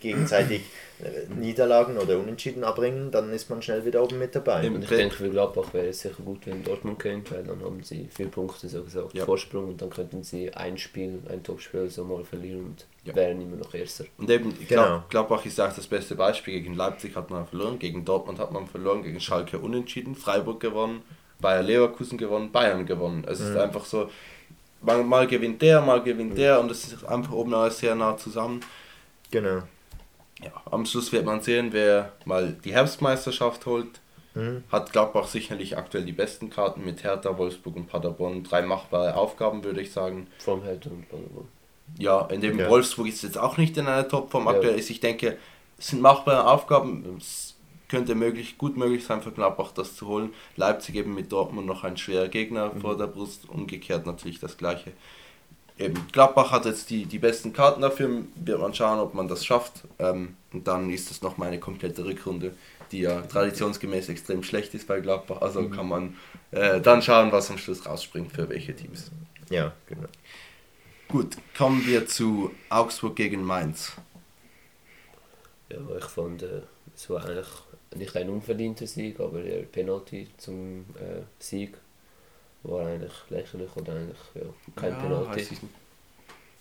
gegenseitig 0.00 0.62
äh, 1.02 1.32
Niederlagen 1.34 1.96
oder 1.96 2.18
Unentschieden 2.18 2.64
abbringen, 2.64 3.10
dann 3.10 3.32
ist 3.32 3.48
man 3.48 3.62
schnell 3.62 3.84
wieder 3.86 4.02
oben 4.02 4.18
mit 4.18 4.34
dabei. 4.34 4.68
Und 4.68 4.82
ich 4.82 4.90
denke, 4.90 5.14
für 5.16 5.30
Gladbach 5.30 5.72
wäre 5.72 5.86
es 5.88 6.00
sicher 6.00 6.22
gut, 6.22 6.46
wenn 6.46 6.62
Dortmund 6.62 6.98
gewinnt, 6.98 7.30
weil 7.32 7.44
dann 7.44 7.62
haben 7.64 7.82
sie 7.82 8.06
vier 8.14 8.28
Punkte 8.28 8.68
so 8.68 8.82
gesagt 8.84 9.14
Ja. 9.14 9.24
Vorsprung 9.24 9.68
und 9.70 9.80
dann 9.80 9.88
könnten 9.88 10.22
sie 10.22 10.52
ein 10.52 10.76
Spiel, 10.76 11.20
ein 11.30 11.42
Topspiel 11.42 11.88
so 11.88 12.04
mal 12.04 12.22
verlieren 12.24 12.64
und 12.66 12.86
Ja. 13.04 13.14
wären 13.14 13.40
immer 13.40 13.56
noch 13.56 13.72
Erster. 13.72 14.04
Und 14.18 14.28
eben, 14.28 14.50
ich 14.60 14.68
Genau. 14.68 14.84
glaub, 14.84 15.08
Gladbach 15.10 15.46
ist 15.46 15.58
auch 15.58 15.72
das 15.72 15.86
beste 15.86 16.14
Beispiel. 16.14 16.60
Gegen 16.60 16.74
Leipzig 16.74 17.16
hat 17.16 17.30
man 17.30 17.46
verloren, 17.46 17.78
gegen 17.78 18.04
Dortmund 18.04 18.38
hat 18.38 18.52
man 18.52 18.66
verloren, 18.66 19.02
gegen 19.02 19.20
Schalke 19.20 19.58
unentschieden, 19.58 20.14
Freiburg 20.14 20.60
gewonnen, 20.60 21.00
Bayer 21.40 21.62
Leverkusen 21.62 22.18
gewonnen, 22.18 22.50
Bayern 22.52 22.86
gewonnen. 22.86 23.24
Es 23.26 23.40
ist 23.40 23.56
einfach 23.56 23.84
so, 23.84 24.10
mal, 24.82 25.02
mal 25.02 25.26
gewinnt 25.26 25.60
der, 25.62 25.80
mal 25.80 26.02
gewinnt 26.02 26.36
der 26.36 26.60
und 26.60 26.70
es 26.70 26.84
ist 26.92 27.04
einfach 27.04 27.32
oben 27.32 27.54
alles 27.54 27.78
sehr 27.78 27.94
nah 27.94 28.16
zusammen. 28.16 28.60
Genau. 29.30 29.62
Ja, 30.42 30.52
am 30.70 30.86
Schluss 30.86 31.12
wird 31.12 31.26
man 31.26 31.40
sehen, 31.42 31.68
wer 31.72 32.12
mal 32.24 32.56
die 32.64 32.72
Herbstmeisterschaft 32.72 33.66
holt. 33.66 34.00
Mhm. 34.34 34.62
Hat 34.70 34.92
Gladbach 34.92 35.26
sicherlich 35.26 35.76
aktuell 35.76 36.04
die 36.04 36.12
besten 36.12 36.50
Karten 36.50 36.84
mit 36.84 37.02
Hertha, 37.02 37.36
Wolfsburg 37.36 37.76
und 37.76 37.88
Paderborn. 37.88 38.44
Drei 38.44 38.62
machbare 38.62 39.16
Aufgaben, 39.16 39.64
würde 39.64 39.80
ich 39.80 39.92
sagen. 39.92 40.28
Vom 40.38 40.62
Hertha 40.62 40.88
und 40.90 41.08
Paderborn. 41.08 41.48
Ja, 41.98 42.26
in 42.26 42.40
dem 42.40 42.58
Ja. 42.58 42.70
Wolfsburg 42.70 43.08
ist 43.08 43.22
jetzt 43.22 43.36
auch 43.36 43.56
nicht 43.56 43.76
in 43.76 43.86
einer 43.86 44.06
Topform 44.06 44.44
Ja. 44.46 44.52
aktuell 44.52 44.78
ist. 44.78 44.88
Ich 44.88 45.00
denke, 45.00 45.36
es 45.76 45.88
sind 45.88 46.00
machbare 46.00 46.46
Aufgaben. 46.46 47.16
Es 47.18 47.56
könnte 47.90 48.14
möglich, 48.14 48.56
gut 48.56 48.76
möglich 48.76 49.04
sein 49.04 49.20
für 49.20 49.32
Gladbach, 49.32 49.72
das 49.72 49.96
zu 49.96 50.06
holen. 50.06 50.32
Leipzig 50.56 50.94
eben 50.94 51.14
mit 51.14 51.30
Dortmund 51.32 51.66
noch 51.66 51.84
ein 51.84 51.96
schwerer 51.96 52.28
Gegner 52.28 52.70
vor 52.80 52.96
der 52.96 53.08
Brust. 53.08 53.48
Umgekehrt 53.48 54.06
natürlich 54.06 54.40
das 54.40 54.56
gleiche. 54.56 54.92
Eben, 55.78 56.06
Gladbach 56.12 56.52
hat 56.52 56.66
jetzt 56.66 56.90
die, 56.90 57.06
die 57.06 57.18
besten 57.18 57.52
Karten 57.52 57.80
dafür. 57.80 58.22
Wird 58.36 58.60
man 58.60 58.74
schauen, 58.74 59.00
ob 59.00 59.14
man 59.14 59.28
das 59.28 59.44
schafft. 59.44 59.82
Ähm, 59.98 60.36
und 60.52 60.68
dann 60.68 60.90
ist 60.90 61.10
das 61.10 61.22
nochmal 61.22 61.48
eine 61.48 61.58
komplette 61.58 62.04
Rückrunde, 62.04 62.54
die 62.92 63.00
ja 63.00 63.22
traditionsgemäß 63.22 64.08
extrem 64.08 64.42
schlecht 64.42 64.72
ist 64.74 64.86
bei 64.86 65.00
Gladbach. 65.00 65.40
Also 65.40 65.68
kann 65.68 65.88
man 65.88 66.16
äh, 66.52 66.80
dann 66.80 67.02
schauen, 67.02 67.32
was 67.32 67.50
am 67.50 67.58
Schluss 67.58 67.86
rausspringt 67.86 68.32
für 68.32 68.48
welche 68.48 68.74
Teams. 68.74 69.10
Ja, 69.48 69.72
genau. 69.86 70.08
Gut, 71.08 71.36
kommen 71.58 71.84
wir 71.86 72.06
zu 72.06 72.52
Augsburg 72.68 73.16
gegen 73.16 73.42
Mainz. 73.42 73.94
Ja, 75.70 75.78
ich 75.98 76.04
fand, 76.04 76.42
äh, 76.42 76.62
es 76.94 77.08
war 77.08 77.24
eigentlich 77.24 77.48
nicht 77.96 78.16
ein 78.16 78.28
unverdienter 78.30 78.86
Sieg, 78.86 79.18
aber 79.20 79.42
der 79.42 79.62
Penalty 79.62 80.28
zum 80.38 80.80
äh, 80.96 81.22
Sieg 81.38 81.76
war 82.62 82.86
eigentlich 82.86 83.12
lächerlich 83.30 83.74
oder 83.76 83.94
eigentlich 83.94 84.18
ja, 84.34 84.42
kein 84.76 84.96
Penalty. 84.98 85.40
ich 85.40 85.50
nicht. 85.50 85.62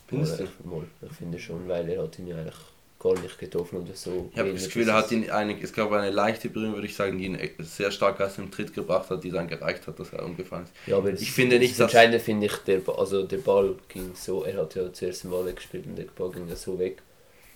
Findest 0.08 0.39
ich, 0.39 0.50
mal, 0.65 0.84
ich 1.02 1.15
finde 1.18 1.38
schon, 1.39 1.68
weil 1.68 1.88
er 1.89 2.02
hat 2.04 2.18
ihn 2.18 2.28
ja 2.28 2.36
eigentlich 2.38 2.56
gar 3.00 3.18
nicht 3.20 3.38
getroffen 3.38 3.78
oder 3.82 3.94
so. 3.94 4.30
Ich 4.34 4.39
habe 4.39 4.52
das 4.52 4.65
Gefühl, 4.65 4.89
er 4.89 4.96
hat 4.96 5.12
ihn 5.12 5.30
eine, 5.30 5.62
es 5.62 5.72
gab 5.72 5.92
eine 5.92 6.10
leichte 6.10 6.50
Berührung, 6.50 6.74
würde 6.76 6.88
ich 6.88 6.96
sagen, 6.96 7.18
die 7.18 7.26
ihn 7.26 7.38
sehr 7.60 7.92
stark 7.92 8.20
aus 8.20 8.36
dem 8.36 8.50
Tritt 8.52 8.74
gebracht 8.74 9.10
hat, 9.10 9.24
die 9.24 9.30
dann 9.30 9.48
gereicht 9.48 9.88
hat, 9.88 10.00
dass 10.00 10.12
er 10.12 10.26
umgefallen 10.26 10.65
ist. 10.65 10.74
Ja, 10.88 10.98
aber 10.98 11.13
Ich 11.13 11.20
das- 11.20 11.30
finde 11.30 11.60
nicht, 11.60 11.74
das 11.74 11.82
Entscheidende 11.82 12.20
finde 12.20 12.48
ich, 12.48 12.56
der, 12.58 12.82
also 12.89 13.24
der 13.24 13.38
Ball 13.38 13.76
ging 13.88 14.12
so, 14.15 14.44
er 14.44 14.58
hat 14.58 14.76
ja 14.76 14.92
zuerst 14.92 15.24
den 15.24 15.32
Ball 15.32 15.46
weggespielt 15.46 15.86
und 15.86 15.96
der 15.96 16.06
Ball 16.06 16.32
ging 16.32 16.48
ja 16.50 16.56
so 16.56 16.78
weg. 16.80 17.02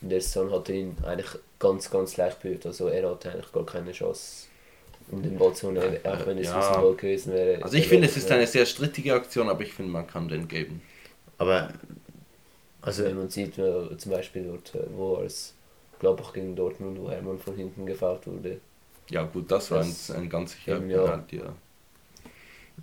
Und 0.04 0.10
der 0.10 0.22
Son 0.22 0.52
hat 0.52 0.70
ihn 0.70 0.96
eigentlich 1.04 1.40
ganz, 1.60 1.90
ganz 1.90 2.18
leicht 2.18 2.42
berührt. 2.42 2.66
Also 2.66 2.90
er 2.90 3.10
hatte 3.10 3.32
eigentlich 3.32 3.52
gar 3.52 3.66
keine 3.66 3.92
Chance, 3.94 4.48
um 5.12 5.24
den 5.24 5.38
Ball 5.38 5.54
zu 5.56 5.68
holen, 5.68 5.80
auch 6.06 6.26
wenn 6.28 6.38
es 6.40 6.48
Ja. 6.48 6.60
ja. 6.60 6.76
ein 6.76 6.82
Ball 6.82 6.96
gewesen 6.96 7.34
wäre. 7.34 7.64
Also 7.64 7.78
ich 7.78 7.88
finde, 7.88 8.08
es 8.08 8.18
ist 8.18 8.32
eine 8.32 8.48
sehr 8.48 8.66
strittige 8.66 9.14
Aktion, 9.14 9.50
aber 9.50 9.62
ich 9.64 9.74
finde, 9.74 9.92
man 9.92 10.08
kann 10.08 10.28
den 10.28 10.48
geben. 10.48 10.82
Aber 11.38 11.74
Also 12.82 13.04
also 13.04 13.06
wenn 13.06 13.18
man 13.18 13.30
sieht, 13.30 13.56
zum 13.56 14.12
Beispiel 14.12 14.44
dort, 14.44 14.74
wo 14.96 15.18
es 15.22 15.54
Gladbach 16.00 16.34
gegen 16.34 16.56
Dortmund, 16.56 17.00
wo 17.00 17.10
Hermann 17.10 17.40
von 17.40 17.56
hinten 17.56 17.86
gefault 17.86 18.28
wurde. 18.28 18.60
Ja 19.10 19.24
gut, 19.24 19.50
das 19.52 19.72
war 19.72 19.82
ein, 19.82 19.90
Das- 19.90 20.12
ein 20.12 20.30
ganz 20.30 20.52
sicherer. 20.54 20.80
Penalty, 20.82 21.38
ja. 21.38 21.56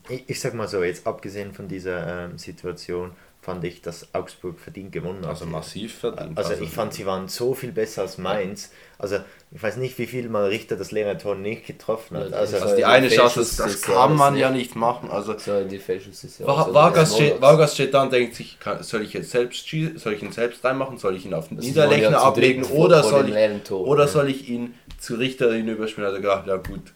ich, 0.09 0.29
ich 0.29 0.41
sag 0.41 0.55
mal 0.55 0.69
so, 0.69 0.83
jetzt 0.83 1.07
abgesehen 1.07 1.53
von 1.53 1.69
dieser 1.69 2.25
ähm, 2.27 2.39
Situation, 2.39 3.13
fand 3.43 3.65
ich, 3.65 3.81
dass 3.81 4.15
Augsburg 4.15 4.61
verdient 4.61 4.93
gewonnen 4.93 5.23
hat. 5.23 5.31
Also 5.31 5.47
massiv 5.47 5.95
verdient. 5.99 6.37
Also 6.37 6.53
ich 6.55 6.69
fand, 6.71 6.93
sie 6.93 7.07
waren 7.07 7.27
so 7.29 7.55
viel 7.55 7.73
besser 7.73 8.03
als 8.03 8.19
Mainz. 8.19 8.71
Also 8.99 9.17
ich 9.51 9.63
weiß 9.63 9.79
nicht, 9.79 9.99
wie 9.99 10.07
viel 10.07 10.29
mal 10.29 10.47
Richter 10.49 10.77
das 10.77 10.93
leere 10.93 11.17
Tor 11.17 11.35
nicht 11.35 11.67
getroffen 11.67 12.19
hat. 12.19 12.33
Also, 12.35 12.53
das 12.53 12.63
Also 12.63 12.77
die 12.77 12.85
eine 12.85 13.09
Chance, 13.09 13.41
das, 13.41 13.57
das 13.57 13.81
kann 13.83 14.15
man 14.15 14.35
nicht. 14.35 14.43
ja 14.43 14.51
nicht 14.51 14.77
machen. 14.77 15.11
Also 15.11 15.39
So 15.39 15.59
in 15.59 15.69
die 15.71 15.79
Fehlschuss 15.79 16.23
ist 16.23 16.39
ja. 16.41 16.47
Va- 16.47 16.59
also 16.61 16.75
Vargas, 16.75 17.15
steht. 17.15 17.41
Vargas 17.41 17.75
steht 17.75 17.95
da 17.95 18.03
und 18.03 18.13
denkt 18.13 18.35
sich, 18.35 18.61
kann, 18.61 18.83
soll 18.83 19.03
ich 19.03 19.15
jetzt 19.15 19.31
selbst 19.31 19.67
schießen, 19.67 19.97
soll 19.99 20.13
ich 20.13 20.23
ihn 20.23 20.33
selbst 20.33 20.63
reinmachen, 20.65 20.99
soll 20.99 21.17
ich 21.17 21.25
ihn 21.25 21.33
auf 21.35 21.49
den 21.49 21.57
Das 21.57 21.67
Niederlechner 21.67 22.11
ja 22.11 22.23
ablegen 22.23 22.63
oder 22.65 23.03
soll 23.03 23.29
ich, 23.31 23.71
oder 23.73 24.03
Ja. 24.05 24.09
soll 24.09 24.29
ich 24.29 24.49
ihn 24.51 24.75
zu 24.99 25.15
Richter 25.15 25.53
hinüberspielen? 25.53 26.11
Er 26.13 26.21
gedacht, 26.21 26.47
ja 26.47 26.57
gut, 26.57 26.93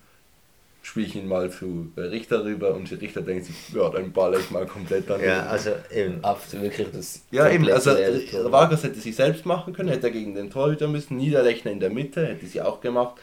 spiele 0.86 1.06
ich 1.06 1.16
ihn 1.16 1.26
mal 1.26 1.50
zu 1.50 1.90
Richter 1.96 2.44
rüber 2.44 2.74
und 2.74 2.90
der 2.90 3.00
Richter 3.00 3.22
denkt 3.22 3.46
sich, 3.46 3.56
ja, 3.74 3.88
dann 3.88 4.12
baller 4.12 4.38
ich 4.38 4.50
mal 4.50 4.66
komplett 4.66 5.04
daneben. 5.08 5.30
ja, 5.30 5.46
also 5.46 5.70
eben. 5.90 6.22
Auf 6.22 6.52
wirklich 6.52 6.88
das. 6.92 7.22
Ja, 7.30 7.48
eben, 7.48 7.68
also 7.70 7.90
äh. 7.90 8.20
Vargas 8.52 8.84
hätte 8.84 9.00
sie 9.00 9.12
selbst 9.12 9.46
machen 9.46 9.72
können, 9.72 9.88
hätte 9.88 10.08
er 10.08 10.12
gegen 10.12 10.34
den 10.34 10.50
Torhüter 10.50 10.86
müssen, 10.86 11.16
Niederlechner 11.16 11.70
in 11.72 11.80
der 11.80 11.88
Mitte, 11.90 12.26
hätte 12.26 12.44
sie 12.46 12.60
auch 12.60 12.82
gemacht 12.82 13.14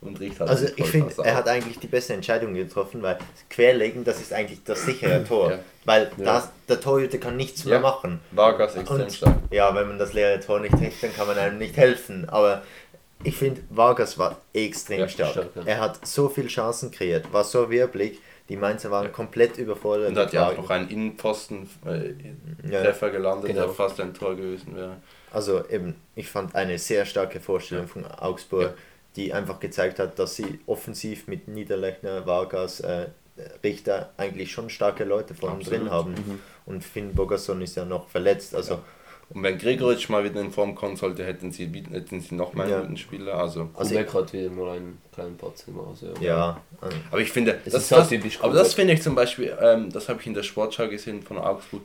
und 0.00 0.18
Richter 0.18 0.40
hat 0.44 0.50
Also 0.50 0.66
ich 0.74 0.86
finde, 0.86 1.14
er 1.22 1.36
hat 1.36 1.48
eigentlich 1.48 1.78
die 1.78 1.86
beste 1.86 2.14
Entscheidung 2.14 2.52
getroffen, 2.52 3.00
weil 3.00 3.16
Querlegen, 3.48 4.02
das 4.04 4.20
ist 4.20 4.32
eigentlich 4.32 4.58
das 4.64 4.84
sichere 4.84 5.22
Tor. 5.28 5.52
Ja. 5.52 5.58
Weil 5.84 6.10
Ja. 6.18 6.24
das, 6.24 6.48
der 6.68 6.80
Torhüter 6.80 7.18
kann 7.18 7.36
nichts 7.36 7.62
Ja. 7.62 7.70
mehr 7.70 7.80
machen. 7.80 8.18
Vargas 8.32 8.74
extrem 8.74 9.08
stark. 9.08 9.36
ja, 9.52 9.72
wenn 9.74 9.86
man 9.86 9.98
das 10.00 10.12
leere 10.14 10.40
Tor 10.40 10.58
nicht 10.60 10.76
trifft, 10.76 11.02
dann 11.02 11.14
kann 11.14 11.28
man 11.28 11.38
einem 11.38 11.58
nicht 11.58 11.76
helfen. 11.76 12.28
Aber 12.28 12.62
ich 13.24 13.36
finde, 13.36 13.62
Vargas 13.70 14.18
war 14.18 14.40
extrem 14.52 15.00
Ja, 15.00 15.08
stark. 15.08 15.30
stark, 15.32 15.48
ja. 15.56 15.62
Er 15.64 15.80
hat 15.80 16.06
so 16.06 16.28
viele 16.28 16.48
Chancen 16.48 16.90
kreiert, 16.90 17.32
war 17.32 17.44
so 17.44 17.68
wirbelig. 17.70 18.20
Die 18.48 18.56
Mainzer 18.56 18.90
waren 18.90 19.10
komplett 19.10 19.56
überfordert. 19.56 20.10
Und 20.10 20.18
hat 20.18 20.32
ja 20.34 20.48
auch 20.50 20.56
noch 20.56 20.68
einen 20.70 20.88
Innenpfosten 20.90 21.68
äh, 21.86 22.12
Ja. 22.70 22.82
Treffer 22.82 23.10
gelandet, 23.10 23.46
Genau. 23.48 23.62
der 23.62 23.70
fast 23.70 23.98
ein 24.00 24.12
Tor 24.12 24.36
gewesen 24.36 24.76
wäre. 24.76 24.96
Also 25.32 25.66
eben, 25.68 25.94
ich 26.14 26.28
fand 26.28 26.54
eine 26.54 26.78
sehr 26.78 27.06
starke 27.06 27.40
Vorstellung 27.40 27.86
Ja. 27.86 27.90
von 27.92 28.06
Augsburg, 28.06 28.62
Ja. 28.62 28.74
die 29.16 29.32
einfach 29.32 29.60
gezeigt 29.60 29.98
hat, 29.98 30.18
dass 30.18 30.36
sie 30.36 30.60
offensiv 30.66 31.26
mit 31.26 31.48
Niederlechner, 31.48 32.26
Vargas, 32.26 32.80
äh, 32.80 33.06
Richter 33.64 34.10
eigentlich 34.18 34.52
schon 34.52 34.68
starke 34.70 35.04
Leute 35.04 35.34
vorne 35.34 35.64
drin 35.64 35.90
haben. 35.90 36.12
Mhm. 36.12 36.40
Und 36.66 36.84
Finn 36.84 37.14
Bogerson 37.14 37.62
ist 37.62 37.76
ja 37.76 37.84
noch 37.84 38.08
verletzt. 38.08 38.54
Also, 38.54 38.80
Und 39.30 39.42
wenn 39.42 39.58
Gregoritsch 39.58 40.08
mal 40.08 40.22
wieder 40.24 40.40
in 40.40 40.50
Form 40.50 40.74
kommen 40.74 40.96
sollte, 40.96 41.24
hätten 41.24 41.50
sie, 41.50 41.66
hätten 41.90 42.20
sie 42.20 42.34
noch 42.34 42.52
mal 42.54 42.64
einen 42.64 42.72
Ja. 42.72 42.80
guten 42.80 42.96
Spieler. 42.96 43.34
Also. 43.34 43.70
also 43.74 43.94
Kubek 43.94 44.14
hat 44.14 44.32
wieder 44.32 44.50
mal 44.50 44.76
einen 44.76 44.98
kleinen 45.12 45.36
gemacht. 45.64 45.86
Also, 45.90 46.12
ja, 46.20 46.60
äh, 46.82 46.86
Aber 47.10 47.20
ich 47.20 47.30
finde, 47.32 47.52
Das 47.64 47.72
das, 47.72 47.82
ist 47.84 47.92
das, 48.12 48.40
aber 48.42 48.54
das 48.54 48.74
finde 48.74 48.94
ich 48.94 49.02
zum 49.02 49.14
Beispiel, 49.14 49.56
ähm, 49.60 49.90
das 49.90 50.08
habe 50.08 50.20
ich 50.20 50.26
in 50.26 50.34
der 50.34 50.42
Sportschau 50.42 50.88
gesehen 50.88 51.22
von 51.22 51.38
Augsburg, 51.38 51.82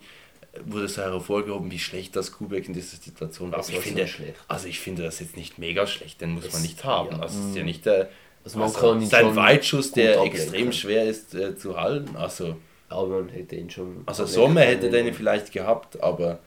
äh, 0.52 0.60
wurde 0.65 0.88
so 0.88 1.02
hervorgehoben, 1.02 1.71
wie 1.71 1.80
schlecht 1.80 2.15
das 2.15 2.32
Kubek 2.32 2.67
in 2.67 2.73
dieser 2.73 2.97
Situation 2.97 3.52
war. 3.52 3.60
Aber 3.60 3.69
ich 3.69 3.80
finde, 3.80 4.02
so 4.04 4.08
schlecht. 4.10 4.36
also 4.47 4.67
ich 4.67 4.80
finde 4.80 5.04
das 5.04 5.19
jetzt 5.19 5.38
nicht 5.38 5.58
mega 5.60 5.88
schlecht, 5.88 6.21
den 6.21 6.32
muss 6.32 6.43
Das- 6.45 6.54
man 6.54 6.62
nicht 6.63 6.84
haben. 6.84 7.12
ja. 7.15 7.19
Also 7.19 7.39
es 7.39 7.45
ist 7.47 7.56
ja 7.56 7.63
nicht 7.63 7.86
der 7.86 8.10
Also 8.43 8.58
man 8.60 8.67
also 8.67 8.80
kann 8.80 9.02
ihn 9.02 9.08
sein 9.08 9.25
schon 9.25 9.36
Weitschuss, 9.36 9.91
der 9.91 10.21
extrem 10.23 10.71
schwer 10.71 11.06
ist 11.06 11.34
äh, 11.36 11.56
zu 11.58 11.78
halten. 11.80 12.15
Also, 12.15 12.56
Aber 12.89 13.08
man 13.21 13.30
hätte 13.30 13.56
ihn 13.56 13.69
schon. 13.69 14.04
also 14.06 14.25
Sommer 14.25 14.62
hätte 14.62 14.89
den 14.89 15.13
vielleicht 15.13 15.52
gehabt, 15.52 16.02
aber 16.02 16.39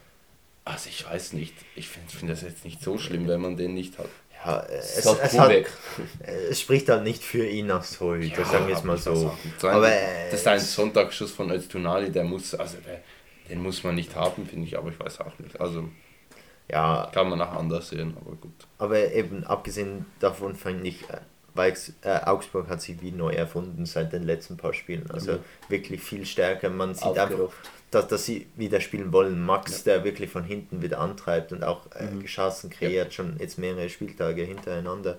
also 0.65 0.89
ich 0.89 1.05
weiß 1.09 1.33
nicht. 1.33 1.53
Ich 1.75 1.87
finde 1.89 2.11
find 2.11 2.31
das 2.31 2.41
jetzt 2.41 2.65
nicht 2.65 2.81
so 2.81 2.97
schlimm, 2.97 3.27
wenn 3.27 3.41
man 3.41 3.57
den 3.57 3.73
nicht 3.73 3.97
hat. 3.97 4.09
ja, 4.45 4.61
Es 4.69 4.97
es, 4.97 5.05
es, 5.05 5.39
hat, 5.39 5.51
es 6.49 6.59
spricht 6.61 6.89
halt 6.89 7.03
nicht 7.03 7.23
für 7.23 7.45
ihn 7.45 7.69
als 7.71 7.97
Torhüter, 7.97 8.43
sagen 8.45 8.67
wir 8.67 8.75
es 8.75 8.83
mal 8.83 8.97
so. 8.97 9.15
So 9.59 9.67
ein, 9.67 9.75
Aber, 9.75 9.89
äh, 9.91 10.29
das 10.31 10.41
ist 10.41 10.47
ein 10.47 10.59
Sonntagsschuss 10.59 11.31
von 11.31 11.51
Öztunali, 11.51 12.11
der 12.11 12.23
muss, 12.23 12.53
also 12.55 12.77
der, 12.85 13.01
den 13.49 13.61
muss 13.61 13.83
man 13.83 13.95
nicht 13.95 14.15
haben, 14.15 14.45
finde 14.45 14.67
ich, 14.67 14.77
aber 14.77 14.89
ich 14.89 14.99
weiß 14.99 15.19
auch 15.21 15.37
nicht. 15.39 15.59
Also 15.59 15.89
Ja, 16.69 17.09
kann 17.13 17.29
man 17.29 17.41
auch 17.41 17.53
anders 17.53 17.89
sehen, 17.89 18.15
aber 18.19 18.35
gut. 18.35 18.53
aber 18.77 19.11
eben 19.13 19.43
abgesehen 19.43 20.05
davon 20.19 20.55
finde 20.55 20.87
ich, 20.87 21.01
äh, 21.09 21.17
weil 21.55 21.73
äh, 22.01 22.19
Augsburg 22.25 22.67
hat 22.69 22.81
sich 22.81 23.01
wie 23.01 23.11
neu 23.11 23.31
erfunden 23.31 23.85
seit 23.85 24.11
den 24.13 24.23
letzten 24.23 24.57
paar 24.57 24.73
Spielen. 24.73 25.09
Also 25.11 25.33
Mhm. 25.33 25.39
wirklich 25.69 26.01
viel 26.01 26.25
stärker. 26.25 26.69
Man 26.69 26.95
sieht 26.95 27.03
einfach, 27.05 27.21
Aufgerofft. 27.23 27.69
Dass, 27.93 28.07
dass 28.07 28.25
sie 28.25 28.47
wieder 28.55 28.79
spielen 28.81 29.11
wollen. 29.13 29.41
Max, 29.45 29.83
der 29.83 30.03
wirklich 30.03 30.29
von 30.29 30.43
hinten 30.43 30.81
wieder 30.81 30.99
antreibt 30.99 31.51
und 31.51 31.63
auch 31.63 31.81
äh, 31.95 32.05
Mhm. 32.05 32.25
Chancen 32.25 32.69
kreiert, 32.69 33.13
schon 33.13 33.37
jetzt 33.39 33.57
mehrere 33.57 33.89
Spieltage 33.89 34.43
hintereinander. 34.43 35.17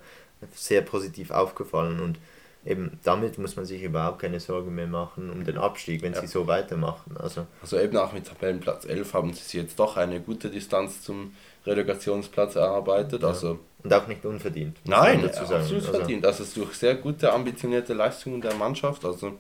Sehr 0.55 0.83
positiv 0.83 1.31
aufgefallen 1.31 2.01
und 2.01 2.19
eben 2.67 2.99
damit 3.05 3.39
muss 3.39 3.57
man 3.57 3.65
sich 3.67 3.83
überhaupt 3.83 4.21
keine 4.21 4.41
Sorgen 4.41 4.75
mehr 4.75 4.87
machen 4.87 5.31
um 5.31 5.45
den 5.45 5.57
Abstieg, 5.59 6.03
wenn 6.03 6.13
Ja. 6.15 6.21
sie 6.21 6.27
so 6.27 6.47
weitermachen. 6.47 7.17
Also 7.19 7.47
Also 7.63 7.79
eben 7.79 7.97
auch 7.97 8.13
mit 8.13 8.27
Tabellenplatz 8.27 8.85
11 8.87 9.13
haben 9.15 9.33
sie 9.33 9.43
sich 9.43 9.53
jetzt 9.55 9.79
doch 9.79 9.97
eine 9.97 10.21
gute 10.21 10.51
Distanz 10.51 11.03
zum 11.03 11.33
Relegationsplatz 11.67 12.57
erarbeitet. 12.57 13.23
Ja. 13.23 13.29
Also 13.29 13.59
und 13.83 13.93
auch 13.93 14.07
nicht 14.07 14.25
unverdient. 14.25 14.79
nein, 14.85 15.21
dazu 15.23 15.45
sagen. 15.45 15.61
absolut 15.63 15.85
Also, 15.87 15.99
verdient. 15.99 16.25
Ist 16.25 16.57
durch 16.57 16.73
sehr 16.75 16.95
gute, 16.95 17.31
ambitionierte 17.33 17.93
Leistungen 17.93 18.41
der 18.41 18.55
Mannschaft. 18.55 19.05
Also 19.05 19.33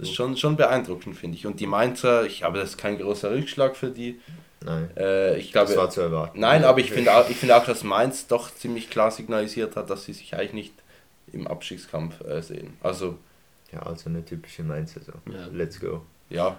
das 0.00 0.08
ist 0.08 0.14
schon, 0.14 0.36
schon 0.36 0.56
beeindruckend, 0.56 1.16
finde 1.16 1.36
ich. 1.36 1.46
Und 1.46 1.60
die 1.60 1.66
Mainzer, 1.66 2.24
ich 2.24 2.38
glaube, 2.38 2.58
das 2.58 2.70
ist 2.70 2.78
kein 2.78 2.98
großer 2.98 3.30
Rückschlag 3.30 3.76
für 3.76 3.90
die. 3.90 4.18
nein, 4.64 4.88
Äh, 4.96 5.36
ich 5.38 5.52
glaube, 5.52 5.68
das 5.68 5.76
war 5.76 5.90
zu 5.90 6.00
erwarten. 6.00 6.40
Nein, 6.40 6.64
aber 6.64 6.80
ich 6.80 6.90
finde 6.90 7.14
auch, 7.14 7.28
ich 7.28 7.36
finde 7.36 7.56
auch, 7.56 7.64
dass 7.64 7.84
Mainz 7.84 8.26
doch 8.26 8.54
ziemlich 8.54 8.90
klar 8.90 9.10
signalisiert 9.10 9.76
hat, 9.76 9.90
dass 9.90 10.04
sie 10.04 10.12
sich 10.12 10.34
eigentlich 10.34 10.52
nicht 10.52 10.74
im 11.32 11.46
Abstiegskampf 11.46 12.20
äh, 12.22 12.42
sehen. 12.42 12.74
Also, 12.82 13.18
Ja, 13.72 13.80
also 13.80 14.10
eine 14.10 14.24
typische 14.24 14.62
Mainzer 14.62 15.00
so. 15.02 15.12
Ja. 15.30 15.46
Let's 15.52 15.78
go. 15.78 16.02
ja. 16.28 16.58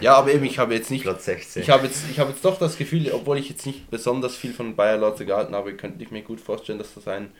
Ja, 0.00 0.14
aber 0.14 0.32
eben, 0.32 0.44
ich 0.44 0.58
habe 0.58 0.74
jetzt 0.74 0.90
nicht. 0.90 1.02
Platz 1.02 1.24
16. 1.26 1.62
Ich 1.62 1.70
habe 1.70 1.86
jetzt, 1.86 2.04
ich 2.10 2.18
habe 2.18 2.30
jetzt 2.30 2.44
doch 2.44 2.58
das 2.58 2.76
Gefühl, 2.76 3.10
obwohl 3.12 3.38
ich 3.38 3.48
jetzt 3.48 3.66
nicht 3.66 3.90
besonders 3.90 4.36
viel 4.36 4.52
von 4.52 4.74
Bayer 4.76 4.96
Leute 4.98 5.26
gehalten 5.26 5.54
habe, 5.54 5.74
könnte 5.74 6.02
ich 6.02 6.10
mir 6.10 6.22
gut 6.22 6.40
vorstellen, 6.40 6.78
dass 6.78 6.94
das 6.94 7.06
ein, 7.08 7.30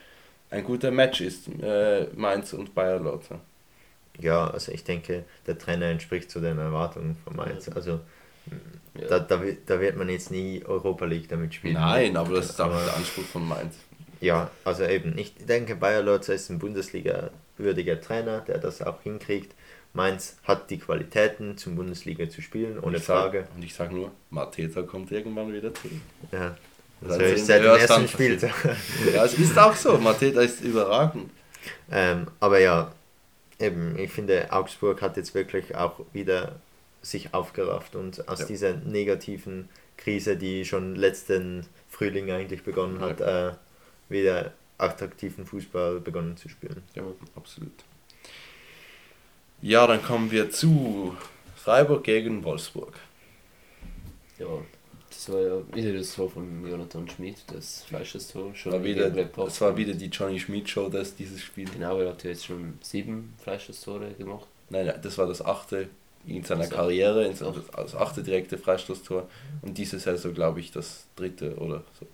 ein 0.50 0.64
guter 0.64 0.90
Match 0.90 1.20
ist, 1.20 1.48
äh, 1.62 2.07
Mainz 2.14 2.53
und 2.53 2.74
Bayer 2.74 3.00
Leute. 3.00 3.40
Ja, 4.20 4.48
also 4.48 4.72
ich 4.72 4.85
denke, 4.85 5.24
der 5.46 5.59
Trainer 5.59 5.87
entspricht 5.87 6.30
zu 6.30 6.40
den 6.40 6.59
Erwartungen 6.59 7.16
von 7.24 7.37
Mainz. 7.37 7.68
Also 7.68 8.00
Ja. 8.98 9.06
da, 9.09 9.18
da, 9.20 9.42
wird- 9.42 9.68
da 9.70 9.80
wird 9.80 9.96
man 9.96 10.09
jetzt 10.09 10.30
nie 10.30 10.62
Europa 10.64 11.04
League 11.04 11.28
damit 11.28 11.54
spielen. 11.54 11.74
Nein, 11.74 12.16
aber 12.16 12.37
das 12.37 12.50
ist 12.50 12.61
auch 12.61 12.66
Aber- 12.66 12.85
der 12.85 12.96
Anspruch 12.96 13.24
von 13.24 13.46
Mainz. 13.46 13.74
Ja, 14.20 14.50
also 14.64 14.85
eben, 14.85 15.16
ich 15.16 15.35
denke, 15.37 15.76
Bayer 15.76 16.02
Lotzer 16.02 16.35
ist 16.35 16.50
ein 16.50 16.59
Bundesliga-würdiger 16.59 18.00
Trainer, 18.00 18.40
der 18.40 18.59
das 18.59 18.83
auch 18.83 19.00
hinkriegt. 19.02 19.54
Mainz 19.92 20.37
hat 20.44 20.70
die 20.70 20.78
Qualitäten, 20.78 21.56
zum 21.56 21.74
Bundesliga 21.74 22.28
zu 22.28 22.42
spielen, 22.42 22.78
ohne 22.80 22.98
ich 22.98 23.04
sag, 23.04 23.22
Frage. 23.22 23.48
Und 23.56 23.64
ich 23.64 23.74
sage 23.74 23.94
nur, 23.94 24.12
Mateta 24.30 24.83
kommt 24.83 25.11
irgendwann 25.11 25.52
wieder 25.52 25.72
zurück. 25.74 25.92
Ja. 26.33 26.54
Das 27.00 27.12
Also 27.12 27.24
ist 27.24 27.46
seit 27.46 27.61
dem 27.62 27.66
ja, 27.66 27.76
ersten 27.78 28.06
Spieltag. 28.09 28.76
Ja, 29.14 29.24
es 29.24 29.35
ist 29.35 29.59
auch 29.59 29.74
so. 29.74 29.96
Mateta 29.98 30.42
ist 30.42 30.61
überragend. 30.61 31.30
Ähm, 31.90 32.26
aber 32.40 32.59
ja, 32.61 32.92
eben, 33.60 33.98
ich 33.98 34.10
finde, 34.10 34.52
Augsburg 34.52 35.02
hat 35.02 35.16
jetzt 35.16 35.34
wirklich 35.34 35.76
auch 35.76 36.00
wieder 36.12 36.56
sich 37.02 37.32
aufgerafft 37.34 37.94
und 37.96 38.28
aus 38.28 38.40
Ja. 38.40 38.46
dieser 38.46 38.72
negativen 38.74 39.68
Krise, 39.96 40.36
die 40.36 40.64
schon 40.64 40.96
letzten 40.96 41.66
Frühling 41.88 42.30
eigentlich 42.30 42.62
begonnen 42.62 43.00
hat, 43.00 43.20
äh, 43.20 43.52
wieder 44.08 44.52
attraktiven 44.78 45.46
Fußball 45.46 46.00
begonnen 46.00 46.36
zu 46.36 46.48
spielen. 46.48 46.82
Ja, 46.94 47.02
absolut. 47.36 47.84
Ja, 49.62 49.86
dann 49.86 50.02
kommen 50.02 50.30
wir 50.30 50.50
zu 50.50 51.16
Freiburg 51.56 52.04
gegen 52.04 52.42
Wolfsburg. 52.44 52.94
Ja, 54.38 54.46
das 55.26 55.35
war 55.35 55.40
ja 55.42 55.74
wieder 55.74 55.98
das 55.98 56.14
Tor 56.14 56.30
von 56.30 56.66
Jonathan 56.66 57.06
Schmid, 57.09 57.37
das 57.52 57.83
Fleischestor. 57.83 58.54
Schon 58.54 58.72
War 58.72 58.83
wieder, 58.83 59.12
es 59.46 59.61
war 59.61 59.76
wieder 59.76 59.92
die 59.92 60.06
Johnny 60.06 60.40
Schmid 60.40 60.68
Show, 60.68 60.88
das 60.88 61.14
dieses 61.14 61.42
Spiel. 61.42 61.68
Genau, 61.68 61.98
er 62.00 62.11
hat 62.11 62.24
ja 62.24 62.30
jetzt 62.30 62.46
schon 62.46 62.78
sieben 62.80 63.35
Fleischestore 63.42 64.12
gemacht. 64.12 64.46
Nein, 64.70 64.87
nein, 64.87 64.98
das 65.02 65.18
war 65.18 65.26
das 65.26 65.44
achte 65.44 65.88
in 66.26 66.42
seiner 66.42 66.64
So. 66.64 66.74
Karriere, 66.74 67.26
in 67.26 67.35
seinem- 67.35 67.62
das 67.76 67.94
achte 67.94 68.22
direkte 68.22 68.56
Freistoßtor. 68.56 69.28
Und 69.61 69.76
diese 69.76 69.98
Saison, 69.98 70.33
glaube 70.33 70.61
ich, 70.61 70.72
das 70.72 71.06
dritte 71.16 71.54
oder 71.56 71.85
so. 71.98 72.06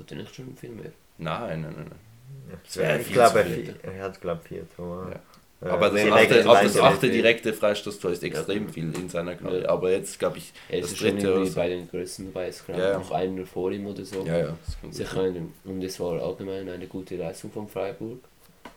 Hat 0.00 0.10
er 0.10 0.16
nicht 0.16 0.34
schon 0.34 0.56
viel 0.56 0.70
mehr? 0.70 0.90
Nein, 1.18 1.60
nein, 1.62 1.74
nein. 1.76 1.86
nein. 1.90 2.58
Das 2.64 2.76
wäre 2.76 2.98
ich 2.98 3.06
viel 3.06 3.14
glaube, 3.14 3.32
zu 3.32 3.38
er, 3.38 3.44
viel. 3.44 3.76
er 3.82 4.02
hat, 4.02 4.20
glaube 4.20 4.40
vier 4.42 4.66
Tore. 4.74 5.10
Ja. 5.12 5.20
Äh, 5.64 5.68
Aber 5.68 5.90
das 5.90 6.02
direkt 6.02 6.32
achte, 6.32 6.50
auch 6.50 6.60
das 6.62 6.76
achte 6.78 7.10
direkte 7.10 7.52
Freistoßtor 7.52 8.10
ist 8.12 8.22
extrem 8.24 8.66
Ja. 8.66 8.72
viel 8.72 8.94
in 8.94 9.08
seiner 9.08 9.34
Karriere. 9.36 9.68
Aber 9.68 9.90
jetzt, 9.92 10.18
glaube 10.18 10.38
ich, 10.38 10.52
Er 10.68 10.80
das 10.80 10.90
ist 10.92 10.98
schon 10.98 11.10
dritte 11.10 11.20
oder 11.26 11.30
irgendwie 11.34 11.50
so. 11.50 11.56
bei 11.60 11.68
den 11.68 11.88
Größten 11.88 12.32
es 12.48 12.64
glaube 12.64 12.80
Ja, 12.80 12.90
ja. 12.92 12.98
noch 12.98 13.10
einer 13.12 13.46
vor 13.46 13.70
ihm 13.70 13.86
oder 13.86 14.04
so. 14.04 14.24
Ja, 14.26 14.38
ja. 14.38 14.56
das 14.82 15.16
eine, 15.16 15.46
und 15.64 15.82
es 15.84 16.00
war 16.00 16.20
allgemein 16.20 16.68
eine 16.68 16.86
gute 16.86 17.16
Leistung 17.16 17.52
von 17.52 17.68
Freiburg. 17.68 18.18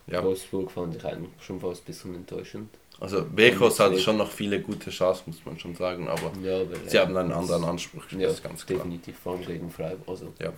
Ja. 0.08 0.24
Wolfsburg 0.24 0.69
fand 0.71 0.95
ich 0.95 1.04
eigentlich 1.04 1.30
schon 1.41 1.60
fast 1.60 1.82
ein 1.82 1.86
bisschen 1.86 2.15
enttäuschend. 2.15 2.69
Also 3.00 3.26
Bekos 3.26 3.79
hat 3.79 4.00
schon 4.00 4.17
noch 4.17 4.31
viele 4.31 4.62
gute 4.62 4.90
Chancen, 4.92 5.23
muss 5.27 5.44
man 5.46 5.60
schon 5.60 5.75
sagen, 5.75 6.08
aber 6.08 6.31
Ja, 6.44 6.62
aber 6.62 6.75
sie 6.86 7.00
haben 7.00 7.17
einen 7.17 7.31
anderen 7.33 7.63
Anspruch, 7.65 8.04
ja, 8.12 8.19
das 8.19 8.33
ist 8.36 8.44
ganz 8.44 8.65
klar. 8.65 8.77
definitiv 8.79 9.17
vor 9.17 9.33
allem 9.33 9.46
gegen 9.46 9.69
Freiburg. 9.69 10.08
Also, 10.08 10.31
Ja. 10.40 10.54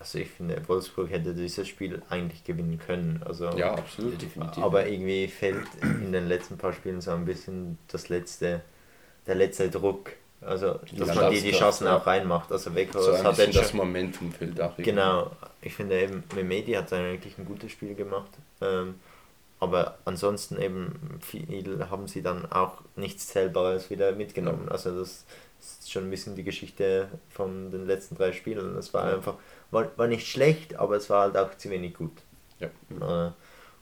Also 0.00 0.18
ich 0.18 0.28
finde, 0.30 0.60
Wolfsburg 0.68 1.10
hätte 1.10 1.34
dieses 1.34 1.66
Spiel 1.66 2.02
eigentlich 2.10 2.44
gewinnen 2.44 2.78
können. 2.78 3.22
Also, 3.24 3.48
Ja, 3.56 3.72
absolut. 3.74 4.20
definitiv. 4.20 4.62
Aber 4.62 4.86
irgendwie 4.86 5.28
fehlt 5.28 5.66
in 5.82 6.12
den 6.12 6.28
letzten 6.28 6.58
paar 6.58 6.72
Spielen 6.72 7.00
so 7.00 7.12
ein 7.12 7.24
bisschen 7.24 7.78
das 7.88 8.08
letzte, 8.08 8.60
der 9.26 9.34
letzte 9.34 9.70
Druck, 9.70 10.12
Also, 10.40 10.78
dass 10.98 11.08
Ja, 11.08 11.14
man 11.14 11.32
die, 11.32 11.40
die 11.40 11.52
Chancen 11.52 11.86
auch 11.88 12.06
reinmacht. 12.06 12.52
Also 12.52 12.70
So 12.70 12.76
Weghorst 12.76 13.08
ein 13.20 13.24
hat 13.24 13.38
jetzt 13.38 13.56
das 13.56 13.72
Momentum 13.72 14.30
fehlt 14.32 14.60
auch. 14.60 14.72
irgendwie. 14.72 14.82
Genau, 14.82 15.30
ich 15.62 15.74
finde 15.74 15.98
eben, 16.00 16.22
Memedi 16.34 16.72
hat 16.72 16.92
eigentlich 16.92 17.38
ein 17.38 17.46
gutes 17.46 17.72
Spiel 17.72 17.94
gemacht. 17.94 18.30
Ähm, 18.60 18.96
aber 19.60 19.96
ansonsten 20.04 20.60
eben 20.60 21.18
viel 21.22 21.86
haben 21.88 22.08
sie 22.08 22.20
dann 22.22 22.50
auch 22.52 22.82
nichts 22.96 23.28
Zählbares 23.28 23.88
wieder 23.88 24.12
mitgenommen. 24.12 24.68
Also 24.68 24.94
das 24.98 25.24
schon 25.86 26.04
ein 26.04 26.10
bisschen 26.10 26.36
die 26.36 26.44
Geschichte 26.44 27.08
von 27.30 27.70
den 27.70 27.86
letzten 27.86 28.16
drei 28.16 28.32
Spielen. 28.32 28.74
Das 28.74 28.92
war 28.94 29.04
einfach, 29.04 29.34
war, 29.70 29.90
war 29.96 30.06
nicht 30.06 30.26
schlecht, 30.26 30.76
aber 30.76 30.96
es 30.96 31.10
war 31.10 31.22
halt 31.22 31.36
auch 31.36 31.56
zu 31.56 31.70
wenig 31.70 31.94
gut. 31.94 32.12
Ja. 32.60 33.28
Äh, 33.28 33.32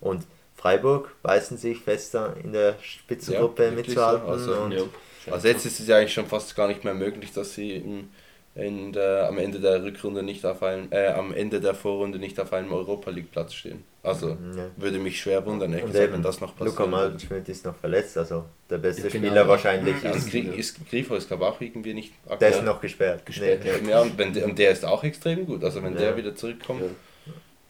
und 0.00 0.24
Freiburg 0.56 1.14
beißen 1.22 1.56
sich 1.56 1.80
fester 1.80 2.36
in 2.42 2.52
der 2.52 2.76
Spitzengruppe 2.80 3.64
Ja, 3.66 3.70
mitzuhalten. 3.70 4.26
so. 4.38 4.54
Also, 4.54 4.66
Ja. 4.68 5.32
Also 5.32 5.46
jetzt 5.48 5.64
ist 5.66 5.78
es 5.78 5.86
ja 5.86 5.98
eigentlich 5.98 6.12
schon 6.12 6.26
fast 6.26 6.54
gar 6.56 6.66
nicht 6.66 6.82
mehr 6.82 6.94
möglich, 6.94 7.32
dass 7.32 7.54
sie 7.54 7.76
in, 7.76 8.10
in 8.54 8.92
der, 8.92 9.28
am 9.28 9.38
Ende 9.38 9.60
der 9.60 9.82
Rückrunde 9.82 10.22
nicht 10.22 10.44
auf 10.44 10.62
einem, 10.62 10.88
äh, 10.90 11.06
am 11.08 11.32
Ende 11.32 11.58
der 11.60 11.74
Vorrunde 11.74 12.18
nicht 12.18 12.38
auf 12.38 12.52
einem 12.52 12.70
Europa 12.72 13.10
League 13.10 13.30
Platz 13.30 13.54
stehen. 13.54 13.82
Also 14.02 14.36
Ja. 14.54 14.66
würde 14.76 14.98
mich 14.98 15.18
schwer 15.20 15.46
wundern, 15.46 15.72
ehrlich 15.72 15.90
gesagt, 15.90 16.12
wenn 16.12 16.22
das 16.22 16.40
noch 16.42 16.50
Luca 16.58 16.70
passieren 16.84 16.90
würde. 16.92 17.10
Malschmidt 17.12 17.48
ist 17.48 17.64
noch 17.64 17.76
verletzt, 17.76 18.18
also 18.18 18.44
der 18.68 18.76
beste 18.78 19.04
Ja, 19.04 19.08
genau. 19.08 19.26
Spieler 19.28 19.48
wahrscheinlich 19.48 20.02
Ja, 20.02 20.10
ist, 20.10 20.30
Gri 20.30 20.40
ist, 20.40 20.90
Grifo 20.90 21.14
ist 21.14 21.28
glaube 21.28 21.46
auch 21.46 21.58
irgendwie 21.62 21.94
nicht 21.94 22.12
der 22.26 22.32
aktuell. 22.32 22.52
ist 22.52 22.62
noch 22.64 22.80
gesperrt. 22.80 23.24
Gesperrt, 23.24 23.64
Nee. 23.82 23.90
ja. 23.90 24.02
Und, 24.02 24.18
wenn 24.18 24.34
der, 24.34 24.44
und 24.44 24.58
der 24.58 24.72
ist 24.72 24.84
auch 24.84 25.02
extrem 25.02 25.46
gut. 25.46 25.64
Also 25.64 25.82
wenn 25.82 25.94
Ja. 25.94 26.00
der 26.00 26.16
wieder 26.18 26.34
zurückkommt. 26.36 26.82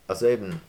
Also 0.09 0.27
eben, 0.27 0.61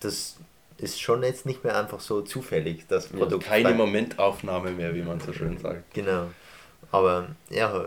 das 0.00 0.36
ist 0.78 1.00
schon 1.00 1.22
jetzt 1.24 1.44
nicht 1.46 1.64
mehr 1.64 1.76
einfach 1.76 2.00
so 2.00 2.20
zufällig, 2.20 2.84
das 2.86 3.08
Produkt. 3.08 3.44
keine 3.46 3.70
Momentaufnahme 3.72 4.70
mehr, 4.70 4.94
wie 4.94 5.02
man 5.02 5.18
so 5.18 5.32
schön 5.32 5.58
sagt. 5.58 5.92
Genau. 5.94 6.26
Aber 6.92 7.28
ja, 7.50 7.86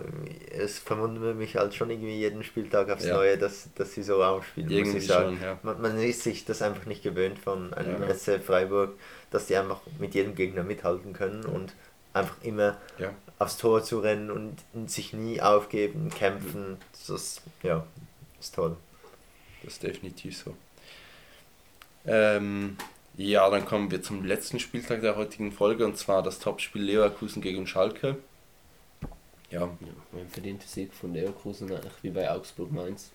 es 0.52 0.78
verwundert 0.80 1.38
mich 1.38 1.56
halt 1.56 1.74
schon 1.74 1.90
irgendwie 1.90 2.18
jeden 2.18 2.44
Spieltag 2.44 2.90
aufs 2.90 3.06
Ja. 3.06 3.16
Neue, 3.16 3.38
dass, 3.38 3.70
dass 3.76 3.94
sie 3.94 4.04
so 4.04 4.24
aufspielen, 4.24 4.70
Irgendwie 4.70 4.94
muss 4.94 5.02
ich 5.04 5.08
sagen. 5.08 5.38
schon, 5.38 5.42
ja. 5.44 5.60
Man, 5.64 5.82
man 5.82 5.98
ist 6.00 6.24
sich 6.24 6.46
das 6.46 6.62
einfach 6.62 6.86
nicht 6.86 7.02
gewöhnt 7.02 7.40
von 7.40 7.74
einem 7.74 8.02
Ja. 8.02 8.14
SC 8.14 8.42
Freiburg, 8.44 8.94
dass 9.32 9.48
die 9.48 9.56
einfach 9.56 9.80
mit 10.00 10.16
jedem 10.16 10.36
Gegner 10.36 10.64
mithalten 10.64 11.14
können 11.14 11.46
und 11.46 11.74
einfach 12.14 12.36
immer 12.44 12.78
aufs 13.40 13.58
Tor 13.58 13.84
zu 13.84 14.00
rennen 14.00 14.30
und 14.32 14.90
sich 14.90 15.14
nie 15.14 15.42
aufgeben, 15.42 16.10
kämpfen. 16.10 16.78
Das 17.08 17.42
ja, 17.64 17.86
ist 18.40 18.56
toll. 18.56 18.76
Das 19.64 19.74
ist 19.74 19.84
definitiv 19.84 20.38
so. 20.38 20.56
Ähm, 22.06 22.78
ja, 23.18 23.50
dann 23.50 23.66
kommen 23.66 23.92
wir 23.92 24.02
zum 24.02 24.24
letzten 24.26 24.60
Spieltag 24.60 25.02
der 25.02 25.16
heutigen 25.16 25.52
Folge 25.52 25.86
und 25.86 25.98
zwar 25.98 26.24
das 26.24 26.40
Topspiel 26.40 26.82
Leverkusen 26.82 27.42
gegen 27.42 27.68
Schalke. 27.68 28.18
Ja, 29.52 29.62
Ja, 29.62 30.20
ein 30.20 30.28
verdienter 30.30 30.68
Sieg 30.68 30.94
von 30.94 31.14
Leverkusen, 31.14 31.72
eigentlich 31.72 32.04
wie 32.04 32.10
bei 32.12 32.30
Augsburg 32.30 32.72
Mainz. 32.72 33.12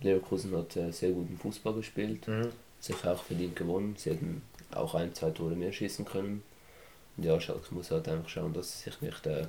Leverkusen 0.00 0.56
hat 0.56 0.76
äh, 0.76 0.90
sehr 0.90 1.10
guten 1.12 1.36
Fußball 1.38 1.74
gespielt, 1.74 2.26
Mhm. 2.26 2.50
sich 2.80 3.04
auch 3.06 3.22
verdient 3.22 3.54
gewonnen. 3.56 3.94
Sie 3.96 4.10
hätten 4.10 4.42
auch 4.74 4.94
ein, 4.94 5.14
zwei 5.14 5.30
Tore 5.30 5.54
mehr 5.54 5.72
schießen 5.72 6.04
können. 6.04 6.42
Und 7.16 7.24
ja, 7.24 7.38
Schalke 7.40 7.74
muss 7.74 7.90
halt 7.90 8.08
einfach 8.08 8.28
schauen, 8.28 8.52
dass 8.54 8.72
sie 8.82 8.90
sich 8.90 9.00
nicht 9.00 9.26
äh, 9.26 9.46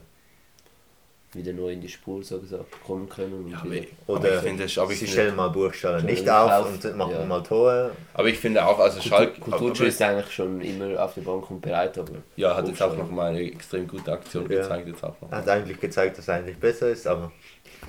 wieder 1.36 1.53
neu 1.53 1.69
in 1.73 1.81
die 1.81 1.89
Spur 1.89 2.23
so 2.23 2.39
gesagt 2.39 2.65
kommen 2.86 3.07
können. 3.09 3.47
Ja, 3.49 3.57
aber 3.61 3.71
ich- 3.73 3.88
aber 4.07 4.19
Oder 4.19 4.36
ich 4.36 4.41
finde, 4.41 4.67
aber 4.77 4.91
ich 4.91 4.99
sie 4.99 5.07
stellen 5.07 5.36
mal 5.36 5.51
Stellen 5.73 6.05
nicht 6.05 6.29
auf, 6.29 6.51
auf, 6.51 6.73
und 6.86 6.97
machen 6.97 7.13
ja. 7.19 7.25
mal 7.25 7.41
Tore. 7.43 7.91
aber 8.13 8.27
ich 8.27 8.38
finde 8.39 8.65
auch, 8.65 8.79
also 8.79 9.01
Schalke, 9.01 9.39
Kutucu 9.39 9.84
ist 9.84 10.01
eigentlich 10.01 10.31
schon 10.31 10.61
immer 10.61 11.03
auf 11.03 11.13
der 11.15 11.21
Bank 11.21 11.49
und 11.49 11.61
bereit, 11.61 11.97
aber 11.97 12.13
ja, 12.36 12.55
hat 12.55 12.67
jetzt 12.67 12.81
auch 12.81 12.89
Burgstaller- 12.89 12.97
noch 13.03 13.11
mal 13.11 13.29
eine 13.31 13.41
extrem 13.43 13.88
gute 13.88 14.11
Aktion 14.11 14.43
Ja. 14.49 14.61
gezeigt, 14.61 14.88
jetzt 14.88 15.03
auch 15.03 15.15
noch. 15.21 15.31
Hat 15.31 15.47
eigentlich 15.49 15.79
gezeigt, 15.79 16.17
dass 16.17 16.27
er 16.27 16.36
eigentlich 16.36 16.57
besser 16.57 16.89
ist, 16.89 17.07
aber 17.07 17.31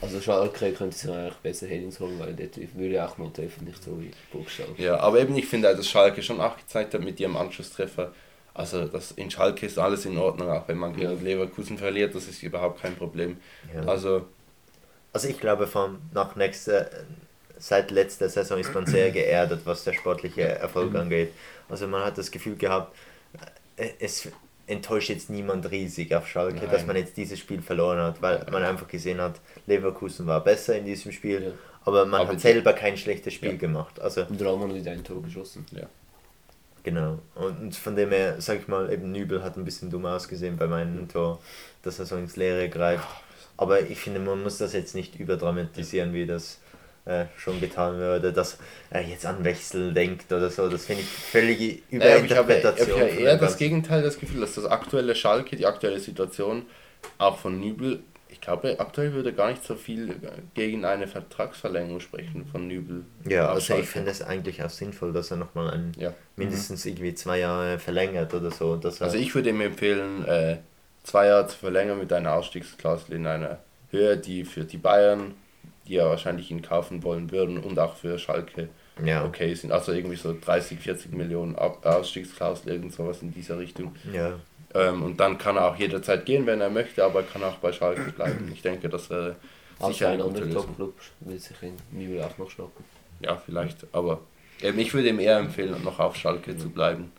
Also 0.00 0.20
Schalke 0.20 0.72
könnte 0.72 0.96
sich 0.96 1.08
eigentlich 1.10 1.34
besser 1.36 1.66
Headings 1.68 2.00
holen, 2.00 2.18
weil 2.18 2.34
dort 2.34 2.56
würde 2.74 3.04
auch 3.06 3.16
mal 3.16 3.30
treffen, 3.30 3.64
nicht 3.64 3.82
so 3.82 4.00
wie 4.00 4.10
Burgstall. 4.32 4.66
Ja, 4.76 4.98
aber 4.98 5.20
eben 5.20 5.36
ich 5.36 5.46
finde, 5.46 5.74
dass 5.74 5.88
Schalke 5.88 6.20
schon 6.22 6.40
auch 6.40 6.56
gezeigt 6.56 6.94
hat 6.94 7.00
mit 7.00 7.20
ihrem 7.20 7.36
Anschlusstreffer. 7.36 8.12
Also 8.54 8.86
das, 8.86 9.10
in 9.12 9.30
Schalke 9.30 9.66
ist 9.66 9.78
alles 9.78 10.06
in 10.06 10.16
Ordnung, 10.16 10.48
auch 10.50 10.68
wenn 10.68 10.78
man 10.78 10.94
gegen 10.94 11.10
Ja. 11.10 11.18
Leverkusen 11.20 11.76
verliert, 11.76 12.14
das 12.14 12.28
ist 12.28 12.42
überhaupt 12.42 12.80
kein 12.80 12.94
Problem. 12.96 13.36
ja. 13.74 13.82
Also 13.84 14.26
Also 15.12 15.28
ich 15.28 15.38
glaube, 15.40 15.66
von 15.66 15.98
nach 16.12 16.36
nächster, 16.36 16.88
seit 17.58 17.90
letzter 17.90 18.28
Saison 18.28 18.58
ist 18.58 18.72
man 18.74 18.86
sehr 18.86 19.10
geerdet, 19.10 19.60
was 19.64 19.84
der 19.84 19.92
sportliche 19.92 20.42
Erfolg 20.42 20.94
angeht. 20.94 21.32
Also 21.68 21.86
man 21.88 22.04
hat 22.04 22.16
das 22.18 22.30
Gefühl 22.30 22.56
gehabt, 22.56 22.94
äh, 23.76 23.88
es 24.00 24.28
enttäuscht 24.66 25.10
jetzt 25.10 25.30
niemand 25.30 25.70
riesig 25.70 26.14
auf 26.14 26.26
Schalke, 26.28 26.56
Nein. 26.60 26.70
dass 26.70 26.86
man 26.86 26.96
jetzt 26.96 27.16
dieses 27.16 27.38
Spiel 27.38 27.60
verloren 27.60 27.98
hat, 27.98 28.22
weil 28.22 28.44
man 28.50 28.62
einfach 28.62 28.88
gesehen 28.88 29.20
hat, 29.20 29.34
Leverkusen 29.66 30.26
war 30.26 30.42
besser 30.42 30.76
in 30.78 30.84
diesem 30.86 31.12
Spiel, 31.12 31.42
Ja. 31.42 31.50
aber 31.84 32.06
man 32.06 32.22
Aber 32.22 32.32
hat 32.32 32.40
selber 32.40 32.72
kein 32.72 32.96
schlechtes 32.96 33.34
Spiel 33.34 33.52
Ja. 33.52 33.56
gemacht. 33.56 34.00
Also 34.00 34.22
Und 34.28 34.40
Rahman 34.42 34.70
hat 34.70 34.76
wieder 34.76 34.92
ein 34.92 35.04
Tor 35.04 35.22
geschossen. 35.22 35.66
Genau. 36.84 37.18
Und 37.34 37.74
von 37.74 37.96
dem 37.96 38.10
her, 38.10 38.36
sag 38.38 38.60
ich 38.60 38.68
mal, 38.68 38.92
eben 38.92 39.10
Nübel 39.10 39.42
hat 39.42 39.56
ein 39.56 39.64
bisschen 39.64 39.90
dumm 39.90 40.04
ausgesehen 40.06 40.56
bei 40.58 40.66
meinem 40.66 41.08
Tor, 41.08 41.40
dass 41.82 41.98
er 41.98 42.04
so 42.04 42.16
ins 42.16 42.36
Leere 42.36 42.68
greift. 42.68 43.08
Aber 43.56 43.80
ich 43.80 43.98
finde, 43.98 44.20
man 44.20 44.42
muss 44.42 44.58
das 44.58 44.72
jetzt 44.74 44.94
nicht 44.94 45.18
überdramatisieren, 45.18 46.12
wie 46.12 46.26
das 46.26 46.60
äh, 47.06 47.24
schon 47.36 47.60
getan 47.60 47.98
wurde, 47.98 48.32
dass 48.32 48.58
er 48.90 49.02
jetzt 49.02 49.24
an 49.24 49.44
Wechsel 49.44 49.94
denkt 49.94 50.30
oder 50.32 50.50
so. 50.50 50.68
Das 50.68 50.84
finde 50.84 51.02
ich 51.02 51.08
völlige 51.08 51.80
Naja, 51.90 52.16
aber 52.16 52.24
ich 52.24 52.32
habe, 52.32 52.52
Überinterpretation. 52.54 53.00
eher 53.18 53.36
das. 53.38 53.56
Gegenteil, 53.56 54.02
das 54.02 54.18
Gefühl, 54.18 54.40
dass 54.40 54.54
das 54.54 54.66
aktuelle 54.66 55.14
Schalke, 55.14 55.56
die 55.56 55.66
aktuelle 55.66 56.00
Situation, 56.00 56.66
auch 57.18 57.38
von 57.38 57.60
Nübel, 57.60 58.00
glaube, 58.44 58.78
aktuell 58.78 59.12
würde 59.12 59.32
gar 59.32 59.50
nicht 59.50 59.64
so 59.64 59.74
viel 59.74 60.14
gegen 60.54 60.84
eine 60.84 61.06
Vertragsverlängerung 61.06 62.00
sprechen 62.00 62.46
von 62.46 62.66
Nübel. 62.66 63.04
Ja, 63.28 63.48
also 63.48 63.74
ich 63.76 63.88
finde 63.88 64.10
es 64.10 64.22
eigentlich 64.22 64.62
auch 64.62 64.70
sinnvoll, 64.70 65.12
dass 65.12 65.30
er 65.30 65.36
nochmal 65.36 65.70
einen 65.70 65.92
Ja. 65.98 66.12
mindestens 66.36 66.86
irgendwie 66.86 67.14
zwei 67.14 67.40
Jahre 67.40 67.78
verlängert 67.78 68.32
oder 68.34 68.50
so. 68.50 68.76
Dass 68.76 69.02
Also 69.02 69.16
ich 69.16 69.34
würde 69.34 69.50
ihm 69.50 69.60
empfehlen, 69.60 70.24
äh, 70.26 70.58
zwei 71.02 71.26
Jahre 71.26 71.46
zu 71.48 71.58
verlängern 71.58 71.98
mit 71.98 72.12
einer 72.12 72.34
Ausstiegsklausel 72.34 73.14
in 73.16 73.26
einer 73.26 73.58
Höhe, 73.90 74.16
die 74.16 74.44
für 74.44 74.64
die 74.64 74.78
Bayern, 74.78 75.34
die 75.86 75.94
ja 75.94 76.08
wahrscheinlich 76.08 76.50
ihn 76.50 76.62
kaufen 76.62 77.02
wollen 77.02 77.30
würden, 77.30 77.58
und 77.58 77.78
auch 77.78 77.96
für 77.96 78.18
Schalke 78.18 78.68
ja, 79.04 79.24
okay 79.24 79.54
sind. 79.54 79.72
Also 79.72 79.92
irgendwie 79.92 80.16
so 80.16 80.34
30, 80.38 80.78
40 80.78 81.12
Millionen 81.12 81.56
Ausstiegsklausel, 81.56 82.72
irgend 82.72 82.92
sowas 82.92 83.22
in 83.22 83.32
dieser 83.32 83.58
Richtung. 83.58 83.94
ja, 84.12 84.34
Ähm, 84.74 85.02
und 85.02 85.20
dann 85.20 85.38
kann 85.38 85.56
er 85.56 85.68
auch 85.68 85.76
jederzeit 85.76 86.26
gehen, 86.26 86.46
wenn 86.46 86.60
er 86.60 86.70
möchte, 86.70 87.04
aber 87.04 87.20
er 87.20 87.26
kann 87.26 87.42
auch 87.44 87.56
bei 87.56 87.72
Schalke 87.72 88.10
bleiben. 88.12 88.50
Ich 88.52 88.62
denke, 88.62 88.88
das 88.88 89.08
wäre 89.08 89.36
Also 89.78 89.92
sicher 89.92 90.08
ein 90.10 90.20
anderer. 90.20 90.50
Top-Club 90.50 90.94
will 91.20 91.38
sich 91.38 91.56
in 91.62 91.76
Nübel 91.92 92.22
auch 92.22 92.36
noch 92.38 92.50
schnappen. 92.50 92.84
Ja, 93.20 93.36
vielleicht, 93.36 93.86
aber 93.92 94.20
ähm, 94.62 94.78
ich 94.78 94.92
würde 94.92 95.08
ihm 95.08 95.20
eher 95.20 95.38
empfehlen, 95.38 95.82
noch 95.84 95.98
auf 96.00 96.16
Schalke 96.16 96.56
zu 96.56 96.68
bleiben. 96.70 97.12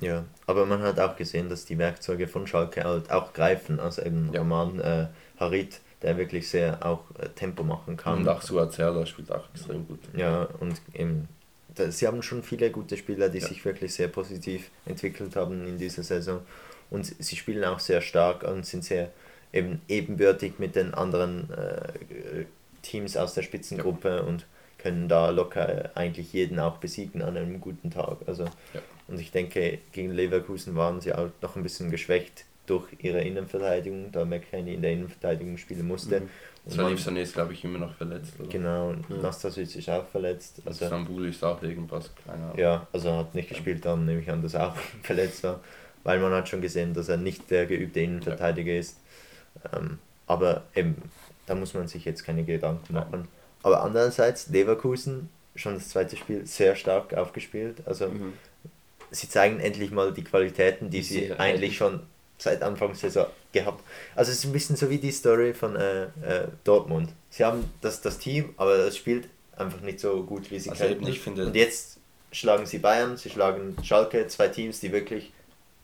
Ja, 0.00 0.24
aber 0.46 0.66
man 0.66 0.82
hat 0.82 0.98
auch 1.00 1.16
gesehen, 1.16 1.48
dass 1.48 1.64
die 1.64 1.78
Werkzeuge 1.78 2.26
von 2.28 2.46
Schalke 2.46 2.84
halt 2.84 3.10
auch 3.10 3.32
greifen. 3.32 3.78
Also 3.80 4.02
eben 4.02 4.30
Ja. 4.32 4.40
Roman 4.40 4.80
äh, 4.80 5.06
Harit, 5.38 5.80
der 6.02 6.16
wirklich 6.18 6.48
sehr 6.48 6.84
auch 6.84 7.04
äh, 7.18 7.28
Tempo 7.28 7.62
machen 7.62 7.96
kann. 7.96 8.18
Und 8.18 8.28
auch 8.28 8.42
Suat 8.42 8.72
Serdar 8.72 9.06
spielt 9.06 9.30
auch 9.30 9.44
extrem 9.54 9.86
gut. 9.86 10.00
Ja, 10.16 10.48
und 10.60 10.80
eben, 10.94 11.28
da, 11.74 11.90
sie 11.90 12.06
haben 12.06 12.22
schon 12.22 12.42
viele 12.42 12.70
gute 12.70 12.96
Spieler, 12.96 13.28
die 13.28 13.38
Ja. 13.38 13.46
sich 13.46 13.64
wirklich 13.64 13.94
sehr 13.94 14.08
positiv 14.08 14.70
entwickelt 14.86 15.36
haben 15.36 15.66
in 15.66 15.78
dieser 15.78 16.02
Saison. 16.02 16.40
Und 16.92 17.04
sie 17.06 17.36
spielen 17.36 17.64
auch 17.64 17.78
sehr 17.80 18.00
stark 18.00 18.42
und 18.44 18.66
sind 18.66 18.84
sehr 18.84 19.10
eben 19.52 19.80
ebenbürtig 19.88 20.58
mit 20.58 20.76
den 20.76 20.94
anderen 20.94 21.50
äh, 21.50 22.44
Teams 22.82 23.16
aus 23.16 23.34
der 23.34 23.42
Spitzengruppe 23.42 24.22
und 24.22 24.46
können 24.78 25.08
da 25.08 25.30
locker 25.30 25.90
eigentlich 25.94 26.32
jeden 26.32 26.58
auch 26.58 26.78
besiegen 26.78 27.22
an 27.22 27.36
einem 27.36 27.60
guten 27.60 27.90
Tag. 27.90 28.18
Also, 28.26 28.44
Ja. 28.44 28.80
Und 29.08 29.20
ich 29.20 29.30
denke, 29.30 29.78
gegen 29.92 30.12
Leverkusen 30.12 30.74
waren 30.74 31.00
sie 31.00 31.12
auch 31.12 31.28
noch 31.40 31.56
ein 31.56 31.62
bisschen 31.62 31.90
geschwächt 31.90 32.44
durch 32.66 32.86
ihre 33.00 33.20
Innenverteidigung, 33.22 34.12
da 34.12 34.24
McKenny 34.24 34.74
in 34.74 34.82
der 34.82 34.92
Innenverteidigung 34.92 35.56
spielen 35.58 35.86
musste. 35.86 36.20
Mhm. 36.20 36.28
Und 36.64 36.72
Salif 36.72 37.06
Sané 37.06 37.22
ist, 37.22 37.34
glaube 37.34 37.52
ich, 37.52 37.64
immer 37.64 37.78
noch 37.78 37.94
verletzt. 37.94 38.34
Oder? 38.38 38.48
Genau, 38.48 38.90
und 38.90 39.04
Ja. 39.10 39.16
Nastasic 39.16 39.74
ist 39.76 39.88
auch 39.90 40.06
verletzt. 40.06 40.62
Also 40.64 40.86
Stambul 40.86 41.26
ist 41.26 41.42
auch 41.42 41.60
irgendwas, 41.62 42.10
keine 42.24 42.44
Ahnung. 42.44 42.58
ja, 42.58 42.86
also 42.92 43.12
hat 43.16 43.34
nicht 43.34 43.48
gespielt, 43.48 43.84
dann 43.84 44.04
nehme 44.06 44.20
ich 44.20 44.30
an, 44.30 44.42
dass 44.42 44.54
er 44.54 44.68
auch 44.68 44.76
verletzt 45.02 45.42
war, 45.42 45.60
weil 46.04 46.18
man 46.18 46.32
hat 46.32 46.48
schon 46.48 46.60
gesehen, 46.60 46.94
dass 46.94 47.08
er 47.08 47.16
nicht 47.16 47.50
der 47.50 47.66
geübte 47.66 48.00
Innenverteidiger 48.00 48.76
ist. 48.76 48.96
Ähm, 49.74 49.98
aber 50.26 50.62
eben, 50.74 50.96
da 51.46 51.54
muss 51.54 51.74
man 51.74 51.88
sich 51.88 52.04
jetzt 52.04 52.24
keine 52.24 52.44
Gedanken 52.44 52.94
Nein. 52.94 53.04
machen. 53.04 53.28
Aber 53.62 53.82
andererseits, 53.82 54.48
Leverkusen, 54.48 55.28
schon 55.54 55.74
das 55.74 55.88
zweite 55.90 56.16
Spiel 56.16 56.46
sehr 56.46 56.74
stark 56.76 57.14
aufgespielt. 57.14 57.82
Also 57.86 58.08
Mhm. 58.08 58.32
sie 59.10 59.28
zeigen 59.28 59.60
endlich 59.60 59.90
mal 59.90 60.12
die 60.12 60.24
Qualitäten, 60.24 60.90
die 60.90 60.98
Die 60.98 61.02
sie 61.02 61.14
sie 61.26 61.32
eigentlich 61.32 61.76
schon 61.76 62.00
seit 62.38 62.62
Anfang 62.62 62.94
Saison 62.94 63.26
gehabt. 63.52 63.84
Also 64.16 64.32
es 64.32 64.38
ist 64.38 64.44
ein 64.46 64.52
bisschen 64.52 64.74
so 64.76 64.90
wie 64.90 64.98
die 64.98 65.12
Story 65.12 65.54
von 65.54 65.76
äh, 65.76 66.04
äh, 66.04 66.48
Dortmund. 66.64 67.10
Sie 67.30 67.44
haben 67.44 67.64
das, 67.82 68.00
das 68.00 68.18
Team, 68.18 68.54
aber 68.56 68.78
das 68.78 68.96
spielt 68.96 69.28
einfach 69.56 69.80
nicht 69.82 70.00
so 70.00 70.24
gut, 70.24 70.50
wie 70.50 70.58
sie 70.58 70.70
Also 70.70 70.84
finde- 71.20 71.46
Und 71.46 71.54
jetzt 71.54 71.98
schlagen 72.32 72.64
sie 72.66 72.78
Bayern, 72.78 73.16
sie 73.16 73.28
schlagen 73.30 73.76
Schalke, 73.84 74.26
zwei 74.26 74.48
Teams, 74.48 74.80
die 74.80 74.90
wirklich 74.90 75.32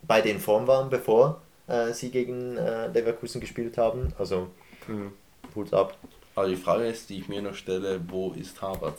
beide 0.06 0.28
in 0.28 0.38
Form 0.40 0.66
waren, 0.66 0.90
bevor 0.90 1.40
äh, 1.66 1.92
sie 1.92 2.10
gegen 2.10 2.56
äh, 2.56 2.88
Leverkusen 2.88 3.40
gespielt 3.40 3.76
haben. 3.78 4.12
Also 4.18 4.48
Mhm. 4.86 5.12
Hut 5.54 5.72
ab. 5.74 5.96
Aber 6.34 6.48
die 6.48 6.56
Frage 6.56 6.86
ist, 6.86 7.10
die 7.10 7.18
ich 7.18 7.28
mir 7.28 7.42
noch 7.42 7.54
stelle, 7.54 8.00
wo 8.08 8.32
ist 8.32 8.60
Harvard? 8.62 8.94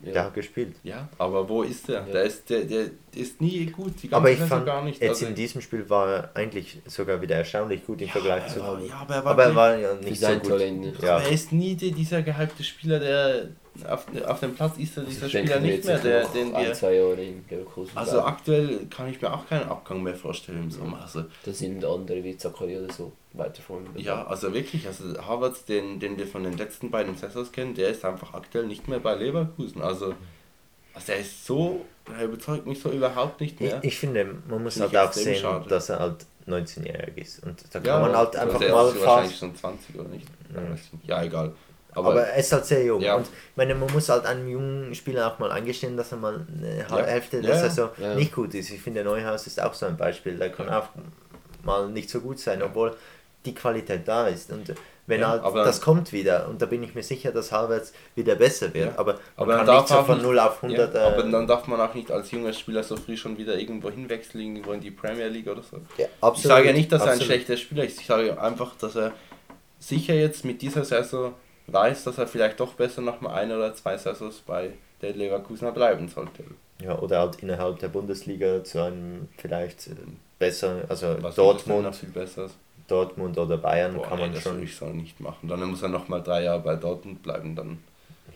Ja. 0.00 0.12
Der 0.12 0.24
hat 0.24 0.34
gespielt. 0.34 0.76
Ja, 0.84 1.08
aber 1.18 1.48
wo 1.48 1.62
ist 1.62 1.88
der? 1.88 2.00
Ja. 2.06 2.12
Der, 2.12 2.22
ist, 2.24 2.48
der, 2.50 2.64
der 2.64 2.86
ist 3.14 3.40
nie 3.40 3.64
gut, 3.66 3.94
die 4.02 4.08
ganze 4.08 4.16
Aber 4.16 4.30
ich 4.30 4.38
fand, 4.38 4.64
gar 4.66 4.82
nicht. 4.84 5.00
jetzt 5.02 5.08
Also- 5.10 5.26
in 5.26 5.34
diesem 5.34 5.60
Spiel 5.62 5.88
war 5.90 6.08
er 6.10 6.30
eigentlich 6.34 6.78
sogar 6.86 7.20
wieder 7.22 7.34
erstaunlich 7.36 7.84
gut 7.86 8.00
im 8.02 8.08
Vergleich 8.08 8.46
zu. 8.52 8.62
aber, 8.62 8.80
ja, 8.80 8.94
aber 8.94 9.14
er 9.14 9.24
war, 9.24 9.32
Aber 9.32 9.44
er 9.44 9.54
war 9.56 9.76
ja 9.76 9.94
nicht 9.94 10.20
so 10.20 10.26
sein 10.26 10.40
gut. 10.40 10.50
Talent. 10.50 11.02
Ja. 11.02 11.16
aber 11.16 11.24
er 11.24 11.32
ist 11.32 11.50
nie 11.52 11.74
die, 11.74 11.92
dieser 11.92 12.22
gehypte 12.22 12.62
Spieler, 12.62 12.98
der 13.00 13.48
auf, 13.84 14.06
auf 14.26 14.40
dem 14.40 14.54
Platz 14.54 14.78
ist 14.78 14.96
er 14.96 15.02
dieser 15.04 15.26
Ich 15.26 15.32
Spieler 15.32 15.60
nicht 15.60 15.84
mehr, 15.84 15.98
der, 15.98 16.24
den 16.28 16.54
ein, 16.54 16.66
wir. 16.66 16.72
zwei 16.74 16.94
Jahre 16.94 17.22
in 17.22 17.44
Leverkusen 17.50 17.96
Also 17.96 18.12
bleiben. 18.12 18.26
aktuell 18.28 18.86
kann 18.88 19.08
ich 19.10 19.20
mir 19.20 19.32
auch 19.34 19.46
keinen 19.48 19.68
Abgang 19.68 20.02
mehr 20.02 20.14
vorstellen 20.14 20.64
im 20.64 20.70
Sommer. 20.70 21.02
Also, 21.02 21.24
Da 21.44 21.52
sind 21.52 21.84
andere 21.84 22.22
wie 22.24 22.36
Zachary 22.36 22.78
oder 22.78 22.92
so 22.92 23.12
weiter 23.32 23.60
vorne. 23.62 23.86
ja, 23.96 24.26
also 24.26 24.54
wirklich, 24.54 24.86
also 24.86 25.04
Harvard, 25.26 25.68
den, 25.68 26.00
den 26.00 26.16
wir 26.18 26.26
von 26.26 26.42
den 26.44 26.56
letzten 26.56 26.90
beiden 26.90 27.16
Saisons 27.16 27.52
kennen, 27.52 27.74
der 27.74 27.90
ist 27.90 28.04
einfach 28.04 28.32
aktuell 28.34 28.66
nicht 28.66 28.88
mehr 28.88 29.00
bei 29.00 29.14
Leverkusen. 29.14 29.82
Also, 29.82 30.14
also 30.94 31.12
er 31.12 31.18
ist 31.18 31.44
so, 31.44 31.84
er 32.16 32.24
überzeugt 32.24 32.66
mich 32.66 32.80
so 32.80 32.90
überhaupt 32.90 33.40
nicht 33.40 33.60
Ich, 33.60 33.68
mehr. 33.70 33.80
ich 33.82 33.98
finde, 33.98 34.36
man 34.48 34.62
muss 34.62 34.80
halt 34.80 34.92
ich 34.92 34.98
auch 34.98 35.12
sehen, 35.12 35.36
schade. 35.36 35.68
dass 35.68 35.90
er 35.90 35.98
halt 35.98 36.24
19-jährig 36.48 37.18
ist. 37.18 37.42
Und 37.44 37.62
da 37.72 37.78
Ja, 37.80 37.84
kann 37.84 38.02
man 38.02 38.16
halt 38.16 38.36
also 38.36 38.40
einfach 38.46 38.60
der 38.60 38.72
mal 38.72 38.92
fast. 38.92 39.36
schon 39.38 39.54
20 39.54 39.96
oder 39.98 40.08
nicht. 40.08 40.26
Ja. 40.54 41.16
Ja, 41.18 41.24
egal. 41.24 41.52
Aber, 41.96 42.10
Aber, 42.10 42.22
er 42.26 42.36
ist 42.38 42.52
halt 42.52 42.64
sehr 42.66 42.84
jung. 42.84 43.00
Ja. 43.00 43.16
Und 43.16 43.22
ich 43.26 43.56
meine, 43.56 43.74
man 43.74 43.92
muss 43.92 44.08
halt 44.08 44.26
einem 44.26 44.46
jungen 44.48 44.94
Spieler 44.94 45.32
auch 45.32 45.38
mal 45.38 45.50
eingestehen, 45.50 45.96
dass 45.96 46.12
er 46.12 46.18
mal 46.18 46.46
eine 46.56 46.78
Ja. 46.88 46.96
Hälfte 47.06 47.40
ja. 47.40 47.56
Saison 47.58 47.90
Ja. 47.98 48.14
nicht 48.14 48.32
gut 48.34 48.54
ist. 48.54 48.70
Ich 48.70 48.80
finde, 48.80 49.02
Neuhaus 49.02 49.46
ist 49.46 49.60
auch 49.62 49.74
so 49.74 49.86
ein 49.86 49.96
Beispiel. 49.96 50.36
Der 50.36 50.50
kann 50.50 50.68
auch 50.68 50.88
mal 51.64 51.88
nicht 51.88 52.10
so 52.10 52.20
gut 52.20 52.38
sein, 52.38 52.62
obwohl 52.62 52.94
die 53.44 53.54
Qualität 53.54 54.06
da 54.06 54.26
ist. 54.28 54.50
Und 54.52 54.74
wenn 55.08 55.20
Ja, 55.20 55.28
halt, 55.28 55.42
aber- 55.44 55.64
das 55.64 55.80
kommt 55.80 56.12
wieder. 56.12 56.48
Und 56.48 56.60
da 56.60 56.66
bin 56.66 56.82
ich 56.82 56.94
mir 56.96 57.02
sicher, 57.04 57.30
dass 57.30 57.52
Halverts 57.52 57.92
wieder 58.16 58.34
besser 58.34 58.74
wird. 58.74 58.86
Ja. 58.94 58.98
Aber 58.98 59.12
man 59.14 59.20
Aber 59.36 59.46
dann 59.52 59.58
kann 59.58 59.66
darf 59.66 59.80
nicht 59.90 59.98
so 59.98 60.04
von 60.04 60.14
nicht- 60.16 60.26
0 60.26 60.38
auf 60.40 60.62
100. 60.62 60.94
ja, 60.94 61.06
aber 61.06 61.24
äh, 61.24 61.30
dann 61.30 61.46
darf 61.46 61.66
man 61.68 61.80
auch 61.80 61.94
nicht 61.94 62.10
als 62.10 62.30
junger 62.32 62.52
Spieler 62.52 62.82
so 62.82 62.96
früh 62.96 63.16
schon 63.16 63.38
wieder 63.38 63.56
irgendwo 63.56 63.88
hinwechseln, 63.90 64.42
irgendwo 64.42 64.72
in 64.72 64.80
die 64.80 64.90
Premier 64.90 65.28
League 65.28 65.46
oder 65.46 65.62
so. 65.62 65.76
ja, 65.96 66.06
Ich 66.06 66.22
absolut, 66.22 66.56
sage 66.56 66.66
ja 66.66 66.72
nicht, 66.72 66.90
dass 66.90 67.02
er 67.02 67.06
ein 67.06 67.12
absolut. 67.12 67.26
schlechter 67.32 67.56
Spieler 67.56 67.84
ist. 67.84 68.00
Ich 68.00 68.06
sage 68.06 68.40
einfach, 68.40 68.74
dass 68.76 68.96
er 68.96 69.12
sicher 69.78 70.14
jetzt 70.14 70.44
mit 70.44 70.60
dieser 70.62 70.84
Saison 70.84 71.34
weiß, 71.68 72.04
dass 72.04 72.18
er 72.18 72.26
vielleicht 72.26 72.60
doch 72.60 72.74
besser 72.74 73.02
noch 73.02 73.20
mal 73.20 73.34
ein 73.34 73.50
oder 73.52 73.74
zwei 73.74 73.96
Saisons 73.96 74.40
bei 74.46 74.70
der 75.02 75.12
Leverkusener 75.14 75.72
bleiben 75.72 76.08
sollte. 76.08 76.44
Ja, 76.82 76.98
oder 76.98 77.20
halt 77.20 77.36
innerhalb 77.36 77.78
der 77.78 77.88
Bundesliga 77.88 78.62
zu 78.62 78.82
einem 78.82 79.28
vielleicht 79.38 79.86
äh, 79.88 79.92
besser, 80.38 80.82
also 80.88 81.16
Was 81.22 81.34
Dortmund, 81.34 81.94
viel 81.96 82.10
besser. 82.10 82.50
Dortmund 82.88 83.36
oder 83.38 83.56
Bayern 83.58 83.94
Boah, 83.94 84.02
kann 84.02 84.18
nee, 84.18 84.24
man 84.24 84.34
das 84.34 84.42
schon. 84.42 84.62
ich 84.62 84.76
so 84.76 84.86
nicht 84.86 85.18
machen. 85.20 85.48
Dann 85.48 85.62
muss 85.64 85.82
er 85.82 85.88
noch 85.88 86.08
mal 86.08 86.20
drei 86.22 86.42
Jahre 86.44 86.60
bei 86.60 86.76
Dortmund 86.76 87.22
bleiben. 87.22 87.56
Dann 87.56 87.78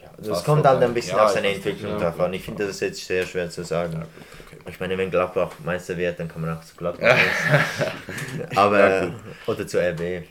Ja, 0.02 0.10
das 0.16 0.28
War's 0.28 0.44
kommt 0.44 0.66
halt 0.66 0.82
ein 0.82 0.94
bisschen 0.94 1.16
Ja, 1.16 1.24
auf 1.26 1.30
seine. 1.30 1.48
Entwicklung 1.54 1.98
drauf 1.98 2.18
an. 2.18 2.32
Ich 2.32 2.42
finde 2.42 2.66
das 2.66 2.80
jetzt 2.80 3.04
sehr 3.04 3.26
schwer 3.26 3.48
zu 3.50 3.62
sagen. 3.64 3.92
ja, 3.92 4.00
okay. 4.46 4.58
Ich 4.68 4.80
meine, 4.80 4.96
wenn 4.98 5.10
Gladbach 5.10 5.52
Meister 5.64 5.96
wird, 5.96 6.18
dann 6.18 6.28
kann 6.28 6.40
man 6.42 6.56
auch 6.56 6.64
zu 6.64 6.74
Gladbach. 6.76 7.16
Aber, 8.56 9.12
oder 9.46 9.66
zu 9.66 9.78
RB. 9.78 10.24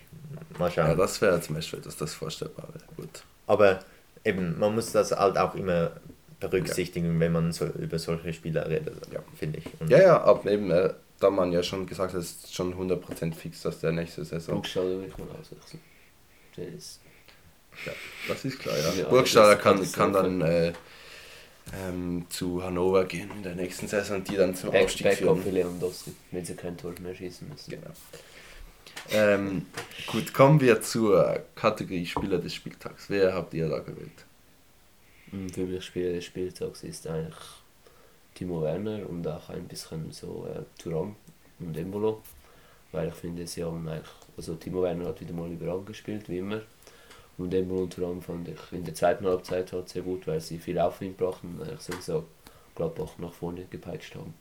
Mal 0.59 0.69
schauen. 0.71 0.87
Ja, 0.87 0.95
das 0.95 1.21
wäre 1.21 1.41
zum 1.41 1.55
Beispiel, 1.55 1.79
dass 1.79 1.95
das 1.97 2.13
vorstellbar 2.13 2.67
wäre. 2.73 2.83
Gut. 2.95 3.23
Aber 3.47 3.79
eben, 4.23 4.59
man 4.59 4.75
muss 4.75 4.91
das 4.91 5.11
halt 5.11 5.37
auch 5.37 5.55
immer 5.55 5.91
berücksichtigen, 6.39 7.19
wenn 7.19 7.31
man 7.31 7.51
so 7.51 7.65
über 7.65 7.97
solche 7.99 8.31
Spieler 8.33 8.69
redet, 8.69 8.95
Ja. 9.11 9.19
finde 9.37 9.59
ich. 9.59 9.65
Und 9.79 9.89
Ja, 9.89 9.99
ja, 9.99 10.21
aber 10.21 10.49
eben, 10.51 10.69
äh, 10.71 10.93
da 11.19 11.29
man 11.29 11.51
ja 11.51 11.63
schon 11.63 11.85
gesagt 11.85 12.13
hat, 12.13 12.21
ist 12.21 12.53
schon 12.53 12.73
100% 12.77 13.33
fix, 13.35 13.61
dass 13.61 13.79
der 13.79 13.91
nächste 13.91 14.23
Saison. 14.23 14.55
Burgstaller 14.55 14.89
würde 14.89 15.07
ich 15.07 15.17
mal 15.17 15.27
auswechseln. 15.39 15.81
Ist 16.77 16.99
Ja, 17.85 17.91
das 18.27 18.45
ist 18.45 18.59
klar, 18.59 18.77
ja. 18.77 18.93
Ja, 18.93 19.07
Burgstaller 19.09 19.55
das 19.55 19.63
kann, 19.63 19.91
kann 19.91 20.13
dann 20.13 20.41
äh, 20.41 20.73
ähm, 21.87 22.25
zu 22.29 22.63
Hannover 22.63 23.05
gehen 23.05 23.29
in 23.35 23.43
der 23.43 23.55
nächsten 23.55 23.87
Saison, 23.87 24.23
die 24.23 24.35
dann 24.35 24.55
zum 24.55 24.71
Back, 24.71 24.85
Aufstieg 24.85 25.05
Backup 25.05 25.19
führen. 25.19 25.43
für 25.43 25.49
Lewandowski, 25.51 26.11
wenn 26.31 26.43
sie 26.45 26.55
kein 26.55 26.77
Tor 26.77 26.93
mehr 27.01 27.15
schießen 27.15 27.47
müssen. 27.47 27.69
Genau. 27.69 27.91
Ähm, 29.11 29.65
gut, 30.07 30.33
kommen 30.33 30.59
wir 30.61 30.81
zur 30.81 31.43
Kategorie 31.55 32.05
Spieler 32.05 32.37
des 32.37 32.53
Spieltags. 32.53 33.09
Wer 33.09 33.33
habt 33.33 33.53
ihr 33.53 33.67
da 33.67 33.79
gewählt? 33.79 34.25
Und 35.31 35.53
Für 35.53 35.65
mich 35.65 35.83
Spieler 35.85 36.13
des 36.13 36.25
Spieltags 36.25 36.83
ist 36.83 37.07
eigentlich 37.07 37.35
Timo 38.35 38.61
Werner 38.61 39.07
und 39.09 39.27
auch 39.27 39.49
ein 39.49 39.67
bisschen 39.67 40.11
so 40.11 40.47
äh, 40.53 40.61
Thuram 40.81 41.15
und 41.59 41.77
Embolo. 41.77 42.21
Weil 42.91 43.09
ich 43.09 43.15
finde, 43.15 43.45
sie 43.45 43.63
haben 43.63 43.87
eigentlich, 43.87 44.09
also 44.37 44.55
Timo 44.55 44.83
Werner 44.83 45.07
hat 45.07 45.21
wieder 45.21 45.33
mal 45.33 45.51
überall 45.51 45.81
gespielt, 45.81 46.29
wie 46.29 46.39
immer. 46.39 46.61
Und 47.37 47.53
Embolo 47.53 47.83
und 47.83 47.93
Thuram 47.93 48.21
fand 48.21 48.47
ich 48.47 48.59
in 48.71 48.83
der 48.83 48.95
zweiten 48.95 49.25
Halbzeit 49.25 49.71
halt 49.71 49.89
sehr 49.89 50.01
gut, 50.01 50.27
weil 50.27 50.39
sie 50.39 50.57
viel 50.57 50.79
Aufwind 50.79 51.17
brachten 51.17 51.55
und 51.55 51.67
eigentlich 51.67 51.81
sowieso 51.81 52.25
Gladbach 52.75 53.17
nach 53.17 53.33
vorne 53.33 53.65
gepeitscht 53.65 54.15
haben. 54.15 54.33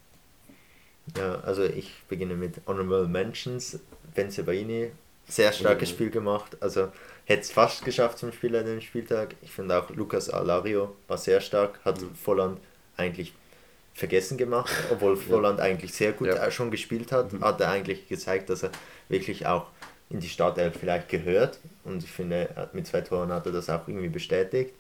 Ja, 1.17 1.41
also 1.41 1.65
ich 1.65 1.93
beginne 2.09 2.35
mit 2.35 2.55
Honorable 2.67 3.07
Mentions. 3.09 3.79
Benzebaini, 4.15 4.91
sehr 5.29 5.53
starkes 5.53 5.91
Ja. 5.91 5.95
Spiel 5.95 6.11
gemacht. 6.11 6.57
Also 6.61 6.89
hätte 7.27 7.43
es 7.43 7.53
fast 7.53 7.85
geschafft 7.85 8.19
zum 8.19 8.33
Spieler 8.33 8.65
den 8.65 8.81
Spieltag. 8.81 9.35
Ich 9.43 9.53
finde 9.53 9.79
auch 9.81 9.91
Lucas 9.91 10.29
Alario 10.31 10.97
war 11.07 11.19
sehr 11.19 11.41
stark, 11.41 11.79
hat 11.85 12.01
Mhm. 12.01 12.15
Volland 12.15 12.61
eigentlich 12.97 13.33
vergessen 13.95 14.37
gemacht, 14.39 14.73
obwohl 14.91 15.17
Volland 15.17 15.61
eigentlich 15.61 15.93
sehr 15.95 16.13
gut 16.13 16.29
Ja. 16.29 16.51
schon 16.51 16.71
gespielt 16.71 17.13
hat, 17.13 17.31
hat 17.41 17.61
er 17.61 17.71
eigentlich 17.71 18.09
gezeigt, 18.09 18.49
dass 18.51 18.63
er 18.63 18.71
wirklich 19.09 19.47
auch 19.47 19.67
in 20.11 20.21
die 20.21 20.29
Startelf 20.29 20.77
vielleicht 20.79 21.09
gehört 21.09 21.59
und 21.85 22.03
ich 22.03 22.11
finde, 22.11 22.49
hat- 22.57 22.75
mit 22.75 22.87
zwei 22.87 23.03
Toren 23.03 23.31
hat 23.33 23.45
er 23.47 23.53
das 23.53 23.69
auch 23.69 23.87
irgendwie 23.87 24.09
bestätigt. 24.09 24.73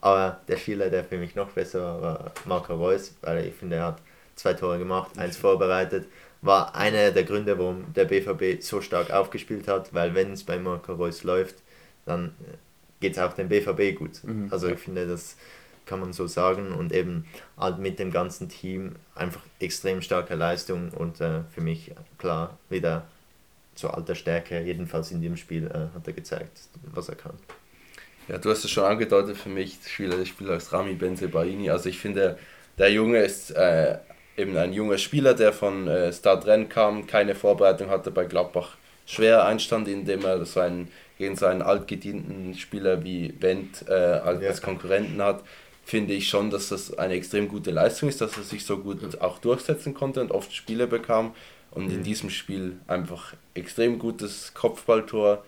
Aber 0.00 0.40
der 0.46 0.58
Spieler, 0.58 0.90
der 0.90 1.04
für 1.04 1.16
mich 1.16 1.34
noch 1.34 1.48
besser 1.50 1.80
war, 1.80 2.02
war 2.02 2.32
Marco 2.44 2.74
Reus, 2.74 3.14
weil 3.22 3.46
ich 3.46 3.54
finde, 3.54 3.76
er 3.76 3.86
hat 3.86 3.98
zwei 4.36 4.54
Tore 4.54 4.78
gemacht, 4.78 5.18
eins 5.18 5.36
vorbereitet. 5.36 6.06
War 6.42 6.76
einer 6.76 7.10
der 7.10 7.24
Gründe, 7.24 7.58
warum 7.58 7.92
der 7.94 8.04
BVB 8.04 8.62
so 8.62 8.80
stark 8.80 9.10
aufgespielt 9.10 9.66
hat, 9.66 9.92
weil 9.92 10.14
wenn 10.14 10.32
es 10.32 10.44
bei 10.44 10.58
Marco 10.58 10.92
Reus 10.92 11.24
läuft, 11.24 11.56
dann 12.04 12.34
geht 13.00 13.12
es 13.12 13.18
auch 13.18 13.32
dem 13.32 13.48
BVB 13.48 13.98
gut. 13.98 14.22
Mhm. 14.22 14.48
Also 14.50 14.68
ich 14.68 14.78
finde, 14.78 15.06
das 15.06 15.36
kann 15.86 16.00
man 16.00 16.12
so 16.12 16.26
sagen 16.26 16.72
und 16.72 16.92
eben 16.92 17.26
halt 17.56 17.78
mit 17.78 17.98
dem 17.98 18.10
ganzen 18.10 18.48
Team 18.48 18.96
einfach 19.14 19.42
extrem 19.60 20.02
starke 20.02 20.34
Leistung 20.34 20.90
und 20.90 21.20
äh, 21.20 21.42
für 21.54 21.60
mich 21.60 21.92
klar 22.18 22.58
wieder 22.68 23.06
zu 23.74 23.90
alter 23.90 24.14
Stärke, 24.14 24.60
jedenfalls 24.62 25.10
in 25.10 25.20
dem 25.20 25.36
Spiel 25.36 25.66
äh, 25.66 25.94
hat 25.94 26.06
er 26.06 26.12
gezeigt, 26.12 26.60
was 26.92 27.08
er 27.08 27.14
kann. 27.14 27.34
Ja, 28.28 28.38
du 28.38 28.50
hast 28.50 28.64
es 28.64 28.70
schon 28.70 28.84
angedeutet 28.84 29.36
für 29.36 29.48
mich, 29.48 29.78
Spieler 29.86 30.16
des 30.16 30.28
Spielers 30.28 30.72
Rami 30.72 30.94
Benzebaini. 30.94 31.70
Also 31.70 31.88
ich 31.88 31.98
finde, 31.98 32.38
der 32.78 32.90
Junge 32.90 33.18
ist 33.18 33.52
äh, 33.52 33.98
eben 34.36 34.56
ein 34.56 34.72
junger 34.72 34.98
Spieler, 34.98 35.34
der 35.34 35.52
von 35.52 35.88
äh, 35.88 36.12
Stade 36.12 36.46
Rennes 36.46 36.68
kam, 36.68 37.06
keine 37.06 37.34
Vorbereitung 37.34 37.88
hatte 37.90 38.10
bei 38.10 38.24
Gladbach. 38.24 38.76
Schwer 39.06 39.44
einstand, 39.46 39.88
indem 39.88 40.24
er 40.24 40.44
so 40.44 40.60
einen, 40.60 40.88
gegen 41.18 41.36
so 41.36 41.46
einen 41.46 41.62
altgedienten 41.62 42.54
Spieler 42.54 43.04
wie 43.04 43.34
Wendt 43.40 43.84
äh, 43.88 43.92
als 43.92 44.42
Ja. 44.42 44.52
Konkurrenten 44.64 45.22
hat, 45.22 45.42
finde 45.84 46.14
ich 46.14 46.28
schon, 46.28 46.50
dass 46.50 46.68
das 46.70 46.98
eine 46.98 47.14
extrem 47.14 47.48
gute 47.48 47.70
Leistung 47.70 48.08
ist, 48.08 48.20
dass 48.20 48.36
er 48.36 48.42
sich 48.42 48.64
so 48.64 48.78
gut 48.78 49.20
auch 49.20 49.38
durchsetzen 49.38 49.94
konnte 49.94 50.20
und 50.20 50.32
oft 50.32 50.52
Spiele 50.54 50.86
bekam. 50.86 51.34
Und 51.70 51.90
in 51.90 52.02
diesem 52.02 52.30
Spiel 52.30 52.78
einfach 52.86 53.34
extrem 53.54 53.98
gutes 53.98 54.54
Kopfballtor, 54.54 55.44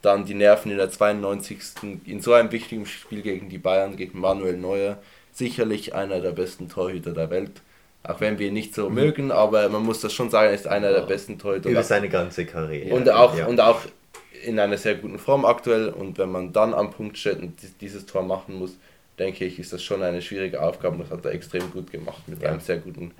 dann 0.00 0.24
die 0.24 0.34
Nerven 0.34 0.70
in 0.70 0.78
der 0.78 0.90
92. 0.90 1.58
in 2.06 2.20
so 2.20 2.32
einem 2.34 2.52
wichtigen 2.52 2.86
Spiel 2.86 3.22
gegen 3.22 3.48
die 3.48 3.58
Bayern, 3.58 3.96
gegen 3.96 4.20
Manuel 4.20 4.56
Neuer, 4.56 4.98
sicherlich 5.32 5.94
einer 5.94 6.20
der 6.20 6.32
besten 6.32 6.68
Torhüter 6.68 7.12
der 7.12 7.30
Welt. 7.30 7.62
Auch 8.04 8.20
wenn 8.20 8.38
wir 8.38 8.48
ihn 8.48 8.54
nicht 8.54 8.74
so 8.74 8.90
mögen, 8.90 9.30
aber 9.30 9.68
man 9.68 9.82
muss 9.84 10.00
das 10.00 10.12
schon 10.12 10.28
sagen, 10.28 10.48
er 10.48 10.54
ist 10.54 10.66
einer 10.66 10.90
der 10.90 11.00
Ja. 11.00 11.06
besten 11.06 11.38
Torhüter. 11.38 11.68
Über 11.70 11.82
seine 11.84 12.08
ganze 12.08 12.44
Karriere. 12.46 12.94
und, 12.94 13.08
auch, 13.10 13.36
Ja. 13.36 13.46
und 13.46 13.60
auch 13.60 13.80
in 14.44 14.58
einer 14.58 14.76
sehr 14.76 14.96
guten 14.96 15.18
Form 15.20 15.44
aktuell. 15.44 15.88
Und 15.88 16.18
wenn 16.18 16.30
man 16.32 16.52
dann 16.52 16.74
am 16.74 16.90
Punkt 16.90 17.16
steht 17.16 17.38
und 17.38 17.62
dies- 17.62 17.76
dieses 17.78 18.06
Tor 18.06 18.22
machen 18.24 18.56
muss, 18.58 18.76
denke 19.20 19.44
ich, 19.44 19.58
ist 19.60 19.72
das 19.72 19.82
schon 19.84 20.02
eine 20.02 20.20
schwierige 20.20 20.60
Aufgabe. 20.60 20.96
Das 20.98 21.10
hat 21.10 21.24
er 21.24 21.30
extrem 21.32 21.70
gut 21.70 21.92
gemacht 21.92 22.22
mit 22.26 22.42
Ja. 22.42 22.48
einem 22.50 22.58
sehr 22.60 22.78
guten 22.78 23.12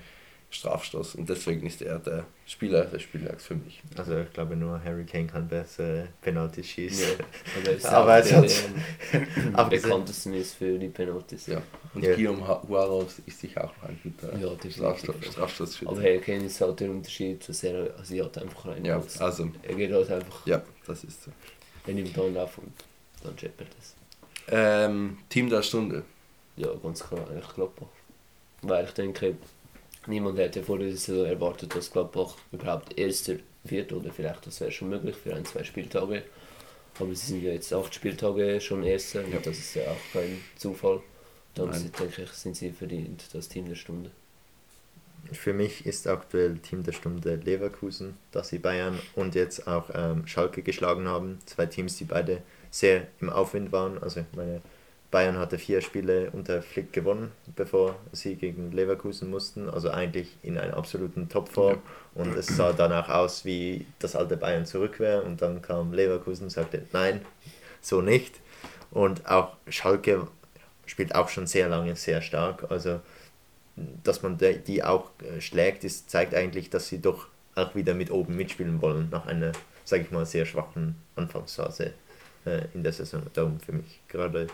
Strafstoß. 0.53 1.15
Und 1.17 1.29
deswegen 1.29 1.67
ist 1.67 1.81
er 1.83 1.99
der 1.99 2.25
Spieler 2.47 2.85
des 2.85 3.03
Spieltags 3.03 3.47
für 3.47 3.55
mich. 3.55 3.83
Also 3.97 4.19
ich 4.19 4.33
glaube 4.33 4.55
nur 4.55 4.83
Harry 4.85 5.05
Kane 5.05 5.27
kann 5.27 5.49
besser 5.49 6.09
Penalty 6.21 6.63
schießen. 6.63 7.17
Aber 7.85 8.13
er 8.17 8.23
ist 8.23 8.33
hat- 8.33 8.53
abgesehen- 9.55 9.71
bekanntesten 9.71 10.35
ist 10.35 10.55
für 10.55 10.79
die 10.79 10.89
Penalties. 10.89 11.47
Ja. 11.47 11.63
Und 11.95 12.05
Ja. 12.05 12.15
Guillaume 12.15 12.47
Huaros 12.69 13.21
ist 13.27 13.41
sicher 13.41 13.65
auch 13.65 13.77
noch 13.83 13.89
ein 13.89 13.99
guter 14.03 14.39
Ja. 14.39 14.71
Strafstoß, 14.71 15.15
Strafstoßschütze. 15.33 15.91
Aber 15.91 16.01
Harry 16.03 16.21
Kane 16.21 16.45
ist 16.45 16.61
halt 16.61 16.81
der 16.81 16.91
Unterschied, 16.91 17.49
dass 17.49 17.63
er, 17.65 17.95
also 17.99 18.15
er 18.15 18.25
hat 18.27 18.39
einfach 18.39 18.67
rein. 18.67 18.85
Ja, 18.85 19.03
also, 19.19 19.51
Er 19.63 19.75
geht 19.75 19.93
halt 19.93 20.11
einfach, 20.11 20.47
ja, 20.47 20.63
das 20.87 21.05
ist 21.05 21.25
so. 21.25 21.31
er 21.87 21.95
nimmt 21.95 22.17
dann 22.17 22.37
auf 22.37 22.59
und 22.59 22.73
dann 23.25 23.39
scheppert 23.39 23.69
es. 23.81 23.95
Ähm, 24.49 25.19
Team 25.29 25.49
der 25.49 25.63
Stunde. 25.63 26.05
Ja, 26.57 26.69
ganz 26.83 27.03
klar, 27.03 27.27
eigentlich 27.31 27.49
Gladbach. 27.55 27.87
Weil 28.63 28.85
ich 28.85 28.91
denke, 28.93 29.35
niemand 30.07 30.39
hätte 30.39 30.63
vor 30.63 30.79
der 30.79 30.91
Saison 30.91 31.27
erwartet, 31.27 31.75
dass 31.75 31.91
Gladbach 31.91 32.37
überhaupt 32.51 32.99
Erster 32.99 33.35
wird 33.65 33.93
oder 33.93 34.11
vielleicht 34.11 34.47
das 34.47 34.61
wäre 34.61 34.73
schon 34.73 34.89
möglich 34.89 35.17
für 35.17 35.35
ein, 35.35 35.45
zwei 35.45 35.65
Spieltage. 35.65 36.23
Aber 36.99 37.15
sie 37.15 37.27
sind 37.27 37.43
ja 37.43 37.53
jetzt 37.53 37.73
acht 37.73 37.95
Spieltage 37.95 38.61
schon 38.61 38.83
Erster 38.83 39.27
Ja. 39.27 39.37
und 39.37 39.47
das 39.47 39.59
ist 39.59 39.75
ja 39.75 39.85
auch 39.85 40.13
kein 40.13 40.41
Zufall. 40.57 41.01
Dann 41.55 41.73
sind, 41.73 41.99
denke 41.99 42.23
ich, 42.23 42.31
sind 42.31 42.57
sie 42.57 42.71
verdient 42.71 43.25
das 43.33 43.49
Team 43.49 43.69
der 43.69 43.75
Stunde. 43.75 44.11
Für 45.31 45.53
mich 45.53 45.87
ist 45.87 46.09
aktuell 46.09 46.59
Team 46.59 46.83
der 46.83 46.93
Stunde 46.93 47.37
Leverkusen, 47.37 48.17
dass 48.33 48.49
sie 48.49 48.59
Bayern 48.59 48.99
und 49.15 49.35
jetzt 49.35 49.67
auch 49.69 49.91
ähm, 49.95 50.27
Schalke 50.27 50.63
geschlagen 50.63 51.07
haben. 51.07 51.39
Zwei 51.47 51.67
Teams, 51.67 51.97
die 51.97 52.05
beide 52.05 52.43
sehr 52.71 53.07
im 53.21 53.31
Aufwind 53.31 53.71
waren. 53.71 54.03
Also 54.03 54.21
ich 54.21 54.37
meine, 54.37 54.61
Bayern 55.13 55.39
hatte 55.39 55.59
vier 55.59 55.81
Spiele 55.81 56.31
unter 56.33 56.63
Flick 56.63 56.93
gewonnen, 56.93 57.31
bevor 57.55 57.95
sie 58.11 58.35
gegen 58.35 58.73
Leverkusen 58.73 59.31
mussten. 59.31 59.71
Also 59.71 59.91
eigentlich 59.91 60.37
in 60.43 60.59
einer 60.59 60.77
absoluten 60.77 61.29
Topform. 61.29 61.79
Und 62.15 62.35
es 62.35 62.49
sah 62.49 62.73
danach 62.73 63.09
aus, 63.09 63.45
wie 63.45 63.87
das 64.01 64.17
alte 64.17 64.37
Bayern 64.37 64.67
zurück 64.67 64.99
wäre. 64.99 65.23
Und 65.23 65.41
dann 65.41 65.63
kam 65.63 65.93
Leverkusen 65.93 66.45
und 66.45 66.51
sagte, 66.51 66.87
nein, 66.93 67.21
so 67.81 68.01
nicht. 68.01 68.41
Und 68.91 69.25
auch 69.31 69.57
Schalke 69.69 70.27
spielt 70.87 71.15
auch 71.15 71.29
schon 71.29 71.47
sehr 71.47 71.69
lange 71.69 71.95
sehr 71.95 72.23
stark. 72.23 72.71
Also 72.71 73.01
dass 73.77 74.23
man 74.23 74.39
die 74.39 74.85
auch 74.85 75.11
äh, 75.23 75.41
schlägt, 75.41 75.85
ist, 75.85 76.11
zeigt 76.11 76.35
eigentlich, 76.35 76.71
dass 76.71 76.89
sie 76.89 77.01
doch 77.01 77.29
auch 77.55 77.75
wieder 77.75 77.95
mit 77.95 78.11
oben 78.11 78.37
mitspielen 78.37 78.81
wollen, 78.83 79.09
nach 79.11 79.27
einer, 79.27 79.53
sage 79.85 80.03
ich 80.03 80.11
mal, 80.11 80.27
sehr 80.27 80.47
schwachen 80.47 80.97
Anfangsphase 81.17 81.93
äh, 82.45 82.63
in 82.75 82.83
der 82.83 82.93
Saison. 82.93 83.23
Darum 83.33 83.61
für 83.61 83.73
mich 83.73 84.01
gerade 84.09 84.47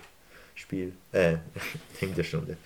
Spiel, 0.58 0.92
äh, 1.12 1.36
Team 1.98 2.14
der 2.14 2.24
Stunde. 2.24 2.56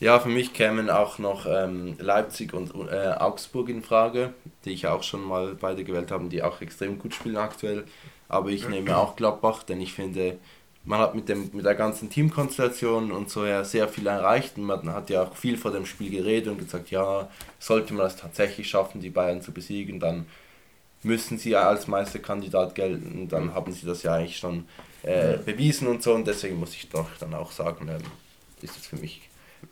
Ja, 0.00 0.20
für 0.20 0.28
mich 0.28 0.52
kämen 0.52 0.90
auch 0.90 1.18
noch 1.18 1.46
ähm, 1.46 1.96
Leipzig 1.98 2.52
und 2.52 2.72
äh, 2.90 3.14
Augsburg 3.18 3.68
in 3.68 3.82
Frage, 3.82 4.34
die 4.64 4.70
ich 4.70 4.86
auch 4.86 5.02
schon 5.02 5.24
mal 5.24 5.54
beide 5.54 5.84
gewählt 5.84 6.10
habe, 6.10 6.28
die 6.28 6.42
auch 6.42 6.60
extrem 6.60 6.98
gut 6.98 7.14
spielen 7.14 7.36
aktuell. 7.36 7.84
Aber 8.28 8.50
ich 8.50 8.68
nehme 8.68 8.96
auch 8.96 9.16
Gladbach, 9.16 9.62
denn 9.62 9.80
ich 9.80 9.92
finde, 9.92 10.38
man 10.84 11.00
hat 11.00 11.14
mit, 11.14 11.28
dem, 11.28 11.50
mit 11.52 11.64
der 11.64 11.74
ganzen 11.74 12.10
Teamkonstellation 12.10 13.12
und 13.12 13.30
so 13.30 13.44
ja 13.46 13.64
sehr 13.64 13.88
viel 13.88 14.06
erreicht. 14.06 14.56
Und 14.56 14.64
man 14.64 14.92
hat 14.92 15.10
ja 15.10 15.22
auch 15.22 15.36
viel 15.36 15.56
vor 15.56 15.70
dem 15.70 15.86
Spiel 15.86 16.10
geredet 16.10 16.48
und 16.48 16.58
gesagt, 16.58 16.90
ja, 16.90 17.28
sollte 17.58 17.94
man 17.94 18.06
es 18.06 18.16
tatsächlich 18.16 18.68
schaffen, 18.68 19.00
die 19.00 19.10
Bayern 19.10 19.42
zu 19.42 19.52
besiegen, 19.52 20.00
dann 20.00 20.26
müssen 21.02 21.38
sie 21.38 21.50
ja 21.50 21.68
als 21.68 21.86
Meisterkandidat 21.86 22.74
gelten. 22.74 23.28
Dann 23.28 23.54
haben 23.54 23.72
sie 23.72 23.86
das 23.86 24.02
ja 24.02 24.14
eigentlich 24.14 24.38
schon 24.38 24.66
äh, 25.04 25.38
bewiesen 25.38 25.88
und 25.88 26.02
so. 26.02 26.14
Und 26.14 26.26
deswegen 26.26 26.58
muss 26.58 26.74
ich 26.74 26.88
doch 26.88 27.08
dann 27.18 27.34
auch 27.34 27.52
sagen, 27.52 27.88
ähm, 27.88 28.02
ist 28.62 28.76
es 28.76 28.86
für 28.86 28.96
mich 28.96 29.28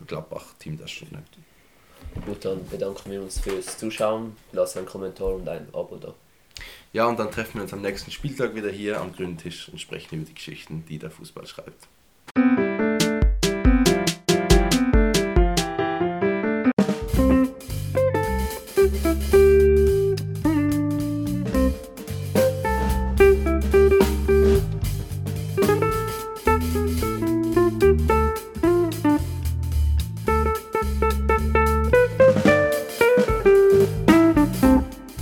Gladbach 0.07 0.53
Team 0.59 0.77
der 0.77 0.87
Stunde. 0.87 1.23
Gut, 2.25 2.45
dann 2.45 2.67
bedanken 2.67 3.11
wir 3.11 3.21
uns 3.21 3.39
fürs 3.39 3.77
Zuschauen. 3.77 4.35
Lasst 4.51 4.77
einen 4.77 4.85
Kommentar 4.85 5.35
und 5.35 5.47
ein 5.47 5.67
Abo 5.73 5.97
da. 5.97 6.13
Ja, 6.91 7.07
und 7.07 7.17
dann 7.17 7.31
treffen 7.31 7.55
wir 7.55 7.63
uns 7.63 7.73
am 7.73 7.81
nächsten 7.81 8.11
Spieltag 8.11 8.53
wieder 8.53 8.69
hier 8.69 9.01
am 9.01 9.13
grünen 9.13 9.37
Tisch 9.37 9.69
und 9.69 9.79
sprechen 9.79 10.15
über 10.15 10.25
die 10.25 10.35
Geschichten, 10.35 10.85
die 10.87 10.99
der 10.99 11.09
Fußball 11.09 11.47
schreibt. 11.47 11.87